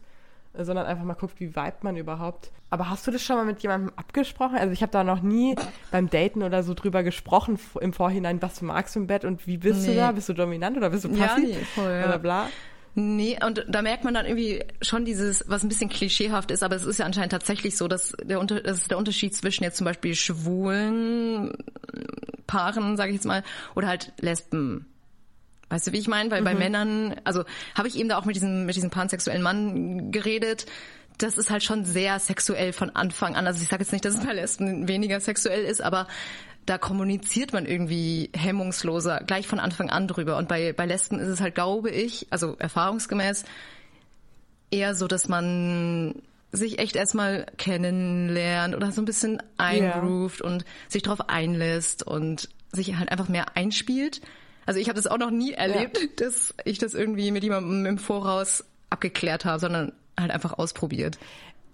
sondern 0.55 0.85
einfach 0.85 1.03
mal 1.03 1.15
guckt, 1.15 1.39
wie 1.39 1.55
vibet 1.55 1.83
man 1.83 1.97
überhaupt. 1.97 2.51
Aber 2.69 2.89
hast 2.91 3.07
du 3.07 3.11
das 3.11 3.23
schon 3.23 3.35
mal 3.35 3.45
mit 3.45 3.61
jemandem 3.63 3.91
abgesprochen? 3.95 4.57
Also 4.57 4.71
ich 4.71 4.83
habe 4.83 4.91
da 4.91 5.03
noch 5.03 5.21
nie 5.21 5.55
beim 5.91 6.11
Daten 6.11 6.43
oder 6.43 6.61
so 6.61 6.75
drüber 6.75 7.01
gesprochen 7.01 7.59
im 7.81 7.93
Vorhinein, 7.93 8.39
was 8.41 8.59
du 8.59 8.65
magst 8.65 8.95
im 8.95 9.07
Bett 9.07 9.25
und 9.25 9.47
wie 9.47 9.57
bist 9.57 9.81
nee. 9.81 9.93
du 9.93 9.95
da? 9.95 10.11
Bist 10.11 10.29
du 10.29 10.33
dominant 10.33 10.77
oder 10.77 10.91
bist 10.91 11.05
du 11.05 11.09
passiv? 11.09 11.49
Ja, 11.49 11.57
nee, 11.57 11.65
voll, 11.73 11.91
ja. 11.91 12.05
Oder 12.05 12.19
bla? 12.19 12.49
Nee, 12.95 13.39
und 13.43 13.65
da 13.67 13.81
merkt 13.81 14.03
man 14.03 14.13
dann 14.13 14.25
irgendwie 14.25 14.63
schon 14.81 15.03
dieses, 15.03 15.43
was 15.47 15.63
ein 15.63 15.69
bisschen 15.69 15.89
klischeehaft 15.89 16.51
ist, 16.51 16.61
aber 16.61 16.75
es 16.75 16.85
ist 16.85 16.99
ja 16.99 17.05
anscheinend 17.05 17.31
tatsächlich 17.31 17.75
so, 17.75 17.87
dass 17.87 18.15
der, 18.23 18.39
Unter 18.39 18.61
das 18.61 18.79
ist 18.79 18.91
der 18.91 18.99
Unterschied 18.99 19.35
zwischen 19.35 19.63
jetzt 19.63 19.77
zum 19.77 19.85
Beispiel 19.85 20.13
schwulen 20.13 21.53
Paaren, 22.45 22.95
sage 22.95 23.09
ich 23.09 23.15
jetzt 23.15 23.25
mal, 23.25 23.43
oder 23.73 23.87
halt 23.87 24.13
Lesben. 24.19 24.85
Weißt 25.69 25.87
du, 25.87 25.91
wie 25.91 25.97
ich 25.97 26.07
meine? 26.07 26.29
Weil 26.29 26.41
mhm. 26.41 26.45
bei 26.45 26.53
Männern, 26.53 27.15
also 27.23 27.45
habe 27.75 27.87
ich 27.87 27.97
eben 27.97 28.09
da 28.09 28.17
auch 28.19 28.25
mit 28.25 28.35
diesem, 28.35 28.67
mit 28.67 28.75
diesem 28.75 28.91
pansexuellen 28.91 29.41
Mann 29.41 30.11
geredet, 30.11 30.67
das 31.17 31.39
ist 31.39 31.49
halt 31.49 31.63
schon 31.63 31.85
sehr 31.85 32.19
sexuell 32.19 32.73
von 32.73 32.91
Anfang 32.91 33.35
an. 33.35 33.47
Also 33.47 33.61
ich 33.61 33.69
sage 33.69 33.81
jetzt 33.81 33.91
nicht, 33.91 34.05
dass 34.05 34.15
es 34.15 34.25
bei 34.25 34.33
Lesben 34.33 34.87
weniger 34.87 35.19
sexuell 35.19 35.63
ist, 35.63 35.81
aber 35.81 36.07
da 36.65 36.77
kommuniziert 36.77 37.53
man 37.53 37.65
irgendwie 37.65 38.29
hemmungsloser 38.35 39.21
gleich 39.25 39.47
von 39.47 39.59
Anfang 39.59 39.89
an 39.89 40.07
drüber. 40.07 40.37
Und 40.37 40.47
bei, 40.47 40.73
bei 40.73 40.85
Lesben 40.85 41.19
ist 41.19 41.27
es 41.27 41.41
halt, 41.41 41.55
glaube 41.55 41.89
ich, 41.89 42.27
also 42.29 42.55
erfahrungsgemäß, 42.57 43.43
eher 44.71 44.95
so, 44.95 45.07
dass 45.07 45.27
man 45.27 46.21
sich 46.51 46.79
echt 46.79 46.95
erstmal 46.95 47.47
kennenlernt 47.57 48.75
oder 48.75 48.91
so 48.91 49.01
ein 49.01 49.05
bisschen 49.05 49.41
eingroovt 49.57 50.41
yeah. 50.41 50.49
und 50.49 50.65
sich 50.87 51.01
darauf 51.01 51.29
einlässt 51.29 52.03
und 52.03 52.49
sich 52.71 52.95
halt 52.95 53.11
einfach 53.11 53.27
mehr 53.27 53.57
einspielt. 53.57 54.21
Also 54.65 54.79
ich 54.79 54.87
habe 54.87 54.95
das 54.95 55.07
auch 55.07 55.17
noch 55.17 55.31
nie 55.31 55.51
erlebt, 55.51 55.99
ja. 55.99 56.07
dass 56.17 56.53
ich 56.63 56.77
das 56.77 56.93
irgendwie 56.93 57.31
mit 57.31 57.43
jemandem 57.43 57.85
im 57.85 57.97
Voraus 57.97 58.63
abgeklärt 58.89 59.45
habe, 59.45 59.59
sondern 59.59 59.93
halt 60.17 60.31
einfach 60.31 60.53
ausprobiert. 60.53 61.17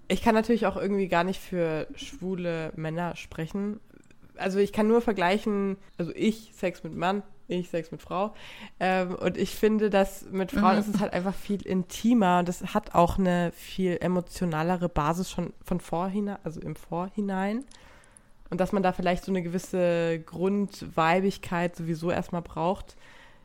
Ich 0.08 0.24
kann 0.24 0.34
natürlich 0.34 0.66
auch 0.66 0.76
irgendwie 0.76 1.08
gar 1.08 1.24
nicht 1.24 1.40
für 1.40 1.88
schwule 1.96 2.72
Männer 2.76 3.16
sprechen, 3.16 3.80
also 4.40 4.60
ich 4.60 4.74
kann 4.74 4.88
nur 4.88 5.02
vergleichen, 5.02 5.78
also 5.98 6.12
ich 6.16 6.52
Sex 6.54 6.84
mit 6.84 6.96
Mann, 6.96 7.24
ich 7.48 7.70
Sex 7.70 7.92
mit 7.92 8.02
Frau. 8.02 8.34
Ähm, 8.80 9.16
und 9.16 9.38
ich 9.38 9.56
finde, 9.56 9.90
dass 9.90 10.26
mit 10.32 10.52
Frauen 10.52 10.76
mhm. 10.76 10.80
ist 10.80 10.96
es 10.96 11.00
halt 11.00 11.14
einfach 11.14 11.34
viel 11.34 11.62
intimer 11.66 12.40
und 12.40 12.48
das 12.48 12.74
hat 12.74 12.96
auch 12.96 13.18
eine 13.18 13.52
viel 13.54 13.98
emotionalere 14.00 14.90
Basis 14.90 15.30
schon 15.30 15.54
von 15.64 15.80
vorhinein, 15.80 16.38
also 16.44 16.62
im 16.62 16.76
Vorhinein. 16.76 17.66
Und 18.50 18.60
dass 18.60 18.72
man 18.72 18.82
da 18.82 18.94
vielleicht 18.94 19.26
so 19.26 19.32
eine 19.32 19.44
gewisse 19.44 20.20
Grundweibigkeit 20.26 21.76
sowieso 21.76 22.10
erstmal 22.10 22.42
braucht, 22.42 22.96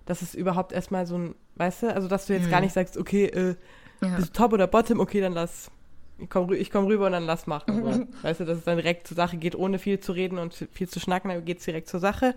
dass 0.06 0.22
es 0.22 0.34
überhaupt 0.34 0.72
erstmal 0.72 1.06
so 1.06 1.16
ein, 1.16 1.34
weißt 1.56 1.82
du, 1.82 1.94
also 1.94 2.08
dass 2.08 2.26
du 2.26 2.32
jetzt 2.32 2.46
mhm. 2.46 2.50
gar 2.50 2.60
nicht 2.60 2.72
sagst, 2.72 2.96
okay, 2.96 3.26
äh, 3.26 3.56
ja. 4.00 4.16
bist 4.16 4.28
du 4.28 4.32
top 4.32 4.52
oder 4.52 4.66
bottom, 4.66 5.00
okay, 5.00 5.20
dann 5.20 5.32
lass 5.32 5.70
ich 6.18 6.30
komme 6.30 6.56
ich 6.56 6.70
komm 6.70 6.86
rüber 6.86 7.06
und 7.06 7.12
dann 7.12 7.26
lass 7.26 7.46
machen. 7.46 7.82
So. 7.82 8.06
weißt 8.22 8.40
du, 8.40 8.44
dass 8.44 8.58
es 8.58 8.64
dann 8.64 8.76
direkt 8.76 9.06
zur 9.06 9.16
Sache 9.16 9.36
geht, 9.36 9.54
ohne 9.54 9.78
viel 9.78 10.00
zu 10.00 10.12
reden 10.12 10.38
und 10.38 10.54
viel 10.72 10.88
zu 10.88 11.00
schnacken, 11.00 11.30
dann 11.30 11.44
geht 11.44 11.58
es 11.58 11.64
direkt 11.64 11.88
zur 11.88 12.00
Sache. 12.00 12.34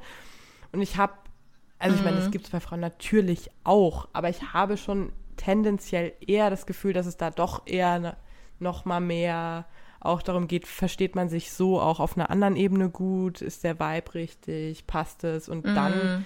Und 0.71 0.81
ich 0.81 0.97
habe, 0.97 1.13
also 1.79 1.95
ich 1.95 2.03
meine, 2.03 2.17
das 2.17 2.27
mhm. 2.27 2.31
gibt 2.31 2.45
es 2.45 2.51
bei 2.51 2.59
Frauen 2.59 2.79
natürlich 2.79 3.49
auch, 3.63 4.07
aber 4.13 4.29
ich 4.29 4.53
habe 4.53 4.77
schon 4.77 5.11
tendenziell 5.37 6.13
eher 6.25 6.49
das 6.49 6.65
Gefühl, 6.65 6.93
dass 6.93 7.05
es 7.05 7.17
da 7.17 7.29
doch 7.29 7.61
eher 7.65 7.99
ne, 7.99 8.17
noch 8.59 8.85
mal 8.85 8.99
mehr 8.99 9.65
auch 9.99 10.21
darum 10.21 10.47
geht, 10.47 10.67
versteht 10.67 11.15
man 11.15 11.29
sich 11.29 11.51
so 11.51 11.79
auch 11.79 11.99
auf 11.99 12.17
einer 12.17 12.29
anderen 12.29 12.55
Ebene 12.55 12.89
gut, 12.89 13.41
ist 13.41 13.63
der 13.63 13.79
Vibe 13.79 14.13
richtig, 14.13 14.85
passt 14.87 15.23
es 15.23 15.49
und 15.49 15.65
mm. 15.65 15.75
dann 15.75 16.25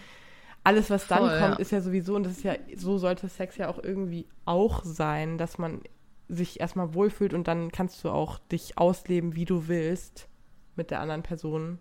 alles, 0.63 0.89
was 0.89 1.07
dann 1.07 1.19
Voll, 1.19 1.39
kommt, 1.39 1.55
ja. 1.55 1.59
ist 1.59 1.71
ja 1.71 1.81
sowieso, 1.81 2.15
und 2.15 2.23
das 2.23 2.33
ist 2.33 2.43
ja, 2.43 2.55
so 2.75 2.97
sollte 2.97 3.27
Sex 3.29 3.57
ja 3.57 3.69
auch 3.69 3.81
irgendwie 3.81 4.27
auch 4.45 4.83
sein, 4.83 5.37
dass 5.37 5.57
man 5.57 5.81
sich 6.31 6.59
erstmal 6.59 6.93
wohlfühlt 6.93 7.33
und 7.33 7.47
dann 7.47 7.71
kannst 7.71 8.03
du 8.03 8.09
auch 8.09 8.39
dich 8.39 8.77
ausleben, 8.77 9.35
wie 9.35 9.45
du 9.45 9.67
willst 9.67 10.27
mit 10.75 10.89
der 10.89 11.01
anderen 11.01 11.23
Person, 11.23 11.79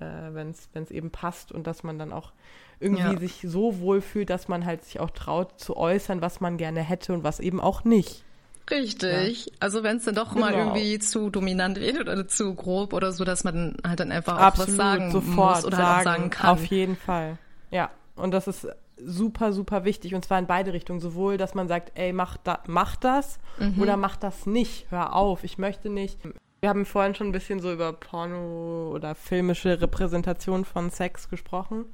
äh, 0.00 0.04
wenn 0.04 0.50
es 0.50 0.90
eben 0.90 1.10
passt 1.10 1.52
und 1.52 1.66
dass 1.66 1.82
man 1.82 1.98
dann 1.98 2.12
auch 2.12 2.32
irgendwie 2.80 3.02
ja. 3.02 3.18
sich 3.18 3.44
so 3.46 3.78
wohlfühlt, 3.78 4.28
dass 4.28 4.48
man 4.48 4.66
halt 4.66 4.84
sich 4.84 5.00
auch 5.00 5.10
traut 5.10 5.60
zu 5.60 5.76
äußern, 5.76 6.20
was 6.20 6.40
man 6.40 6.56
gerne 6.56 6.80
hätte 6.80 7.14
und 7.14 7.24
was 7.24 7.40
eben 7.40 7.60
auch 7.60 7.84
nicht. 7.84 8.24
Richtig. 8.68 9.46
Ja. 9.46 9.52
Also 9.60 9.84
wenn 9.84 9.98
es 9.98 10.04
dann 10.04 10.16
doch 10.16 10.34
genau. 10.34 10.46
mal 10.46 10.54
irgendwie 10.54 10.98
zu 10.98 11.30
dominant 11.30 11.78
wird 11.78 12.00
oder 12.00 12.26
zu 12.26 12.54
grob 12.54 12.92
oder 12.92 13.12
so, 13.12 13.24
dass 13.24 13.44
man 13.44 13.76
halt 13.86 14.00
dann 14.00 14.10
einfach 14.10 14.36
Absolut, 14.36 14.68
auch 14.68 14.72
was 14.72 14.76
sagen 14.76 15.10
sofort 15.12 15.56
muss 15.56 15.64
oder 15.64 15.76
sagen, 15.76 15.86
halt 15.86 16.06
auch 16.06 16.12
sagen 16.12 16.30
kann. 16.30 16.50
Auf 16.50 16.64
jeden 16.66 16.96
Fall. 16.96 17.38
Ja. 17.70 17.90
Und 18.16 18.32
das 18.32 18.48
ist 18.48 18.66
super, 18.96 19.52
super 19.52 19.84
wichtig 19.84 20.14
und 20.14 20.24
zwar 20.24 20.38
in 20.38 20.46
beide 20.46 20.72
Richtungen. 20.72 21.00
Sowohl, 21.00 21.36
dass 21.36 21.54
man 21.54 21.68
sagt, 21.68 21.92
ey, 21.94 22.12
mach, 22.12 22.36
da, 22.38 22.62
mach 22.66 22.96
das 22.96 23.38
mhm. 23.58 23.80
oder 23.80 23.96
mach 23.96 24.16
das 24.16 24.46
nicht, 24.46 24.86
hör 24.90 25.14
auf, 25.14 25.44
ich 25.44 25.58
möchte 25.58 25.90
nicht. 25.90 26.18
Wir 26.60 26.70
haben 26.70 26.86
vorhin 26.86 27.14
schon 27.14 27.28
ein 27.28 27.32
bisschen 27.32 27.60
so 27.60 27.72
über 27.72 27.92
Porno 27.92 28.90
oder 28.92 29.14
filmische 29.14 29.80
Repräsentation 29.80 30.64
von 30.64 30.90
Sex 30.90 31.28
gesprochen. 31.28 31.84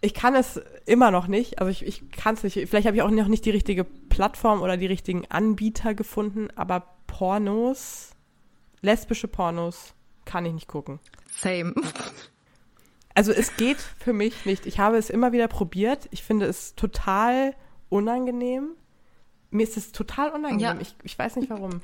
Ich 0.00 0.14
kann 0.14 0.36
es 0.36 0.60
immer 0.86 1.10
noch 1.10 1.26
nicht, 1.26 1.58
also 1.58 1.70
ich, 1.70 1.84
ich 1.84 2.10
kann 2.12 2.34
es 2.34 2.44
nicht. 2.44 2.54
Vielleicht 2.54 2.86
habe 2.86 2.96
ich 2.96 3.02
auch 3.02 3.10
noch 3.10 3.26
nicht 3.26 3.44
die 3.44 3.50
richtige 3.50 3.82
Plattform 3.82 4.62
oder 4.62 4.76
die 4.76 4.86
richtigen 4.86 5.24
Anbieter 5.28 5.94
gefunden, 5.94 6.48
aber 6.54 6.84
Pornos, 7.08 8.12
lesbische 8.80 9.26
Pornos, 9.26 9.94
kann 10.24 10.46
ich 10.46 10.52
nicht 10.52 10.68
gucken. 10.68 11.00
Same. 11.26 11.74
Also 13.18 13.32
es 13.32 13.56
geht 13.56 13.78
für 13.80 14.12
mich 14.12 14.46
nicht. 14.46 14.64
Ich 14.64 14.78
habe 14.78 14.96
es 14.96 15.10
immer 15.10 15.32
wieder 15.32 15.48
probiert. 15.48 16.06
Ich 16.12 16.22
finde 16.22 16.46
es 16.46 16.76
total 16.76 17.52
unangenehm. 17.88 18.76
Mir 19.50 19.64
ist 19.64 19.76
es 19.76 19.90
total 19.90 20.30
unangenehm. 20.30 20.76
Ja. 20.76 20.80
Ich, 20.80 20.94
ich 21.02 21.18
weiß 21.18 21.34
nicht 21.34 21.50
warum. 21.50 21.80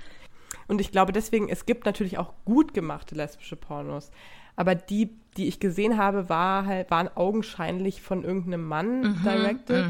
Und 0.68 0.80
ich 0.80 0.92
glaube 0.92 1.10
deswegen, 1.10 1.48
es 1.48 1.66
gibt 1.66 1.86
natürlich 1.86 2.18
auch 2.18 2.34
gut 2.44 2.72
gemachte 2.72 3.16
lesbische 3.16 3.56
Pornos. 3.56 4.12
Aber 4.54 4.76
die, 4.76 5.18
die 5.36 5.48
ich 5.48 5.58
gesehen 5.58 5.98
habe, 5.98 6.28
war 6.28 6.66
halt, 6.66 6.92
waren 6.92 7.08
augenscheinlich 7.16 8.00
von 8.00 8.22
irgendeinem 8.22 8.68
Mann 8.68 9.20
directed, 9.24 9.86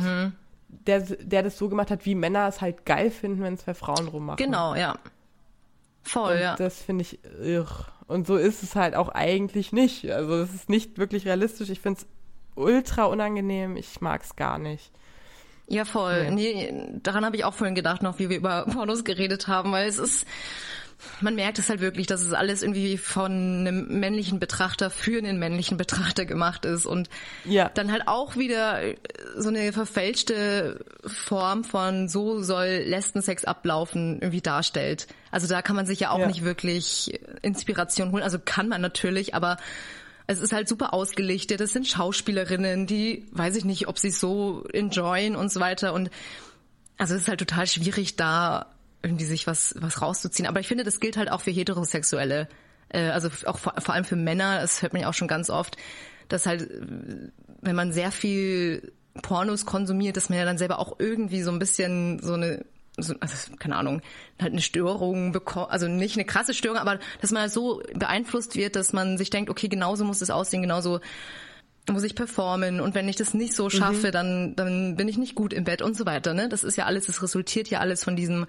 Der, 0.68 1.01
der 1.01 1.42
das 1.42 1.59
so 1.59 1.68
gemacht 1.68 1.90
hat, 1.90 2.07
wie 2.07 2.14
Männer 2.14 2.49
es 2.49 2.62
halt 2.62 2.86
geil 2.86 3.11
finden, 3.11 3.42
wenn 3.42 3.59
zwei 3.59 3.74
Frauen 3.74 4.09
rummachen. 4.09 4.38
Genau, 4.38 4.74
ja. 4.74 4.97
Voll, 6.05 6.32
Und 6.32 6.40
ja. 6.40 6.57
das 6.57 6.80
finde 6.80 7.03
ich 7.03 7.22
irr. 7.38 7.86
Und 8.07 8.26
so 8.26 8.36
ist 8.36 8.62
es 8.62 8.76
halt 8.76 8.94
auch 8.94 9.09
eigentlich 9.09 9.72
nicht. 9.72 10.11
Also 10.11 10.34
es 10.34 10.55
ist 10.55 10.68
nicht 10.68 10.98
wirklich 10.98 11.26
realistisch. 11.26 11.70
Ich 11.70 11.80
finde 11.80 12.00
es 12.00 12.07
ultra 12.55 13.05
unangenehm. 13.05 13.76
Ich 13.76 14.00
mag 14.00 14.22
es 14.22 14.36
gar 14.36 14.59
nicht. 14.59 14.90
Ja, 15.66 15.84
voll. 15.84 16.30
Nee, 16.30 16.72
daran 17.02 17.24
habe 17.24 17.36
ich 17.36 17.44
auch 17.44 17.55
vorhin 17.55 17.74
gedacht, 17.74 18.02
noch 18.02 18.18
wie 18.18 18.28
wir 18.28 18.36
über 18.36 18.66
Pornos 18.66 19.05
geredet 19.05 19.48
haben, 19.48 19.72
weil 19.72 19.88
es 19.88 19.98
ist, 19.98 20.26
man 21.20 21.34
merkt 21.34 21.59
es 21.59 21.68
halt 21.68 21.80
wirklich, 21.80 22.07
dass 22.07 22.22
es 22.22 22.32
alles 22.32 22.62
irgendwie 22.62 22.97
von 22.99 23.30
einem 23.32 24.01
männlichen 24.01 24.38
Betrachter 24.38 24.90
für 24.90 25.18
einen 25.18 25.38
männlichen 25.38 25.76
Betrachter 25.76 26.24
gemacht 26.24 26.64
ist 26.64 26.86
und 26.86 27.09
Ja. 27.45 27.70
dann 27.74 27.92
halt 27.92 28.09
auch 28.09 28.36
wieder 28.36 28.80
so 29.36 29.49
eine 29.49 29.72
verfälschte 29.72 30.84
Form 31.07 31.64
von 31.64 32.09
so 32.09 32.42
soll 32.42 32.66
Lesbensex 32.86 33.45
ablaufen 33.45 34.18
irgendwie 34.20 34.40
darstellt. 34.40 35.07
Also 35.30 35.47
da 35.47 35.62
kann 35.62 35.76
man 35.76 35.86
sich 35.86 36.01
ja 36.01 36.11
auch 36.11 36.18
Ja. 36.20 36.26
nicht 36.26 36.45
wirklich 36.45 37.18
Inspiration 37.42 38.12
holen. 38.12 38.22
Also 38.22 38.38
kann 38.42 38.68
man 38.68 38.80
natürlich, 38.80 39.34
aber 39.34 39.57
es 40.26 40.38
ist 40.38 40.53
halt 40.53 40.68
super 40.68 40.95
ausgelichtet. 40.95 41.61
Es 41.61 41.72
sind 41.72 41.86
Schauspielerinnen, 41.86 42.86
die 42.86 43.26
weiß 43.32 43.57
ich 43.57 43.64
nicht, 43.64 43.88
ob 43.88 43.99
sie 43.99 44.09
es 44.09 44.20
so 44.20 44.64
enjoyen 44.72 45.36
und 45.36 45.53
so 45.53 45.61
weiter. 45.61 45.92
Und 45.92 46.11
also 46.97 47.14
es 47.14 47.22
ist 47.22 47.28
halt 47.28 47.40
total 47.40 47.66
schwierig, 47.66 48.16
da 48.16 48.66
irgendwie 49.05 49.24
sich 49.24 49.46
was, 49.46 49.74
was 49.78 50.02
rauszuziehen. 50.02 50.48
Aber 50.48 50.61
ich 50.61 50.68
finde, 50.68 50.84
das 50.84 51.00
gilt 51.00 51.16
halt 51.16 51.30
auch 51.30 51.40
für 51.40 51.50
Heterosexuelle. 51.50 52.48
Äh, 52.88 53.11
also 53.11 53.28
auch 53.46 53.59
vor, 53.59 53.74
vor 53.78 53.94
allem 53.94 54.05
für 54.05 54.16
Männer, 54.16 54.61
das 54.61 54.82
hört 54.82 54.92
man 54.92 55.02
ja 55.02 55.09
auch 55.09 55.14
schon 55.14 55.28
ganz 55.28 55.50
oft, 55.50 55.76
dass 56.28 56.46
halt, 56.46 56.62
äh, 56.62 57.30
wenn 57.61 57.76
man 57.76 57.92
sehr 57.92 58.11
viel 58.11 58.92
Pornos 59.22 59.66
konsumiert, 59.66 60.16
dass 60.16 60.28
man 60.28 60.38
ja 60.38 60.44
dann 60.44 60.59
selber 60.59 60.78
auch 60.78 60.96
irgendwie 60.98 61.42
so 61.42 61.52
ein 61.52 61.59
bisschen 61.59 62.20
so 62.20 62.34
eine 62.34 62.64
so, 62.96 63.12
also, 63.18 63.57
keine 63.59 63.74
Ahnung, 63.74 64.02
halt 64.40 64.52
eine 64.52 64.62
Störung 64.62 65.32
bekommt, 65.32 65.70
also 65.70 65.88
nicht 65.88 66.16
eine 66.16 66.24
krasse 66.24 66.55
Störung, 66.55 66.78
aber 66.78 67.00
dass 67.20 67.32
man 67.32 67.42
halt 67.42 67.52
so 67.52 67.82
beeinflusst 67.92 68.55
wird, 68.55 68.76
dass 68.76 68.92
man 68.92 69.18
sich 69.18 69.30
denkt, 69.30 69.50
okay, 69.50 69.66
genauso 69.66 70.05
muss 70.05 70.22
es 70.22 70.30
aussehen, 70.30 70.62
genauso 70.62 71.00
muss 71.90 72.05
ich 72.05 72.14
performen 72.14 72.80
und 72.80 72.94
wenn 72.94 73.09
ich 73.09 73.16
das 73.16 73.34
nicht 73.34 73.55
so 73.55 73.68
schaffe, 73.68 74.11
dann, 74.11 74.55
dann 74.57 74.96
bin 74.96 75.09
ich 75.09 75.18
nicht 75.18 75.34
gut 75.34 75.52
im 75.52 75.64
Bett 75.64 75.82
und 75.82 75.96
so 75.96 76.07
weiter. 76.07 76.32
Ne? 76.34 76.48
Das 76.48 76.64
ist 76.64 76.76
ja 76.76 76.86
alles, 76.86 77.07
das 77.07 77.22
resultiert 77.22 77.68
ja 77.68 77.80
alles 77.80 78.05
von 78.05 78.16
diesem 78.16 78.46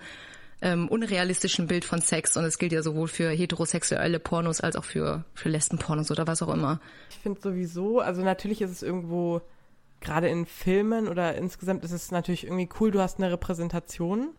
ähm, 0.66 0.88
unrealistischen 0.88 1.68
Bild 1.68 1.86
von 1.86 2.02
Sex 2.02 2.36
und 2.38 2.44
es 2.44 2.58
gilt 2.58 2.72
ja 2.72 2.82
sowohl 2.82 3.08
für 3.08 3.30
heterosexuelle 3.30 4.20
Pornos 4.20 4.62
als 4.62 4.76
auch 4.76 4.84
für, 4.84 5.24
für 5.36 5.48
Lesbenpornos 5.48 6.10
oder 6.10 6.26
was 6.26 6.42
auch 6.42 6.52
immer. 6.52 6.80
Ich 7.12 7.18
finde 7.18 7.40
sowieso, 7.40 8.00
also 8.00 8.24
natürlich 8.24 8.64
ist 8.64 8.72
es 8.72 8.82
irgendwo, 8.82 9.42
gerade 10.02 10.28
in 10.28 10.48
Filmen 10.48 11.08
oder 11.08 11.36
insgesamt 11.36 11.84
ist 11.84 11.92
es 11.92 12.10
natürlich 12.10 12.46
irgendwie 12.46 12.68
cool, 12.80 12.90
du 12.90 13.00
hast 13.00 13.20
eine 13.20 13.32
Repräsentation. 13.32 14.30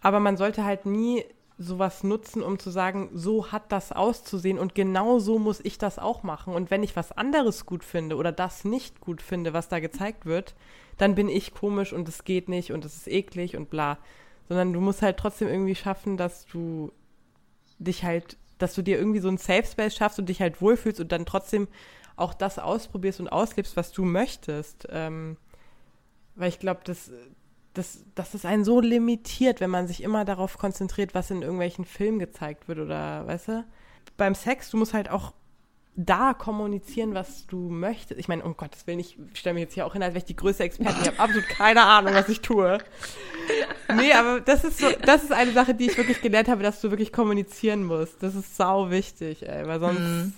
Aber 0.00 0.20
man 0.20 0.36
sollte 0.36 0.64
halt 0.64 0.86
nie 0.86 1.24
sowas 1.58 2.04
nutzen, 2.04 2.40
um 2.40 2.60
zu 2.60 2.70
sagen, 2.70 3.10
so 3.12 3.50
hat 3.50 3.72
das 3.72 3.90
auszusehen 3.90 4.60
und 4.60 4.76
genau 4.76 5.18
so 5.18 5.40
muss 5.40 5.58
ich 5.58 5.76
das 5.76 5.98
auch 5.98 6.22
machen. 6.22 6.54
Und 6.54 6.70
wenn 6.70 6.84
ich 6.84 6.94
was 6.94 7.10
anderes 7.10 7.66
gut 7.66 7.82
finde 7.82 8.14
oder 8.14 8.30
das 8.30 8.64
nicht 8.64 9.00
gut 9.00 9.22
finde, 9.22 9.54
was 9.54 9.68
da 9.68 9.80
gezeigt 9.80 10.24
wird, 10.24 10.54
dann 10.98 11.16
bin 11.16 11.28
ich 11.28 11.52
komisch 11.52 11.92
und 11.92 12.08
es 12.08 12.22
geht 12.22 12.48
nicht 12.48 12.70
und 12.70 12.84
es 12.84 12.94
ist 12.94 13.08
eklig 13.08 13.56
und 13.56 13.70
bla. 13.70 13.98
Sondern 14.50 14.74
du 14.74 14.80
musst 14.80 15.00
halt 15.00 15.16
trotzdem 15.16 15.48
irgendwie 15.48 15.74
schaffen, 15.74 16.18
dass 16.18 16.44
du 16.44 16.92
dich 17.78 18.04
halt, 18.04 18.36
dass 18.58 18.74
du 18.74 18.82
dir 18.82 18.98
irgendwie 18.98 19.20
so 19.20 19.28
ein 19.28 19.38
Safe 19.38 19.64
Space 19.64 19.96
schaffst 19.96 20.18
und 20.18 20.28
dich 20.28 20.42
halt 20.42 20.60
wohlfühlst 20.60 21.00
und 21.00 21.12
dann 21.12 21.24
trotzdem 21.24 21.68
auch 22.16 22.34
das 22.34 22.58
ausprobierst 22.58 23.20
und 23.20 23.28
auslebst, 23.28 23.76
was 23.76 23.92
du 23.92 24.04
möchtest. 24.04 24.86
Ähm, 24.90 25.38
weil 26.34 26.48
ich 26.48 26.58
glaube, 26.58 26.80
das, 26.84 27.10
das, 27.74 28.04
das 28.14 28.34
ist 28.34 28.44
einen 28.44 28.64
so 28.64 28.80
limitiert, 28.80 29.60
wenn 29.60 29.70
man 29.70 29.86
sich 29.86 30.02
immer 30.02 30.24
darauf 30.24 30.58
konzentriert, 30.58 31.14
was 31.14 31.30
in 31.30 31.42
irgendwelchen 31.42 31.84
Filmen 31.84 32.18
gezeigt 32.18 32.68
wird 32.68 32.80
oder, 32.80 33.26
weißt 33.26 33.48
du? 33.48 33.64
Beim 34.16 34.34
Sex, 34.34 34.70
du 34.70 34.76
musst 34.76 34.94
halt 34.94 35.08
auch 35.08 35.32
da 36.06 36.34
kommunizieren, 36.34 37.14
was 37.14 37.46
du 37.46 37.68
möchtest. 37.68 38.18
Ich 38.18 38.28
meine, 38.28 38.42
um 38.44 38.56
Gottes 38.56 38.86
Willen, 38.86 39.00
ich 39.00 39.18
stelle 39.34 39.54
mich 39.54 39.62
jetzt 39.62 39.74
hier 39.74 39.86
auch 39.86 39.92
hin, 39.92 40.02
als 40.02 40.14
wäre 40.14 40.18
ich 40.18 40.24
die 40.24 40.36
größte 40.36 40.64
Expertin. 40.64 41.02
Ich 41.02 41.08
habe 41.08 41.18
absolut 41.18 41.48
keine 41.48 41.82
Ahnung, 41.82 42.14
was 42.14 42.28
ich 42.28 42.40
tue. 42.40 42.78
Nee, 43.94 44.12
aber 44.12 44.40
das 44.40 44.64
ist 44.64 44.78
so, 44.78 44.86
das 45.04 45.24
ist 45.24 45.32
eine 45.32 45.52
Sache, 45.52 45.74
die 45.74 45.86
ich 45.86 45.96
wirklich 45.96 46.20
gelernt 46.22 46.48
habe, 46.48 46.62
dass 46.62 46.80
du 46.80 46.90
wirklich 46.90 47.12
kommunizieren 47.12 47.84
musst. 47.84 48.22
Das 48.22 48.34
ist 48.34 48.56
sau 48.56 48.90
wichtig, 48.90 49.48
ey, 49.48 49.66
weil 49.66 49.80
sonst, 49.80 50.32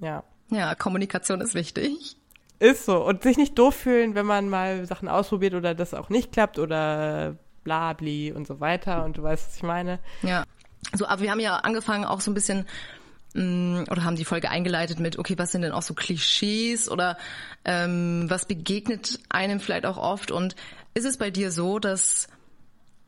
ja. 0.00 0.24
Ja, 0.50 0.74
Kommunikation 0.74 1.40
ist 1.40 1.54
wichtig. 1.54 2.16
Ist 2.58 2.84
so. 2.84 3.04
Und 3.04 3.22
sich 3.22 3.36
nicht 3.36 3.58
doof 3.58 3.74
fühlen, 3.74 4.14
wenn 4.14 4.26
man 4.26 4.48
mal 4.48 4.86
Sachen 4.86 5.08
ausprobiert 5.08 5.54
oder 5.54 5.74
das 5.74 5.94
auch 5.94 6.10
nicht 6.10 6.32
klappt 6.32 6.58
oder 6.58 7.36
bla 7.64 7.92
bli 7.92 8.32
und 8.32 8.46
so 8.46 8.60
weiter. 8.60 9.04
Und 9.04 9.16
du 9.16 9.22
weißt, 9.22 9.48
was 9.48 9.56
ich 9.56 9.62
meine. 9.62 9.98
Ja. 10.22 10.44
So, 10.94 11.06
aber 11.06 11.22
wir 11.22 11.30
haben 11.30 11.40
ja 11.40 11.56
angefangen 11.56 12.04
auch 12.04 12.20
so 12.20 12.30
ein 12.30 12.34
bisschen 12.34 12.66
oder 13.34 14.04
haben 14.04 14.16
die 14.16 14.24
Folge 14.24 14.50
eingeleitet 14.50 15.00
mit, 15.00 15.18
okay, 15.18 15.34
was 15.38 15.52
sind 15.52 15.62
denn 15.62 15.72
auch 15.72 15.82
so 15.82 15.94
Klischees 15.94 16.90
oder 16.90 17.16
ähm, 17.64 18.26
was 18.28 18.44
begegnet 18.44 19.20
einem 19.30 19.58
vielleicht 19.58 19.86
auch 19.86 19.96
oft? 19.96 20.30
Und 20.30 20.54
ist 20.94 21.06
es 21.06 21.16
bei 21.16 21.30
dir 21.30 21.50
so, 21.50 21.78
dass 21.78 22.28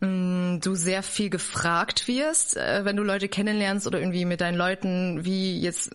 mh, 0.01 0.59
du 0.59 0.75
sehr 0.75 1.03
viel 1.03 1.29
gefragt 1.29 2.09
wirst, 2.09 2.57
äh, 2.57 2.85
wenn 2.85 2.97
du 2.97 3.03
Leute 3.03 3.29
kennenlernst 3.29 3.87
oder 3.87 3.99
irgendwie 3.99 4.25
mit 4.25 4.41
deinen 4.41 4.57
Leuten, 4.57 5.25
wie 5.25 5.61
jetzt 5.61 5.95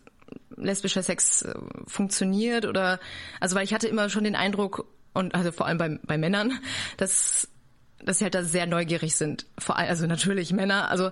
lesbischer 0.55 1.01
Sex 1.01 1.41
äh, 1.41 1.55
funktioniert? 1.87 2.65
Oder 2.65 2.99
also 3.39 3.55
weil 3.55 3.63
ich 3.63 3.73
hatte 3.73 3.87
immer 3.87 4.09
schon 4.09 4.25
den 4.25 4.35
Eindruck 4.35 4.85
und 5.13 5.33
also 5.33 5.51
vor 5.51 5.65
allem 5.65 5.77
bei, 5.79 5.99
bei 6.03 6.17
Männern, 6.17 6.59
dass 6.97 7.47
dass 8.01 8.19
sie 8.19 8.23
halt 8.23 8.35
da 8.35 8.43
sehr 8.43 8.65
neugierig 8.65 9.15
sind. 9.15 9.45
Vor 9.57 9.77
allem, 9.77 9.89
also 9.89 10.07
natürlich 10.07 10.53
Männer, 10.53 10.89
also 10.89 11.11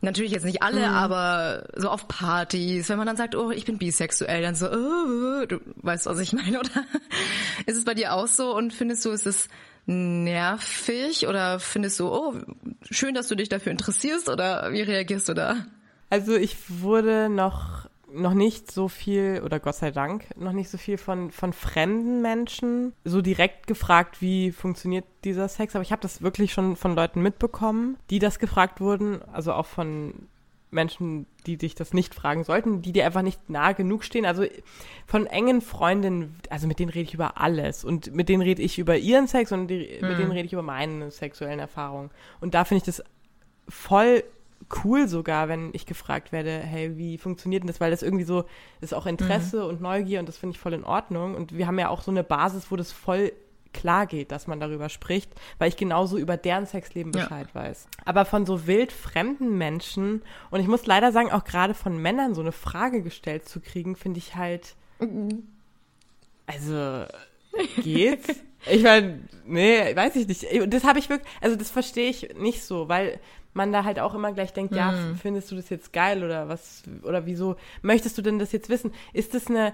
natürlich 0.00 0.32
jetzt 0.32 0.44
nicht 0.44 0.62
alle, 0.62 0.88
aber 0.88 1.68
so 1.76 1.88
auf 1.90 2.08
Partys, 2.08 2.88
wenn 2.88 2.98
man 2.98 3.06
dann 3.06 3.16
sagt, 3.16 3.34
oh, 3.34 3.50
ich 3.50 3.64
bin 3.64 3.78
bisexuell, 3.78 4.42
dann 4.42 4.54
so, 4.54 4.66
oh, 4.66 5.46
du 5.46 5.60
weißt, 5.76 6.06
was 6.06 6.18
ich 6.18 6.32
meine, 6.32 6.58
oder? 6.60 6.84
Ist 7.66 7.76
es 7.76 7.84
bei 7.84 7.94
dir 7.94 8.14
auch 8.14 8.26
so 8.26 8.56
und 8.56 8.72
findest 8.72 9.04
du, 9.04 9.10
ist 9.10 9.26
es 9.26 9.48
nervig 9.86 11.26
oder 11.26 11.58
findest 11.58 12.00
du, 12.00 12.08
oh, 12.08 12.34
schön, 12.90 13.14
dass 13.14 13.28
du 13.28 13.34
dich 13.34 13.48
dafür 13.48 13.72
interessierst 13.72 14.28
oder 14.28 14.72
wie 14.72 14.82
reagierst 14.82 15.28
du 15.28 15.34
da? 15.34 15.56
Also 16.10 16.34
ich 16.36 16.56
wurde 16.68 17.28
noch, 17.28 17.88
noch 18.12 18.34
nicht 18.34 18.70
so 18.70 18.88
viel, 18.88 19.42
oder 19.44 19.60
Gott 19.60 19.76
sei 19.76 19.90
Dank, 19.90 20.24
noch 20.36 20.52
nicht 20.52 20.70
so 20.70 20.78
viel 20.78 20.98
von, 20.98 21.30
von 21.30 21.52
fremden 21.52 22.22
Menschen 22.22 22.92
so 23.04 23.20
direkt 23.22 23.66
gefragt, 23.66 24.20
wie 24.20 24.52
funktioniert 24.52 25.04
dieser 25.24 25.48
Sex. 25.48 25.74
Aber 25.74 25.82
ich 25.82 25.92
habe 25.92 26.02
das 26.02 26.22
wirklich 26.22 26.52
schon 26.52 26.76
von 26.76 26.94
Leuten 26.94 27.22
mitbekommen, 27.22 27.96
die 28.10 28.18
das 28.18 28.38
gefragt 28.38 28.80
wurden, 28.80 29.22
also 29.32 29.52
auch 29.52 29.66
von 29.66 30.28
Menschen, 30.70 31.26
die 31.46 31.56
dich 31.56 31.74
das 31.74 31.92
nicht 31.92 32.14
fragen 32.14 32.44
sollten, 32.44 32.82
die 32.82 32.92
dir 32.92 33.04
einfach 33.04 33.22
nicht 33.22 33.50
nah 33.50 33.72
genug 33.72 34.04
stehen. 34.04 34.24
Also 34.24 34.44
von 35.06 35.26
engen 35.26 35.60
Freundinnen, 35.60 36.36
also 36.48 36.66
mit 36.66 36.78
denen 36.78 36.90
rede 36.90 37.08
ich 37.08 37.14
über 37.14 37.40
alles. 37.40 37.84
Und 37.84 38.14
mit 38.14 38.28
denen 38.28 38.42
rede 38.42 38.62
ich 38.62 38.78
über 38.78 38.96
ihren 38.96 39.26
Sex 39.26 39.52
und 39.52 39.68
die, 39.68 39.98
mit 40.00 40.18
denen 40.18 40.32
rede 40.32 40.46
ich 40.46 40.52
über 40.52 40.62
meine 40.62 41.10
sexuellen 41.10 41.58
Erfahrungen. 41.58 42.10
Und 42.40 42.54
da 42.54 42.64
finde 42.64 42.78
ich 42.78 42.96
das 42.96 43.02
voll 43.68 44.22
cool 44.84 45.08
sogar, 45.08 45.48
wenn 45.48 45.70
ich 45.72 45.86
gefragt 45.86 46.32
werde, 46.32 46.58
hey, 46.58 46.96
wie 46.96 47.18
funktioniert 47.18 47.62
denn 47.62 47.68
das? 47.68 47.80
Weil 47.80 47.90
das 47.90 48.02
irgendwie 48.02 48.24
so, 48.24 48.44
ist 48.80 48.94
auch 48.94 49.06
Interesse 49.06 49.66
und 49.66 49.80
Neugier 49.80 50.20
und 50.20 50.28
das 50.28 50.38
finde 50.38 50.54
ich 50.54 50.60
voll 50.60 50.74
in 50.74 50.84
Ordnung. 50.84 51.34
Und 51.34 51.56
wir 51.56 51.66
haben 51.66 51.78
ja 51.78 51.88
auch 51.88 52.02
so 52.02 52.10
eine 52.10 52.22
Basis, 52.22 52.70
wo 52.70 52.76
das 52.76 52.92
voll 52.92 53.32
klar 53.72 54.06
geht, 54.06 54.32
dass 54.32 54.46
man 54.46 54.58
darüber 54.58 54.88
spricht, 54.88 55.30
weil 55.58 55.68
ich 55.68 55.76
genauso 55.76 56.18
über 56.18 56.36
deren 56.36 56.66
Sexleben 56.66 57.12
Ja. 57.12 57.22
Bescheid 57.22 57.54
weiß. 57.54 57.86
Aber 58.04 58.24
von 58.24 58.44
so 58.44 58.66
wild 58.66 58.90
fremden 58.92 59.56
Menschen 59.58 60.22
und 60.50 60.60
ich 60.60 60.66
muss 60.66 60.86
leider 60.86 61.12
sagen, 61.12 61.30
auch 61.30 61.44
gerade 61.44 61.74
von 61.74 61.96
Männern 62.00 62.34
so 62.34 62.40
eine 62.40 62.52
Frage 62.52 63.02
gestellt 63.02 63.48
zu 63.48 63.60
kriegen, 63.60 63.94
finde 63.94 64.18
ich 64.18 64.34
halt, 64.36 64.74
also 66.46 67.04
geht's? 67.82 68.28
Ich 68.66 68.82
meine, 68.82 69.20
nee, 69.46 69.96
weiß 69.96 70.16
ich 70.16 70.28
nicht. 70.28 70.46
Das 70.66 70.84
habe 70.84 70.98
ich 70.98 71.08
wirklich, 71.08 71.26
also 71.40 71.56
das 71.56 71.70
verstehe 71.70 72.10
ich 72.10 72.34
nicht 72.36 72.62
so, 72.62 72.90
weil 72.90 73.18
man 73.52 73.72
da 73.72 73.84
halt 73.84 73.98
auch 73.98 74.14
immer 74.14 74.32
gleich 74.32 74.52
denkt, 74.52 74.74
ja, 74.76 74.92
findest 75.16 75.50
du 75.50 75.56
das 75.56 75.68
jetzt 75.70 75.92
geil 75.92 76.22
oder 76.24 76.48
was, 76.48 76.82
oder 77.02 77.26
wieso 77.26 77.56
möchtest 77.82 78.16
du 78.18 78.22
denn 78.22 78.38
das 78.38 78.52
jetzt 78.52 78.68
wissen? 78.68 78.92
Ist 79.12 79.34
das 79.34 79.48
eine 79.48 79.72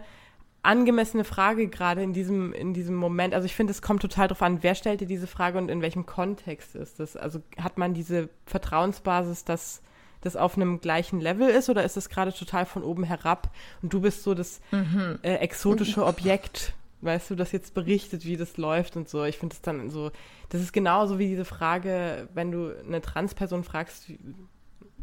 angemessene 0.62 1.24
Frage 1.24 1.68
gerade 1.68 2.02
in 2.02 2.12
diesem, 2.12 2.52
in 2.52 2.74
diesem 2.74 2.96
Moment? 2.96 3.34
Also 3.34 3.46
ich 3.46 3.54
finde, 3.54 3.70
es 3.70 3.82
kommt 3.82 4.02
total 4.02 4.28
drauf 4.28 4.42
an, 4.42 4.62
wer 4.62 4.74
stellt 4.74 5.00
dir 5.00 5.06
diese 5.06 5.26
Frage 5.26 5.58
und 5.58 5.68
in 5.68 5.82
welchem 5.82 6.06
Kontext 6.06 6.74
ist 6.74 6.98
das? 6.98 7.16
Also 7.16 7.40
hat 7.60 7.78
man 7.78 7.94
diese 7.94 8.28
Vertrauensbasis, 8.46 9.44
dass, 9.44 9.82
das 10.22 10.34
auf 10.34 10.56
einem 10.56 10.80
gleichen 10.80 11.20
Level 11.20 11.48
ist 11.48 11.68
oder 11.68 11.84
ist 11.84 11.96
es 11.96 12.08
gerade 12.08 12.32
total 12.32 12.66
von 12.66 12.82
oben 12.82 13.04
herab 13.04 13.50
und 13.82 13.92
du 13.92 14.00
bist 14.00 14.22
so 14.24 14.34
das 14.34 14.60
Mhm. 14.72 15.18
äh, 15.22 15.34
exotische 15.36 16.04
Objekt, 16.04 16.72
weißt 17.00 17.30
du, 17.30 17.34
das 17.34 17.52
jetzt 17.52 17.74
berichtet, 17.74 18.24
wie 18.24 18.36
das 18.36 18.56
läuft 18.56 18.96
und 18.96 19.08
so. 19.08 19.24
Ich 19.24 19.38
finde 19.38 19.54
es 19.54 19.62
dann 19.62 19.90
so, 19.90 20.10
das 20.48 20.60
ist 20.60 20.72
genauso 20.72 21.18
wie 21.18 21.28
diese 21.28 21.44
Frage, 21.44 22.28
wenn 22.34 22.50
du 22.50 22.74
eine 22.86 23.00
Transperson 23.00 23.64
fragst, 23.64 24.10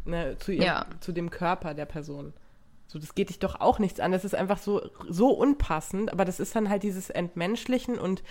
ne, 0.04 0.36
zu, 0.38 0.52
ihr, 0.52 0.64
Ja. 0.64 0.86
zu 1.00 1.12
dem 1.12 1.30
Körper 1.30 1.74
der 1.74 1.86
Person. 1.86 2.32
So, 2.86 2.98
das 2.98 3.14
geht 3.14 3.30
dich 3.30 3.38
doch 3.38 3.60
auch 3.60 3.78
nichts 3.78 4.00
an. 4.00 4.12
Das 4.12 4.24
ist 4.24 4.34
einfach 4.34 4.58
so, 4.58 4.82
so 5.08 5.30
unpassend, 5.30 6.12
aber 6.12 6.24
das 6.24 6.40
ist 6.40 6.54
dann 6.54 6.68
halt 6.68 6.82
dieses 6.82 7.10
Entmenschlichen 7.10 7.98
und 7.98 8.22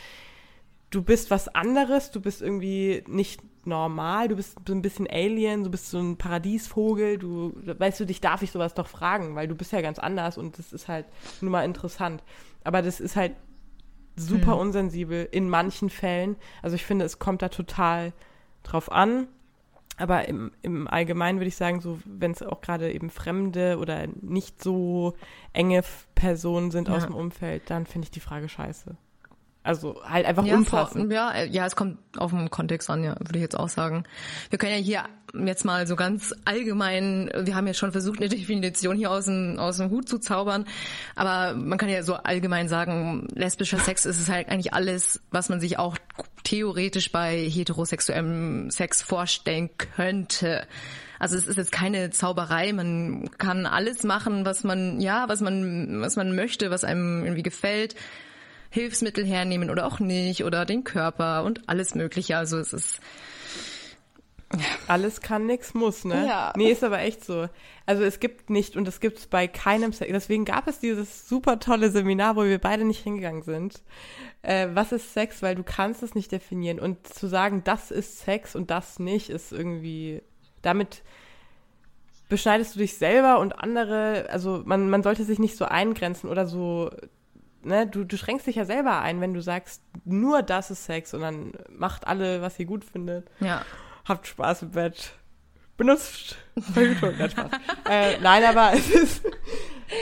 du 0.92 1.02
bist 1.02 1.32
was 1.32 1.48
anderes, 1.48 2.12
du 2.12 2.22
bist 2.22 2.42
irgendwie 2.42 3.04
nicht 3.08 3.42
normal, 3.66 4.28
du 4.28 4.36
bist 4.36 4.58
so 4.68 4.74
ein 4.74 4.82
bisschen 4.84 5.08
Alien, 5.10 5.64
du 5.64 5.72
bist 5.72 5.90
so 5.90 5.98
ein 5.98 6.18
Paradiesvogel, 6.18 7.18
du, 7.18 7.54
weißt 7.66 8.02
du, 8.02 8.06
dich 8.06 8.22
darf 8.22 8.42
ich 8.44 8.52
sowas 8.52 8.74
doch 8.76 8.88
fragen, 8.88 9.36
weil 9.36 9.48
du 9.48 9.56
bist 9.56 9.72
ja 9.72 9.82
ganz 9.82 9.98
anders 10.00 10.38
und 10.38 10.60
das 10.60 10.72
ist 10.74 10.88
halt 10.88 11.06
nur 11.42 11.50
mal 11.52 11.64
interessant. 11.66 12.24
Aber 12.64 12.82
das 12.82 13.00
ist 13.00 13.16
halt 13.16 13.34
super 14.16 14.58
unsensibel 14.58 15.28
in 15.32 15.50
manchen 15.50 15.90
Fällen. 15.90 16.36
Also 16.62 16.76
ich 16.76 16.86
finde, 16.86 17.06
es 17.06 17.20
kommt 17.20 17.42
da 17.42 17.50
total 17.50 18.14
drauf 18.64 18.92
an. 18.92 19.28
Aber 19.98 20.28
im, 20.28 20.52
im 20.64 20.88
Allgemeinen 20.88 21.38
würde 21.38 21.50
ich 21.50 21.56
sagen, 21.56 21.80
so 21.80 22.00
wenn 22.06 22.32
es 22.32 22.42
auch 22.42 22.62
gerade 22.62 22.92
eben 22.92 23.12
fremde 23.12 23.78
oder 23.78 24.08
nicht 24.22 24.62
so 24.64 25.14
enge 25.54 25.84
Personen 26.16 26.72
sind 26.72 26.90
aus 26.90 27.04
Ja. 27.04 27.10
dem 27.10 27.16
Umfeld, 27.16 27.70
dann 27.70 27.86
finde 27.86 28.06
ich 28.06 28.12
die 28.12 28.20
Frage 28.20 28.50
scheiße. 28.50 28.96
Also 29.64 30.02
halt 30.04 30.26
einfach 30.26 30.46
Ja, 30.46 30.56
unpassend. 30.56 31.06
vor, 31.06 31.14
ja, 31.14 31.32
äh, 31.32 31.48
ja, 31.48 31.66
es 31.66 31.76
kommt 31.78 31.98
auf 32.18 32.32
den 32.32 32.50
Kontext 32.50 32.90
an, 32.90 33.04
ja, 33.04 33.16
würde 33.18 33.36
ich 33.36 33.42
jetzt 33.42 33.58
auch 33.58 33.70
sagen. 33.70 34.04
Wir 34.50 34.60
können 34.60 34.74
ja 34.74 34.78
hier 34.78 35.04
jetzt 35.46 35.64
mal 35.64 35.88
so 35.88 35.96
ganz 35.96 36.36
allgemein, 36.44 37.32
wir 37.34 37.56
haben 37.56 37.66
ja 37.66 37.74
schon 37.74 37.94
versucht, 37.94 38.20
eine 38.20 38.30
Definition 38.30 38.98
hier 38.98 39.10
aus 39.10 39.26
dem, 39.26 39.58
aus 39.58 39.78
dem 39.78 39.90
Hut 39.90 40.10
zu 40.10 40.20
zaubern, 40.20 40.66
aber 41.16 41.56
man 41.56 41.78
kann 41.78 41.88
ja 41.88 42.04
so 42.04 42.16
allgemein 42.16 42.68
sagen, 42.68 43.28
lesbischer 43.34 43.80
Sex 43.80 44.06
ist 44.06 44.20
es 44.20 44.30
halt 44.30 44.50
eigentlich 44.50 44.74
alles, 44.74 45.22
was 45.32 45.48
man 45.48 45.62
sich 45.62 45.80
auch 45.80 45.98
theoretisch 46.44 47.12
bei 47.12 47.38
heterosexuellem 47.38 48.70
Sex 48.70 49.02
vorstellen 49.02 49.70
könnte. 49.78 50.68
Also 51.20 51.38
es 51.38 51.48
ist 51.48 51.56
jetzt 51.56 51.72
keine 51.72 52.10
Zauberei, 52.10 52.74
man 52.74 53.30
kann 53.38 53.66
alles 53.66 54.04
machen, 54.04 54.46
was 54.46 54.66
man, 54.66 55.00
ja, 55.00 55.30
was 55.30 55.40
man, 55.40 56.02
was 56.02 56.18
man 56.18 56.36
möchte, 56.36 56.70
was 56.70 56.84
einem 56.84 57.24
irgendwie 57.24 57.44
gefällt. 57.44 57.96
Hilfsmittel 58.74 59.24
hernehmen 59.24 59.70
oder 59.70 59.86
auch 59.86 60.00
nicht 60.00 60.44
oder 60.44 60.66
den 60.66 60.84
Körper 60.84 61.44
und 61.44 61.70
alles 61.70 61.94
Mögliche. 61.94 62.38
Also 62.38 62.58
es 62.58 62.74
ist 62.74 63.00
Alles 64.88 65.22
kann, 65.22 65.46
nix 65.46 65.74
muss, 65.74 66.06
ne? 66.06 66.26
Ja. 66.28 66.54
Nee, 66.56 66.72
ist 66.72 66.84
aber 66.84 67.00
echt 67.00 67.24
so. 67.24 67.48
Also 67.86 68.04
es 68.04 68.20
gibt 68.20 68.50
nicht, 68.50 68.76
und 68.76 68.88
es 68.88 69.00
gibt 69.00 69.18
es 69.20 69.28
bei 69.28 69.48
keinem 69.48 69.94
Sex. 69.94 70.12
Deswegen 70.12 70.46
gab 70.46 70.68
es 70.68 70.80
dieses 70.80 71.28
super 71.28 71.60
tolle 71.60 71.90
Seminar, 71.90 72.36
wo 72.36 72.44
wir 72.44 72.60
beide 72.60 72.84
nicht 72.84 73.04
hingegangen 73.04 73.44
sind. 73.44 73.82
Äh, 74.42 74.70
was 74.74 74.92
ist 74.92 75.14
Sex? 75.14 75.42
Weil 75.42 75.56
du 75.56 75.64
kannst 75.64 76.04
es 76.04 76.16
nicht 76.16 76.32
definieren. 76.32 76.80
Und 76.80 77.08
zu 77.08 77.28
sagen, 77.28 77.64
das 77.64 77.92
ist 77.92 78.20
Sex 78.20 78.56
und 78.56 78.72
das 78.72 79.00
nicht, 79.00 79.30
ist 79.30 79.52
irgendwie, 79.52 80.22
damit 80.62 81.04
beschneidest 82.30 82.76
du 82.76 82.80
dich 82.80 82.98
selber 82.98 83.40
und 83.40 83.60
andere, 83.60 84.28
also 84.32 84.64
man, 84.66 84.90
man 84.90 85.04
sollte 85.04 85.24
sich 85.24 85.40
nicht 85.40 85.56
so 85.56 85.66
eingrenzen 85.66 86.30
oder 86.30 86.48
so, 86.48 86.90
ne, 87.64 87.88
du, 87.88 88.04
du 88.04 88.18
schränkst 88.18 88.48
dich 88.48 88.56
ja 88.56 88.66
selber 88.66 89.02
ein, 89.02 89.22
wenn 89.22 89.34
du 89.34 89.42
sagst, 89.42 89.82
nur 90.06 90.42
das 90.42 90.72
ist 90.72 90.86
Sex 90.86 91.14
und 91.14 91.22
dann 91.22 91.52
macht 91.70 92.08
alle, 92.08 92.42
was 92.42 92.60
ihr 92.60 92.66
gut 92.66 92.84
findet 92.86 93.28
ja 93.40 93.64
habt 94.06 94.28
Spaß 94.28 94.64
im 94.64 94.72
Bett. 94.72 95.14
Benutzt 95.78 96.36
Verhütung, 96.74 97.14
nein, 97.18 97.30
Spaß. 97.32 97.52
äh, 97.90 98.20
nein, 98.22 98.44
aber 98.44 98.74
es 98.74 98.90
ist, 98.92 99.24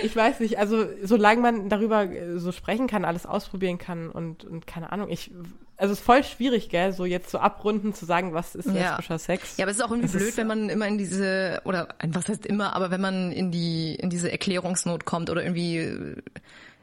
ich 0.04 0.14
weiß 0.16 0.42
nicht, 0.42 0.60
also 0.60 0.86
solange 1.04 1.40
man 1.42 1.70
darüber 1.70 2.04
äh, 2.04 2.40
so 2.40 2.52
sprechen 2.52 2.88
kann, 2.88 3.06
alles 3.06 3.26
ausprobieren 3.26 3.78
kann 3.78 4.10
und, 4.10 4.44
und 4.44 4.68
keine 4.68 4.92
Ahnung, 4.92 5.10
ich, 5.10 5.32
also 5.78 5.94
es 5.94 6.00
ist 6.00 6.06
voll 6.06 6.24
schwierig, 6.26 6.68
gell, 6.70 6.92
so 6.92 7.06
jetzt 7.06 7.30
so 7.30 7.40
abrunden 7.40 7.94
zu 7.94 8.06
sagen, 8.06 8.34
was 8.34 8.54
ist 8.54 8.68
Ja. 8.68 8.74
lesbischer 8.90 9.18
Sex. 9.18 9.56
Ja, 9.58 9.64
aber 9.66 9.72
es 9.72 9.78
ist 9.78 9.84
auch 9.84 9.92
irgendwie 9.92 10.08
Es 10.08 10.12
blöd, 10.12 10.36
wenn 10.36 10.48
man 10.48 10.68
immer 10.70 10.88
in 10.88 10.98
diese, 10.98 11.62
oder 11.64 11.88
was 12.06 12.28
heißt 12.28 12.46
immer, 12.46 12.76
aber 12.76 12.92
wenn 12.92 13.02
man 13.02 13.32
in 13.32 13.52
die, 13.52 13.96
in 13.96 14.10
diese 14.10 14.30
Erklärungsnot 14.30 15.06
kommt 15.06 15.30
oder 15.30 15.42
irgendwie 15.42 15.78
äh, 15.78 16.16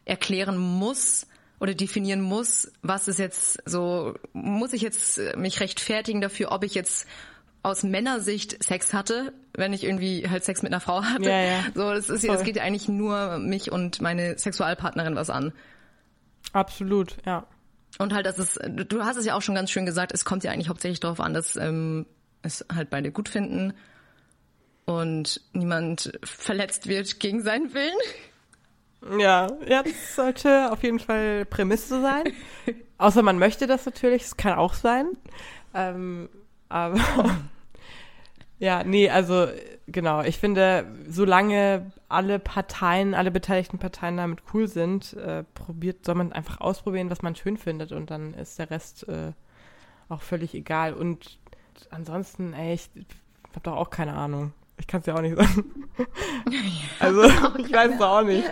erklären 0.08 0.56
muss 0.56 1.26
oder 1.60 1.74
definieren 1.74 2.20
muss, 2.20 2.70
was 2.82 3.08
ist 3.08 3.18
jetzt 3.18 3.58
so, 3.68 4.14
muss 4.32 4.72
ich 4.72 4.82
jetzt 4.82 5.18
äh, 5.18 5.36
mich 5.36 5.60
rechtfertigen 5.60 6.20
dafür, 6.20 6.52
ob 6.52 6.64
ich 6.64 6.74
jetzt 6.74 7.06
aus 7.62 7.82
Männersicht 7.82 8.62
Sex 8.62 8.94
hatte, 8.94 9.32
wenn 9.54 9.72
ich 9.72 9.84
irgendwie 9.84 10.28
halt 10.28 10.44
Sex 10.44 10.62
mit 10.62 10.72
einer 10.72 10.80
Frau 10.80 11.02
hatte. 11.02 11.28
Ja, 11.28 11.40
ja. 11.40 11.64
So, 11.74 11.92
das 11.92 12.08
ist, 12.08 12.24
Voll. 12.24 12.36
es 12.36 12.44
geht 12.44 12.56
ja 12.56 12.62
eigentlich 12.62 12.88
nur 12.88 13.38
mich 13.38 13.72
und 13.72 14.00
meine 14.00 14.38
Sexualpartnerin 14.38 15.16
was 15.16 15.30
an. 15.30 15.52
Absolut, 16.52 17.16
ja. 17.26 17.46
Und 17.98 18.14
halt, 18.14 18.26
das 18.26 18.38
ist, 18.38 18.60
du 18.64 19.04
hast 19.04 19.16
es 19.16 19.26
ja 19.26 19.34
auch 19.34 19.42
schon 19.42 19.56
ganz 19.56 19.70
schön 19.70 19.86
gesagt, 19.86 20.12
es 20.12 20.24
kommt 20.24 20.44
ja 20.44 20.52
eigentlich 20.52 20.68
hauptsächlich 20.68 21.00
darauf 21.00 21.20
an, 21.20 21.34
dass 21.34 21.56
ähm, 21.56 22.06
es 22.42 22.64
halt 22.72 22.90
beide 22.90 23.10
gut 23.10 23.28
finden 23.28 23.74
und 24.84 25.40
niemand 25.52 26.12
verletzt 26.22 26.86
wird 26.86 27.18
gegen 27.18 27.42
seinen 27.42 27.74
Willen. 27.74 27.98
Ja, 29.18 29.46
ja, 29.66 29.82
das 29.82 30.16
sollte 30.16 30.72
auf 30.72 30.82
jeden 30.82 30.98
Fall 30.98 31.44
Prämisse 31.44 32.00
sein. 32.00 32.24
Außer 32.98 33.22
man 33.22 33.38
möchte 33.38 33.66
das 33.66 33.86
natürlich, 33.86 34.22
das 34.22 34.36
kann 34.36 34.58
auch 34.58 34.74
sein. 34.74 35.16
Ähm, 35.72 36.28
aber 36.68 36.98
ja, 38.58 38.82
nee, 38.82 39.08
also 39.08 39.46
genau, 39.86 40.22
ich 40.22 40.38
finde, 40.38 40.84
solange 41.08 41.92
alle 42.08 42.38
Parteien, 42.40 43.14
alle 43.14 43.30
beteiligten 43.30 43.78
Parteien 43.78 44.16
damit 44.16 44.42
cool 44.52 44.66
sind, 44.66 45.14
äh, 45.14 45.44
probiert, 45.54 46.04
soll 46.04 46.16
man 46.16 46.32
einfach 46.32 46.60
ausprobieren, 46.60 47.10
was 47.10 47.22
man 47.22 47.36
schön 47.36 47.56
findet 47.56 47.92
und 47.92 48.10
dann 48.10 48.34
ist 48.34 48.58
der 48.58 48.70
Rest 48.70 49.08
äh, 49.08 49.32
auch 50.08 50.22
völlig 50.22 50.54
egal. 50.54 50.94
Und 50.94 51.38
ansonsten, 51.90 52.52
ey, 52.52 52.74
ich 52.74 52.90
hab 53.54 53.62
doch 53.62 53.76
auch 53.76 53.90
keine 53.90 54.14
Ahnung. 54.14 54.52
Ich 54.78 54.86
kann 54.86 55.00
es 55.00 55.06
ja 55.06 55.14
auch 55.14 55.20
nicht 55.20 55.36
sagen. 55.36 55.64
Also, 57.00 57.22
ich 57.58 57.72
weiß 57.72 57.94
es 57.94 58.00
auch 58.00 58.22
nicht. 58.22 58.48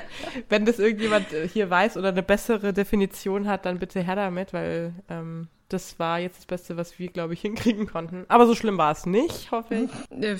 Wenn 0.49 0.65
das 0.65 0.79
irgendjemand 0.81 1.33
äh, 1.33 1.49
hier 1.49 1.71
weiß 1.71 1.97
oder 1.97 2.09
eine 2.09 2.23
bessere 2.23 2.73
Definition 2.73 3.47
hat, 3.47 3.67
dann 3.67 3.79
bitte 3.79 4.01
her 4.01 4.17
damit, 4.17 4.53
weil 4.53 4.95
ähm, 5.09 5.47
das 5.69 5.99
war 5.99 6.19
jetzt 6.21 6.39
das 6.39 6.47
Beste, 6.47 6.77
was 6.77 6.99
wir, 6.99 7.09
glaube 7.09 7.35
ich, 7.35 7.41
hinkriegen 7.43 7.87
konnten. 7.87 8.25
Aber 8.29 8.47
so 8.47 8.55
schlimm 8.55 8.79
war 8.79 8.93
es 8.93 9.07
nicht, 9.07 9.51
hoffe 9.51 9.75
ich. 9.75 10.23
Äh, 10.23 10.37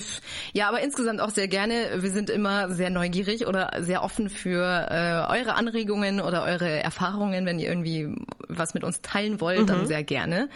Ja, 0.53 0.67
aber 0.69 0.81
insgesamt 0.81 1.21
auch 1.21 1.29
sehr 1.29 1.47
gerne. 1.47 1.75
Wir 1.97 2.11
sind 2.11 2.29
immer 2.29 2.69
sehr 2.69 2.89
neugierig 2.89 3.47
oder 3.47 3.71
sehr 3.79 4.03
offen 4.03 4.29
für 4.29 4.63
äh, 4.89 5.31
eure 5.31 5.55
Anregungen 5.55 6.21
oder 6.21 6.43
eure 6.43 6.69
Erfahrungen. 6.81 7.45
Wenn 7.45 7.59
ihr 7.59 7.69
irgendwie 7.69 8.13
was 8.47 8.73
mit 8.73 8.83
uns 8.83 9.01
teilen 9.01 9.41
wollt, 9.41 9.69
dann 9.69 9.87
sehr 9.87 10.03
gerne. 10.03 10.49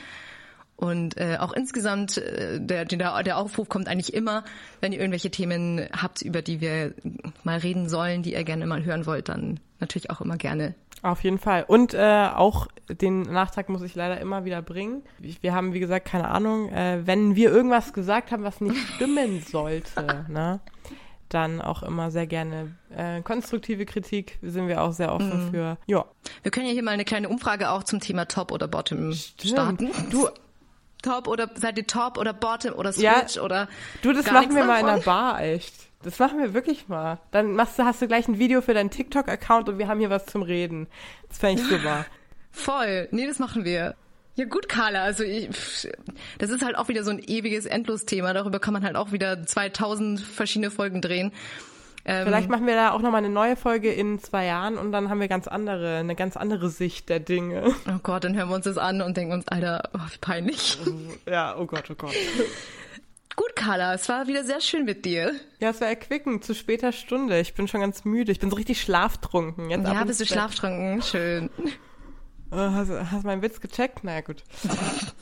Und 0.82 1.16
äh, 1.18 1.38
auch 1.40 1.54
insgesamt, 1.54 2.18
äh, 2.18 2.60
der, 2.60 2.86
der, 2.86 3.22
der 3.22 3.38
Aufruf 3.38 3.70
kommt 3.70 3.88
eigentlich 3.88 4.16
immer, 4.16 4.44
wenn 4.80 4.92
ihr 4.92 5.00
irgendwelche 5.00 5.30
Themen 5.30 5.88
habt, 5.96 6.24
über 6.24 6.42
die 6.42 6.60
wir 6.60 6.96
mal 7.44 7.60
reden 7.60 7.88
sollen, 7.88 8.24
die 8.24 8.34
ihr 8.34 8.44
gerne 8.44 8.66
mal 8.66 8.84
hören 8.84 9.06
wollt, 9.06 9.30
dann 9.30 9.60
natürlich 9.80 10.10
auch 10.10 10.22
immer 10.22 10.38
gerne. 10.38 10.74
Auf 11.04 11.24
jeden 11.24 11.38
Fall. 11.38 11.66
Und 11.68 11.94
äh, 11.94 12.30
auch 12.34 12.68
den 12.90 13.22
Nachtrag 13.22 13.70
muss 13.70 13.84
ich 13.84 13.94
leider 13.94 14.20
immer 14.20 14.44
wieder 14.44 14.64
bringen. 14.64 15.04
Wir 15.20 15.54
haben, 15.54 15.74
wie 15.74 15.80
gesagt, 15.80 16.08
keine 16.08 16.30
Ahnung. 16.30 16.70
Äh, 16.70 17.06
wenn 17.06 17.36
wir 17.36 17.52
irgendwas 17.52 17.94
gesagt 17.94 18.32
haben, 18.32 18.44
was 18.44 18.60
nicht 18.60 18.80
stimmen 18.96 19.40
sollte, 19.48 20.26
ne, 20.30 20.62
dann 21.30 21.62
auch 21.62 21.84
immer 21.84 22.10
sehr 22.10 22.26
gerne 22.26 22.76
äh, 22.90 23.22
konstruktive 23.22 23.86
Kritik. 23.86 24.40
Sind 24.42 24.68
wir 24.68 24.82
auch 24.82 24.94
sehr 24.94 25.14
offen 25.14 25.52
für. 25.52 25.78
Ja. 25.86 26.06
Wir 26.42 26.52
können 26.52 26.66
ja 26.66 26.74
hier 26.74 26.84
mal 26.84 26.92
eine 26.92 27.06
kleine 27.06 27.30
Umfrage 27.30 27.70
auch 27.70 27.84
zum 27.84 28.00
Thema 28.00 28.26
Top 28.26 28.52
oder 28.52 28.68
Bottom 28.68 29.14
starten. 29.14 29.92
Du, 30.10 30.28
Top 31.02 31.28
oder 31.28 31.50
seid 31.56 31.78
ihr 31.78 31.88
Top 31.88 32.18
oder 32.18 32.34
Bottom 32.34 32.74
oder 32.74 32.92
Ja. 32.92 33.20
Switch 33.28 33.38
oder 33.42 33.68
Du, 34.02 34.14
das 34.14 34.30
machen 34.32 34.56
wir 34.56 34.64
mal 34.64 34.80
in 34.80 34.86
der 34.86 34.98
Bar, 34.98 35.42
echt. 35.42 35.74
Das 36.04 36.18
machen 36.18 36.40
wir 36.40 36.54
wirklich 36.54 36.88
mal. 36.88 37.20
Dann 37.32 37.54
machst 37.54 37.78
du, 37.78 37.84
hast 37.84 38.02
du 38.02 38.08
gleich 38.08 38.28
ein 38.28 38.40
Video 38.40 38.62
für 38.62 38.74
deinen 38.74 38.90
TikTok-Account 38.90 39.70
und 39.70 39.78
wir 39.78 39.88
haben 39.88 40.00
hier 40.00 40.10
was 40.10 40.26
zum 40.26 40.42
Reden. 40.42 40.88
Das 41.30 41.38
fände 41.38 41.62
ich 41.62 41.68
super. 41.68 42.06
Voll. 42.52 43.08
Nee, 43.12 43.28
das 43.28 43.40
machen 43.40 43.66
wir. 43.66 43.96
Ja 44.36 44.46
gut, 44.46 44.70
Carla, 44.70 45.04
also 45.04 45.24
ich, 45.24 45.50
das 46.40 46.50
ist 46.50 46.64
halt 46.64 46.78
auch 46.78 46.88
wieder 46.88 47.04
so 47.04 47.12
ein 47.12 47.20
ewiges 47.20 47.66
Endlosthema. 47.66 48.34
Darüber 48.34 48.60
kann 48.60 48.74
man 48.74 48.84
halt 48.84 48.96
auch 48.96 49.12
wieder 49.12 49.46
2000 49.46 50.20
verschiedene 50.22 50.72
Folgen 50.72 51.02
drehen. 51.02 51.32
Ähm, 52.12 52.26
Vielleicht 52.26 52.50
machen 52.50 52.68
wir 52.68 52.76
da 52.76 52.92
auch 52.92 53.02
nochmal 53.02 53.20
eine 53.24 53.30
neue 53.34 53.56
Folge 53.56 53.92
in 53.92 54.20
zwei 54.20 54.46
Jahren 54.46 54.78
und 54.78 54.92
dann 54.92 55.10
haben 55.10 55.22
wir 55.22 55.30
ganz 55.30 55.48
andere, 55.48 55.98
eine 55.98 56.16
ganz 56.16 56.36
andere 56.36 56.70
Sicht 56.70 57.08
der 57.08 57.22
Dinge. 57.22 57.74
oh 57.88 58.00
Gott, 58.04 58.26
dann 58.26 58.36
hören 58.36 58.50
wir 58.50 58.56
uns 58.56 58.66
das 58.66 58.78
an 58.78 59.02
und 59.02 59.16
denken 59.16 59.34
uns, 59.34 59.48
Alter, 59.48 59.90
oh, 59.94 60.00
wie 60.12 60.18
peinlich. 60.18 60.78
Ja, 61.30 61.56
oh 61.58 61.66
Gott, 61.66 61.90
oh 61.90 61.96
Gott. 61.96 62.14
gut, 63.38 63.56
Carla, 63.56 63.94
es 63.94 64.10
war 64.10 64.28
wieder 64.28 64.44
sehr 64.44 64.60
schön 64.60 64.84
mit 64.84 65.06
dir. 65.06 65.34
Ja, 65.60 65.70
es 65.70 65.80
war 65.80 65.88
erquickend, 65.88 66.44
zu 66.44 66.54
später 66.54 66.92
Stunde. 66.92 67.40
Ich 67.40 67.54
bin 67.54 67.70
schon 67.70 67.80
ganz 67.80 68.04
müde. 68.04 68.32
Ich 68.34 68.40
bin 68.40 68.50
so 68.50 68.58
richtig 68.58 68.82
schlaftrunken. 68.82 69.70
Jetzt 69.70 69.88
Ja, 69.88 70.04
bist 70.04 70.20
du 70.20 70.26
schlaftrunken? 70.26 71.02
Schön. 71.02 71.50
Oh, 72.52 72.58
hast, 72.58 72.90
hast 72.90 73.24
du 73.24 73.28
meinen 73.28 73.42
Witz 73.42 73.62
gecheckt? 73.62 74.00
Na 74.04 74.16
ja, 74.16 74.22
gut. 74.22 74.44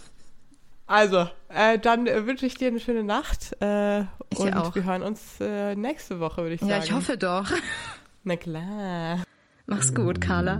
Also, 0.90 1.30
äh, 1.50 1.78
dann 1.78 2.08
äh, 2.08 2.26
wünsche 2.26 2.48
ich 2.48 2.56
dir 2.56 2.70
eine 2.70 2.80
schöne 2.80 3.04
Nacht 3.04 3.56
äh, 3.62 4.06
und 4.36 4.56
auch. 4.56 4.74
wir 4.74 4.86
hören 4.86 5.04
uns 5.04 5.40
äh, 5.40 5.76
nächste 5.76 6.20
Woche, 6.20 6.42
würde 6.42 6.56
ich 6.56 6.62
sagen. 6.62 6.72
Ja, 6.72 6.80
ich 6.80 6.92
hoffe 6.92 7.16
doch. 7.16 7.48
Na 8.24 8.36
klar. 8.36 9.24
Mach's 9.68 9.94
gut, 9.94 10.20
Carla. 10.20 10.60